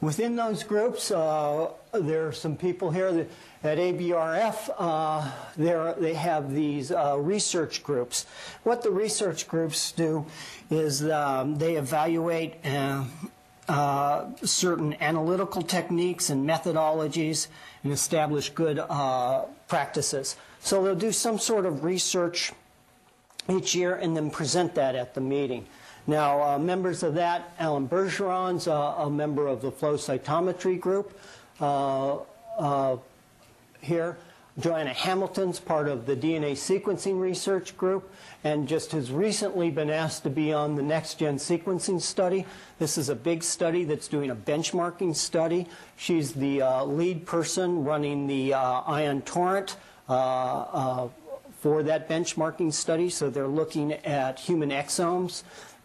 Within 0.00 0.36
those 0.36 0.62
groups, 0.62 1.10
uh, 1.10 1.70
there 1.92 2.28
are 2.28 2.32
some 2.32 2.54
people 2.56 2.90
here 2.90 3.10
that, 3.12 3.28
at 3.64 3.78
ABRF. 3.78 4.70
Uh, 4.78 5.30
they 5.56 6.14
have 6.14 6.52
these 6.52 6.92
uh, 6.92 7.16
research 7.18 7.82
groups. 7.82 8.26
What 8.62 8.82
the 8.82 8.90
research 8.90 9.48
groups 9.48 9.92
do 9.92 10.26
is 10.70 11.02
um, 11.08 11.56
they 11.56 11.76
evaluate 11.76 12.64
uh, 12.64 13.04
uh, 13.68 14.26
certain 14.44 14.94
analytical 15.00 15.62
techniques 15.62 16.30
and 16.30 16.48
methodologies 16.48 17.48
and 17.82 17.92
establish 17.92 18.50
good 18.50 18.78
uh, 18.78 19.46
practices. 19.66 20.36
So 20.60 20.84
they'll 20.84 20.94
do 20.94 21.12
some 21.12 21.38
sort 21.38 21.64
of 21.64 21.84
research 21.84 22.52
each 23.48 23.74
year 23.74 23.94
and 23.94 24.16
then 24.16 24.30
present 24.30 24.74
that 24.74 24.94
at 24.94 25.14
the 25.14 25.20
meeting. 25.20 25.66
Now, 26.06 26.42
uh, 26.42 26.58
members 26.58 27.02
of 27.02 27.14
that, 27.14 27.52
Alan 27.58 27.88
Bergeron's 27.88 28.68
uh, 28.68 28.94
a 28.98 29.10
member 29.10 29.48
of 29.48 29.60
the 29.60 29.72
flow 29.72 29.94
cytometry 29.94 30.78
group 30.78 31.18
uh, 31.60 32.18
uh 32.58 32.96
here. 33.80 34.16
Joanna 34.58 34.94
Hamilton's 34.94 35.60
part 35.60 35.86
of 35.86 36.06
the 36.06 36.16
DNA 36.16 36.52
sequencing 36.52 37.20
research 37.20 37.76
group 37.76 38.10
and 38.42 38.66
just 38.66 38.92
has 38.92 39.12
recently 39.12 39.70
been 39.70 39.90
asked 39.90 40.22
to 40.22 40.30
be 40.30 40.50
on 40.50 40.76
the 40.76 40.82
next 40.82 41.18
gen 41.18 41.36
sequencing 41.36 42.00
study. 42.00 42.46
This 42.78 42.96
is 42.96 43.10
a 43.10 43.14
big 43.14 43.42
study 43.42 43.84
that's 43.84 44.08
doing 44.08 44.30
a 44.30 44.36
benchmarking 44.36 45.14
study. 45.14 45.66
She's 45.96 46.32
the 46.32 46.62
uh, 46.62 46.84
lead 46.84 47.26
person 47.26 47.84
running 47.84 48.26
the 48.26 48.54
uh, 48.54 48.80
Ion 48.86 49.20
Torrent 49.22 49.76
uh, 50.08 50.12
uh, 50.14 51.08
for 51.60 51.82
that 51.82 52.08
benchmarking 52.08 52.72
study. 52.72 53.10
So 53.10 53.28
they're 53.28 53.46
looking 53.46 53.92
at 53.92 54.40
human 54.40 54.70
exomes 54.70 55.42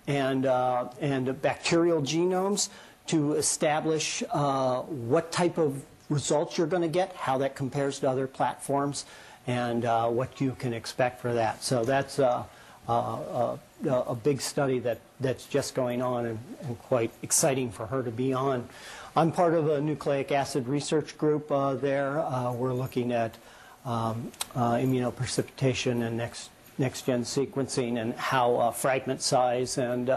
and, 0.08 0.46
uh, 0.46 0.90
and 1.00 1.42
bacterial 1.42 2.02
genomes 2.02 2.70
to 3.08 3.34
establish 3.34 4.24
uh, 4.32 4.82
what 4.82 5.32
type 5.32 5.58
of 5.58 5.84
results 6.10 6.58
you're 6.58 6.68
going 6.68 6.82
to 6.82 6.88
get, 6.88 7.16
how 7.16 7.38
that 7.40 7.56
compares 7.56 8.00
to 8.00 8.10
other 8.10 8.28
platforms, 8.28 9.06
and 9.48 9.86
uh, 9.86 10.08
what 10.08 10.40
you 10.42 10.56
can 10.60 10.74
expect 10.74 11.20
for 11.22 11.34
that. 11.34 11.64
So 11.64 11.84
that's 11.84 12.20
uh, 12.20 12.44
uh, 12.88 13.58
a, 13.86 13.90
a 13.90 14.16
big 14.16 14.42
study 14.42 14.80
that, 14.80 15.00
that's 15.20 15.46
just 15.46 15.76
going 15.76 16.02
on 16.02 16.26
and, 16.26 16.40
and, 16.64 16.80
quite 16.84 17.12
exciting 17.22 17.72
for 17.72 17.86
her 17.88 18.04
to 18.04 18.12
be 18.12 18.34
on. 18.34 18.68
I'm 19.16 19.32
part 19.32 19.54
of 19.54 19.70
a 19.70 19.82
nucleic 19.82 20.32
acid 20.32 20.68
research 20.68 21.18
group 21.18 21.52
uh, 21.52 21.76
there. 21.76 22.20
Uh, 22.20 22.54
we're 22.54 22.74
looking 22.74 23.12
at 23.12 23.38
um, 23.86 24.32
uh, 24.56 24.74
immunoprecipitation 24.74 26.06
and 26.06 26.18
next, 26.18 26.50
next 26.82 27.06
gen 27.06 27.24
sequencing 27.24 28.02
and 28.02 28.14
how 28.16 28.72
fragment 28.72 29.22
size 29.22 29.78
and 29.78 30.10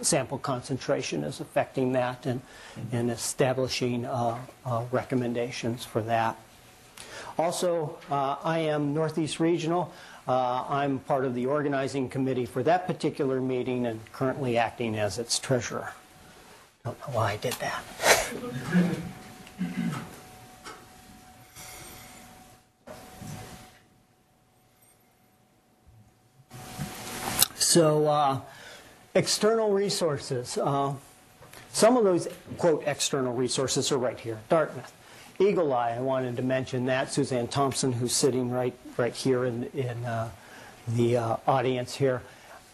sample 0.00 0.38
concentration 0.38 1.24
is 1.24 1.40
affecting 1.40 1.92
that 1.92 2.26
and, 2.26 2.40
and 2.92 3.10
establishing 3.10 4.04
uh, 4.04 4.38
uh, 4.64 4.84
recommendations 4.90 5.84
for 5.84 6.02
that. 6.02 6.36
Also, 7.38 7.98
uh, 8.10 8.36
I 8.44 8.58
am 8.60 8.94
Northeast 8.94 9.40
Regional. 9.40 9.92
Uh, 10.26 10.64
I'm 10.68 11.00
part 11.00 11.24
of 11.24 11.34
the 11.34 11.46
organizing 11.46 12.08
committee 12.08 12.46
for 12.46 12.62
that 12.62 12.86
particular 12.86 13.40
meeting 13.40 13.86
and 13.86 14.00
currently 14.12 14.56
acting 14.56 14.96
as 14.96 15.18
its 15.18 15.38
treasurer. 15.38 15.92
Don't 16.84 16.98
know 17.00 17.14
why 17.14 17.32
I 17.32 17.36
did 17.36 17.54
that. 17.54 17.82
so, 27.74 28.06
uh, 28.06 28.40
External 29.16 29.70
resources. 29.70 30.58
Uh, 30.58 30.92
some 31.72 31.96
of 31.96 32.02
those, 32.02 32.26
quote, 32.58 32.82
external 32.84 33.32
resources 33.32 33.92
are 33.92 33.98
right 33.98 34.18
here. 34.18 34.40
Dartmouth. 34.48 34.92
eagle-i, 35.38 35.92
I 35.92 36.00
wanted 36.00 36.36
to 36.36 36.42
mention 36.42 36.86
that. 36.86 37.12
Suzanne 37.12 37.46
Thompson, 37.46 37.92
who's 37.92 38.12
sitting 38.12 38.50
right, 38.50 38.74
right 38.96 39.14
here 39.14 39.44
in, 39.44 39.64
in 39.74 40.04
uh, 40.04 40.30
the 40.88 41.16
uh, 41.16 41.36
audience 41.46 41.94
here. 41.94 42.22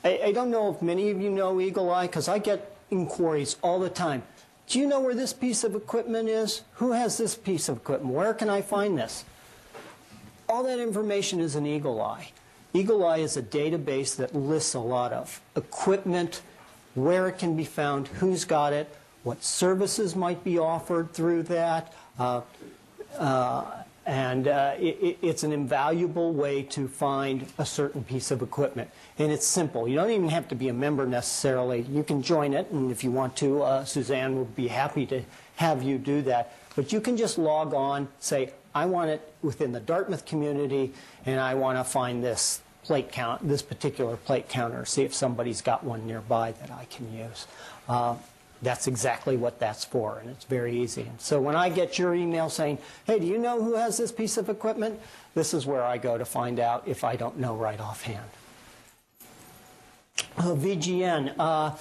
I, 0.02 0.20
I, 0.26 0.32
don't 0.32 0.50
know 0.50 0.70
if 0.70 0.80
many 0.80 1.10
of 1.10 1.20
you 1.20 1.30
know 1.30 1.60
eagle-i, 1.60 2.06
because 2.06 2.26
I 2.26 2.38
get 2.38 2.74
inquiries 2.90 3.56
all 3.62 3.80
the 3.80 3.90
time. 3.90 4.22
Do 4.66 4.78
you 4.78 4.86
know 4.86 5.00
where 5.00 5.14
this 5.14 5.34
piece 5.34 5.62
of 5.62 5.74
equipment 5.74 6.30
is? 6.30 6.62
Who 6.74 6.92
has 6.92 7.18
this 7.18 7.34
piece 7.34 7.68
of 7.68 7.78
equipment? 7.78 8.14
Where 8.14 8.32
can 8.32 8.48
I 8.48 8.62
find 8.62 8.96
this? 8.96 9.26
All 10.48 10.62
that 10.62 10.78
information 10.78 11.40
is 11.40 11.54
in 11.54 11.66
Eagle 11.66 12.00
Eye. 12.00 12.32
Eagle 12.72 13.04
Eye 13.04 13.18
is 13.18 13.36
a 13.36 13.42
database 13.42 14.16
that 14.16 14.34
lists 14.34 14.74
a 14.74 14.80
lot 14.80 15.12
of 15.12 15.40
equipment, 15.56 16.42
where 16.94 17.28
it 17.28 17.38
can 17.38 17.56
be 17.56 17.64
found, 17.64 18.08
who's 18.08 18.44
got 18.44 18.72
it, 18.72 18.94
what 19.22 19.42
services 19.42 20.14
might 20.16 20.42
be 20.44 20.58
offered 20.58 21.12
through 21.12 21.42
that. 21.44 21.92
Uh, 22.18 22.40
uh, 23.18 23.64
and 24.06 24.48
uh, 24.48 24.74
it, 24.78 25.18
it's 25.20 25.42
an 25.42 25.52
invaluable 25.52 26.32
way 26.32 26.62
to 26.62 26.88
find 26.88 27.46
a 27.58 27.66
certain 27.66 28.02
piece 28.02 28.30
of 28.30 28.40
equipment. 28.42 28.90
And 29.18 29.30
it's 29.30 29.46
simple. 29.46 29.86
You 29.86 29.96
don't 29.96 30.10
even 30.10 30.30
have 30.30 30.48
to 30.48 30.54
be 30.54 30.68
a 30.68 30.72
member 30.72 31.06
necessarily. 31.06 31.82
You 31.82 32.02
can 32.02 32.22
join 32.22 32.54
it, 32.54 32.70
and 32.70 32.90
if 32.90 33.04
you 33.04 33.10
want 33.10 33.36
to, 33.36 33.62
uh, 33.62 33.84
Suzanne 33.84 34.36
will 34.36 34.46
be 34.46 34.68
happy 34.68 35.06
to 35.06 35.22
have 35.60 35.82
you 35.82 35.98
do 35.98 36.22
that. 36.22 36.54
But 36.74 36.90
you 36.90 37.02
can 37.02 37.18
just 37.18 37.36
log 37.36 37.74
on, 37.74 38.08
say, 38.18 38.52
I 38.74 38.86
want 38.86 39.10
it 39.10 39.34
within 39.42 39.72
the 39.72 39.80
Dartmouth 39.80 40.24
community, 40.24 40.94
and 41.26 41.38
I 41.38 41.52
want 41.52 41.76
to 41.76 41.84
find 41.84 42.24
this 42.24 42.62
plate 42.82 43.12
count, 43.12 43.46
this 43.46 43.60
particular 43.60 44.16
plate 44.16 44.48
counter, 44.48 44.86
see 44.86 45.02
if 45.02 45.12
somebody's 45.12 45.60
got 45.60 45.84
one 45.84 46.06
nearby 46.06 46.52
that 46.52 46.70
I 46.70 46.86
can 46.86 47.12
use. 47.12 47.46
Uh, 47.86 48.16
that's 48.62 48.86
exactly 48.86 49.36
what 49.36 49.58
that's 49.58 49.84
for, 49.84 50.18
and 50.18 50.30
it's 50.30 50.46
very 50.46 50.80
easy. 50.80 51.02
And 51.02 51.20
so 51.20 51.38
when 51.38 51.56
I 51.56 51.68
get 51.68 51.98
your 51.98 52.14
email 52.14 52.48
saying, 52.48 52.78
hey, 53.06 53.18
do 53.18 53.26
you 53.26 53.36
know 53.36 53.62
who 53.62 53.74
has 53.74 53.98
this 53.98 54.12
piece 54.12 54.38
of 54.38 54.48
equipment? 54.48 54.98
This 55.34 55.52
is 55.52 55.66
where 55.66 55.82
I 55.82 55.98
go 55.98 56.16
to 56.16 56.24
find 56.24 56.58
out 56.58 56.88
if 56.88 57.04
I 57.04 57.16
don't 57.16 57.38
know 57.38 57.54
right 57.54 57.80
offhand. 57.80 58.30
VGN, 60.38 61.34
uh, 61.38 61.72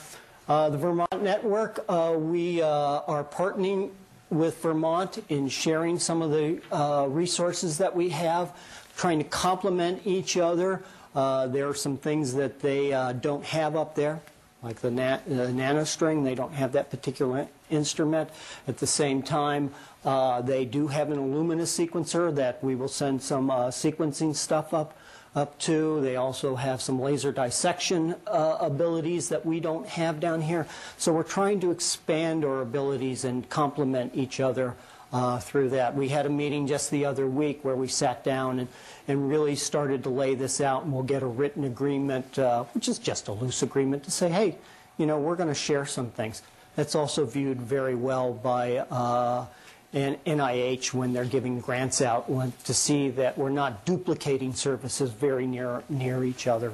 the 0.50 0.78
Vermont 0.78 1.22
Network, 1.22 1.86
uh, 1.88 2.16
we 2.18 2.62
uh, 2.62 2.68
are 2.68 3.24
partnering 3.24 3.92
with 4.32 4.62
Vermont 4.62 5.24
in 5.30 5.48
sharing 5.48 6.00
some 6.00 6.22
of 6.22 6.32
the 6.32 6.60
uh, 6.72 7.06
resources 7.08 7.78
that 7.78 7.96
we 7.96 8.10
have, 8.10 8.56
trying 8.98 9.20
to 9.20 9.26
complement 9.26 10.02
each 10.06 10.38
other. 10.38 10.84
Uh, 11.16 11.48
there 11.48 11.68
are 11.68 11.76
some 11.76 11.98
things 11.98 12.34
that 12.34 12.60
they 12.60 12.94
uh, 12.94 13.14
don't 13.14 13.44
have 13.44 13.76
up 13.76 13.94
there, 13.96 14.22
like 14.64 14.80
the, 14.82 14.92
na- 14.92 15.20
the 15.28 15.48
nanostring. 15.48 16.24
They 16.24 16.36
don't 16.36 16.54
have 16.54 16.72
that 16.72 16.90
particular 16.90 17.48
instrument. 17.70 18.30
At 18.68 18.78
the 18.78 18.88
same 18.88 19.22
time, 19.22 19.72
uh, 20.04 20.42
they 20.42 20.66
do 20.66 20.88
have 20.88 21.12
an 21.12 21.18
Illumina 21.18 21.64
sequencer 21.64 22.34
that 22.36 22.64
we 22.64 22.74
will 22.74 22.88
send 22.88 23.22
some 23.22 23.52
uh, 23.52 23.68
sequencing 23.68 24.36
stuff 24.36 24.74
up 24.74 24.98
up 25.36 25.58
to. 25.60 26.02
They 26.02 26.16
also 26.16 26.56
have 26.56 26.82
some 26.82 27.00
laser 27.00 27.32
dissection 27.32 28.16
uh, 28.28 28.58
abilities 28.60 29.30
that 29.30 29.46
we 29.46 29.60
don't 29.60 29.88
have 29.88 30.20
down 30.20 30.42
here. 30.42 30.68
So 30.98 31.14
we're 31.14 31.24
trying 31.24 31.60
to 31.62 31.72
expand 31.72 32.44
our 32.44 32.62
abilities 32.62 33.26
and 33.26 33.48
complement 33.50 34.16
each 34.16 34.40
other 34.40 34.76
uh, 35.12 35.40
through 35.40 35.70
that. 35.70 35.96
We 35.96 36.10
had 36.10 36.26
a 36.26 36.30
meeting 36.30 36.68
just 36.68 36.92
the 36.92 37.06
other 37.06 37.28
week 37.28 37.64
where 37.64 37.76
we 37.76 37.88
sat 37.88 38.24
down 38.24 38.60
and, 38.60 38.68
and 39.08 39.30
really 39.30 39.56
started 39.56 40.04
to 40.04 40.10
lay 40.10 40.36
this 40.36 40.62
out, 40.62 40.84
and 40.84 40.94
we'll 40.94 41.04
get 41.04 41.24
a 41.24 41.28
written 41.28 41.64
agreement, 41.64 42.38
uh, 42.38 42.64
which 42.76 42.88
is 42.88 43.00
just 43.00 43.28
a 43.28 43.32
loose 43.32 43.64
agreement, 43.64 44.04
to 44.04 44.12
say, 44.12 44.30
hey, 44.30 44.58
you 44.98 45.06
know, 45.06 45.18
we're 45.20 45.36
going 45.36 45.50
to 45.50 45.56
share 45.56 45.86
some 45.86 46.12
things. 46.12 46.42
That's 46.76 46.96
also 46.96 47.26
viewed 47.26 47.60
very 47.60 47.96
well 47.96 48.34
by 48.34 48.78
uh, 48.78 49.46
and 49.94 50.24
NIH 50.26 50.94
when 50.94 51.14
they're 51.14 51.26
giving 51.26 51.60
grants 51.60 52.02
out 52.02 52.28
to 52.66 52.74
see 52.74 53.10
that 53.10 53.38
we're 53.38 53.50
not 53.50 53.86
duplicating 53.86 54.54
services 54.54 55.12
very 55.12 55.48
near 55.48 55.84
near 55.90 56.24
each 56.24 56.48
other 56.48 56.72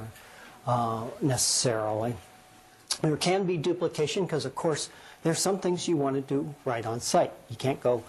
uh, 0.66 1.06
necessarily. 1.22 2.14
There 3.00 3.16
can 3.16 3.44
be 3.44 3.56
duplication 3.56 4.24
because, 4.24 4.44
of 4.44 4.54
course, 4.54 4.88
there's 5.22 5.38
some 5.38 5.58
things 5.58 5.88
you 5.88 5.96
want 5.96 6.16
to 6.16 6.22
do 6.22 6.54
right 6.64 6.84
on 6.84 7.00
site. 7.00 7.32
You 7.48 7.56
can't 7.56 7.80
go 7.80 8.04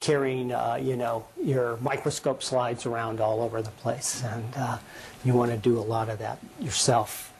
carrying, 0.00 0.52
uh, 0.52 0.78
you 0.80 0.96
know, 0.96 1.26
your 1.42 1.78
microscope 1.78 2.42
slides 2.42 2.86
around 2.86 3.20
all 3.20 3.40
over 3.40 3.62
the 3.62 3.70
place, 3.70 4.22
and 4.22 4.44
uh, 4.56 4.78
you 5.24 5.34
want 5.34 5.50
to 5.50 5.56
do 5.56 5.78
a 5.78 5.80
lot 5.80 6.08
of 6.08 6.18
that 6.18 6.38
yourself, 6.60 7.32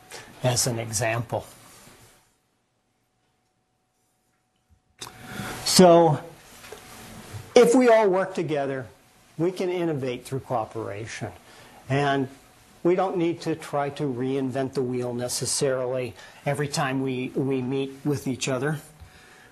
as 0.42 0.66
an 0.66 0.78
example. 0.78 1.46
So 5.64 6.20
if 7.54 7.74
we 7.74 7.88
all 7.88 8.08
work 8.08 8.34
together, 8.34 8.86
we 9.38 9.50
can 9.50 9.68
innovate 9.68 10.24
through 10.24 10.40
cooperation. 10.40 11.32
And 11.88 12.28
we 12.82 12.94
don't 12.94 13.16
need 13.16 13.40
to 13.42 13.54
try 13.54 13.90
to 13.90 14.04
reinvent 14.04 14.74
the 14.74 14.82
wheel 14.82 15.14
necessarily 15.14 16.14
every 16.44 16.68
time 16.68 17.02
we, 17.02 17.28
we 17.34 17.62
meet 17.62 17.94
with 18.04 18.26
each 18.26 18.48
other. 18.48 18.78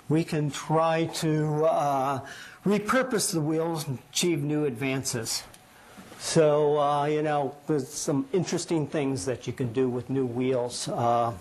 We 0.08 0.24
can 0.24 0.50
try 0.50 1.06
to 1.14 1.64
uh, 1.64 2.20
repurpose 2.66 3.32
the 3.32 3.40
wheels 3.40 3.88
and 3.88 3.98
achieve 4.10 4.42
new 4.42 4.66
advances. 4.66 5.42
So, 6.18 6.78
uh, 6.78 7.06
you 7.06 7.22
know, 7.22 7.54
there's 7.66 7.88
some 7.88 8.28
interesting 8.32 8.86
things 8.86 9.24
that 9.24 9.46
you 9.46 9.52
can 9.52 9.72
do 9.72 9.88
with 9.88 10.10
new 10.10 10.26
wheels, 10.26 10.88
uh, 10.88 11.32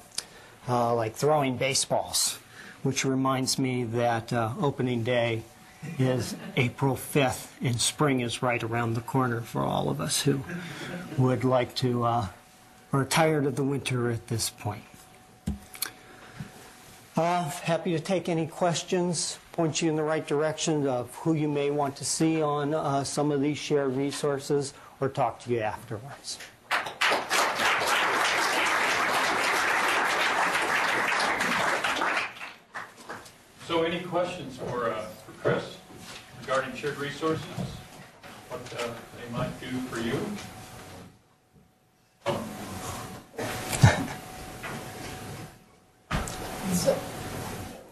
uh 0.67 0.95
like 0.95 1.15
throwing 1.15 1.57
baseballs, 1.57 2.39
which 2.83 3.05
reminds 3.05 3.59
me 3.59 3.83
that 3.83 4.31
uh, 4.31 4.53
opening 4.59 5.03
day 5.03 5.43
is 5.97 6.35
April 6.57 6.95
5th, 6.95 7.49
and 7.61 7.79
spring 7.79 8.21
is 8.21 8.41
right 8.41 8.63
around 8.63 8.93
the 8.93 9.01
corner 9.01 9.41
for 9.41 9.63
all 9.63 9.89
of 9.89 9.99
us 9.99 10.21
who 10.21 10.41
would 11.17 11.43
like 11.43 11.75
to, 11.75 12.03
uh, 12.03 12.27
tired 13.09 13.45
of 13.45 13.55
the 13.55 13.63
winter 13.63 14.09
at 14.11 14.27
this 14.27 14.49
point. 14.49 14.83
Uh, 17.17 17.43
happy 17.49 17.91
to 17.91 17.99
take 17.99 18.29
any 18.29 18.47
questions, 18.47 19.37
point 19.51 19.81
you 19.81 19.89
in 19.89 19.95
the 19.95 20.03
right 20.03 20.25
direction 20.25 20.87
of 20.87 21.13
who 21.15 21.33
you 21.33 21.47
may 21.47 21.69
want 21.69 21.95
to 21.95 22.05
see 22.05 22.41
on 22.41 22.73
uh, 22.73 23.03
some 23.03 23.31
of 23.31 23.41
these 23.41 23.57
shared 23.57 23.95
resources, 23.95 24.73
or 25.01 25.09
talk 25.09 25.39
to 25.39 25.51
you 25.51 25.59
afterwards. 25.59 26.39
So, 33.67 33.83
any 33.83 33.99
questions 34.01 34.57
for, 34.57 34.89
uh, 34.89 35.05
Chris 35.41 35.77
regarding 36.41 36.75
shared 36.75 36.97
resources? 36.97 37.45
what 38.51 38.61
uh, 38.81 38.93
they 39.17 39.31
might 39.31 39.59
do 39.61 39.67
for 39.87 39.99
you. 39.99 40.19
So 46.73 46.97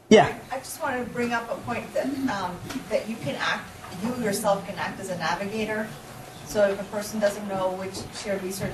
Yeah. 0.09 0.37
I 0.51 0.57
just 0.57 0.81
wanted 0.81 1.05
to 1.05 1.11
bring 1.11 1.31
up 1.31 1.49
a 1.49 1.55
point 1.61 1.91
that, 1.93 2.05
um, 2.29 2.57
that 2.89 3.07
you 3.07 3.15
can 3.17 3.35
act, 3.35 3.69
you 4.03 4.13
yourself 4.23 4.65
can 4.67 4.77
act 4.77 4.99
as 4.99 5.09
a 5.09 5.17
navigator. 5.17 5.87
So 6.45 6.67
if 6.69 6.81
a 6.81 6.83
person 6.85 7.19
doesn't 7.19 7.47
know 7.47 7.71
which 7.71 7.93
shared 8.21 8.43
research 8.43 8.73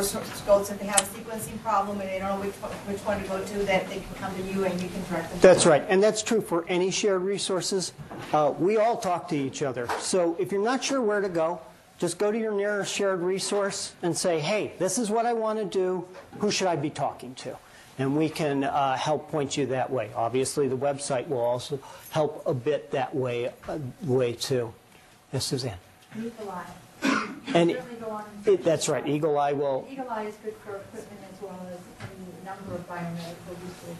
to 0.00 0.22
go 0.46 0.60
if 0.60 0.78
they 0.78 0.86
have 0.86 1.00
a 1.00 1.04
sequencing 1.18 1.62
problem 1.62 2.00
and 2.00 2.08
they 2.08 2.18
don't 2.18 2.40
know 2.40 2.46
which, 2.46 2.54
one- 2.54 2.72
which 2.72 2.98
one 3.04 3.22
to 3.22 3.28
go 3.28 3.44
to, 3.44 3.58
that 3.66 3.88
they 3.88 3.96
can 3.96 4.14
come 4.18 4.34
to 4.34 4.42
you 4.42 4.64
and 4.64 4.80
you 4.80 4.88
can 4.88 5.04
direct 5.04 5.30
them. 5.30 5.38
That's 5.40 5.66
right, 5.66 5.84
and 5.88 6.02
that's 6.02 6.22
true 6.22 6.40
for 6.40 6.64
any 6.68 6.90
shared 6.90 7.22
resources. 7.22 7.92
Uh, 8.32 8.54
We 8.58 8.78
all 8.78 8.96
talk 8.96 9.28
to 9.28 9.36
each 9.36 9.62
other, 9.62 9.86
so 10.00 10.34
if 10.38 10.50
you're 10.50 10.64
not 10.64 10.82
sure 10.82 11.02
where 11.02 11.20
to 11.20 11.28
go, 11.28 11.60
just 11.98 12.18
go 12.18 12.32
to 12.32 12.38
your 12.38 12.52
nearest 12.52 12.92
shared 12.92 13.20
resource 13.20 13.92
and 14.02 14.16
say, 14.16 14.40
hey, 14.40 14.72
this 14.78 14.98
is 14.98 15.10
what 15.10 15.26
I 15.26 15.34
want 15.34 15.58
to 15.58 15.64
do, 15.66 16.06
who 16.38 16.50
should 16.50 16.66
I 16.68 16.76
be 16.76 16.90
talking 16.90 17.34
to? 17.36 17.56
And 17.98 18.16
we 18.16 18.30
can 18.30 18.64
uh, 18.64 18.96
help 18.96 19.30
point 19.30 19.56
you 19.58 19.66
that 19.66 19.90
way. 19.90 20.10
Obviously, 20.16 20.66
the 20.66 20.76
website 20.76 21.28
will 21.28 21.40
also 21.42 21.78
help 22.10 22.42
a 22.46 22.54
bit 22.54 22.90
that 22.92 23.14
way, 23.14 23.52
uh, 23.68 23.78
way 24.02 24.32
too. 24.32 24.72
Yes, 25.32 25.44
Suzanne? 25.44 25.76
Eye. 26.50 26.64
And 27.54 27.70
Certainly 27.70 27.96
go 28.00 28.10
on. 28.10 28.24
it- 28.46 28.64
that's 28.64 28.88
right, 28.88 29.06
eagle-i 29.06 29.52
will, 29.52 29.86
eagle-i 29.90 30.22
is 30.24 30.36
good 30.42 30.54
for 30.64 30.76
equipment 30.76 31.20
as 31.34 31.42
well 31.42 31.58
as 31.70 31.78
a 32.08 32.44
number 32.46 32.74
of 32.74 32.88
biomedical 32.88 33.54
resources. 33.60 33.96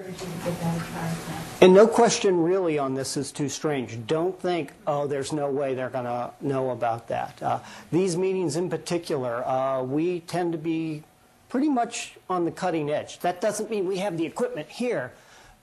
I 0.00 0.04
Encourage 0.04 0.20
you 0.22 0.26
to 0.28 0.44
give 0.44 0.60
that 0.60 0.76
a 0.76 0.80
try. 0.80 1.14
And 1.60 1.74
no 1.74 1.86
question 1.88 2.42
really 2.42 2.78
on 2.78 2.94
this 2.94 3.16
is 3.16 3.32
too 3.32 3.48
strange. 3.48 3.98
Don't 4.06 4.40
think, 4.40 4.72
oh, 4.86 5.06
there's 5.08 5.32
no 5.32 5.50
way 5.50 5.74
they're 5.74 5.90
going 5.90 6.04
to 6.04 6.30
know 6.40 6.70
about 6.70 7.08
that. 7.08 7.42
Uh, 7.42 7.58
these 7.90 8.16
meetings 8.16 8.54
in 8.56 8.70
particular, 8.70 9.44
uh, 9.46 9.82
we 9.82 10.20
tend 10.20 10.52
to 10.52 10.58
be 10.58 11.02
pretty 11.48 11.68
much 11.68 12.14
on 12.30 12.44
the 12.44 12.50
cutting 12.52 12.90
edge. 12.90 13.18
That 13.20 13.40
doesn't 13.40 13.68
mean 13.70 13.86
we 13.88 13.98
have 13.98 14.16
the 14.16 14.24
equipment 14.26 14.68
here, 14.68 15.12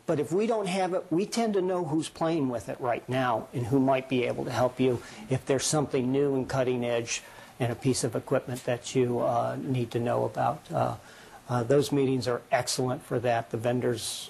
but 0.05 0.19
if 0.19 0.31
we 0.31 0.47
don't 0.47 0.67
have 0.67 0.93
it, 0.93 1.05
we 1.09 1.25
tend 1.25 1.53
to 1.55 1.61
know 1.61 1.85
who's 1.85 2.09
playing 2.09 2.49
with 2.49 2.69
it 2.69 2.79
right 2.79 3.07
now 3.09 3.47
and 3.53 3.67
who 3.67 3.79
might 3.79 4.07
be 4.07 4.25
able 4.25 4.45
to 4.45 4.51
help 4.51 4.79
you 4.79 5.01
if 5.29 5.45
there's 5.45 5.65
something 5.65 6.11
new 6.11 6.35
and 6.35 6.47
cutting 6.47 6.85
edge 6.85 7.23
and 7.59 7.71
a 7.71 7.75
piece 7.75 8.03
of 8.03 8.15
equipment 8.15 8.63
that 8.65 8.95
you 8.95 9.19
uh, 9.19 9.57
need 9.61 9.91
to 9.91 9.99
know 9.99 10.25
about. 10.25 10.59
Uh, 10.71 10.95
uh, 11.47 11.63
those 11.63 11.91
meetings 11.91 12.27
are 12.27 12.41
excellent 12.51 13.03
for 13.03 13.19
that. 13.19 13.49
The 13.51 13.57
vendors 13.57 14.29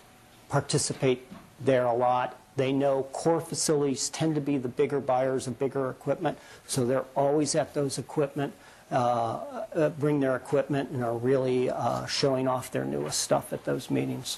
participate 0.49 1.25
there 1.59 1.85
a 1.85 1.93
lot. 1.93 2.37
They 2.55 2.71
know 2.71 3.03
core 3.11 3.41
facilities 3.41 4.09
tend 4.09 4.35
to 4.35 4.41
be 4.41 4.57
the 4.57 4.69
bigger 4.69 4.99
buyers 4.99 5.47
of 5.47 5.59
bigger 5.59 5.89
equipment, 5.89 6.37
so 6.65 6.85
they're 6.85 7.05
always 7.15 7.53
at 7.55 7.73
those 7.73 7.97
equipment, 7.97 8.53
uh, 8.91 9.65
uh, 9.75 9.89
bring 9.89 10.21
their 10.21 10.35
equipment 10.35 10.91
and 10.91 11.03
are 11.03 11.17
really 11.17 11.69
uh, 11.69 12.05
showing 12.05 12.47
off 12.47 12.71
their 12.71 12.85
newest 12.85 13.19
stuff 13.19 13.51
at 13.51 13.65
those 13.65 13.89
meetings. 13.89 14.37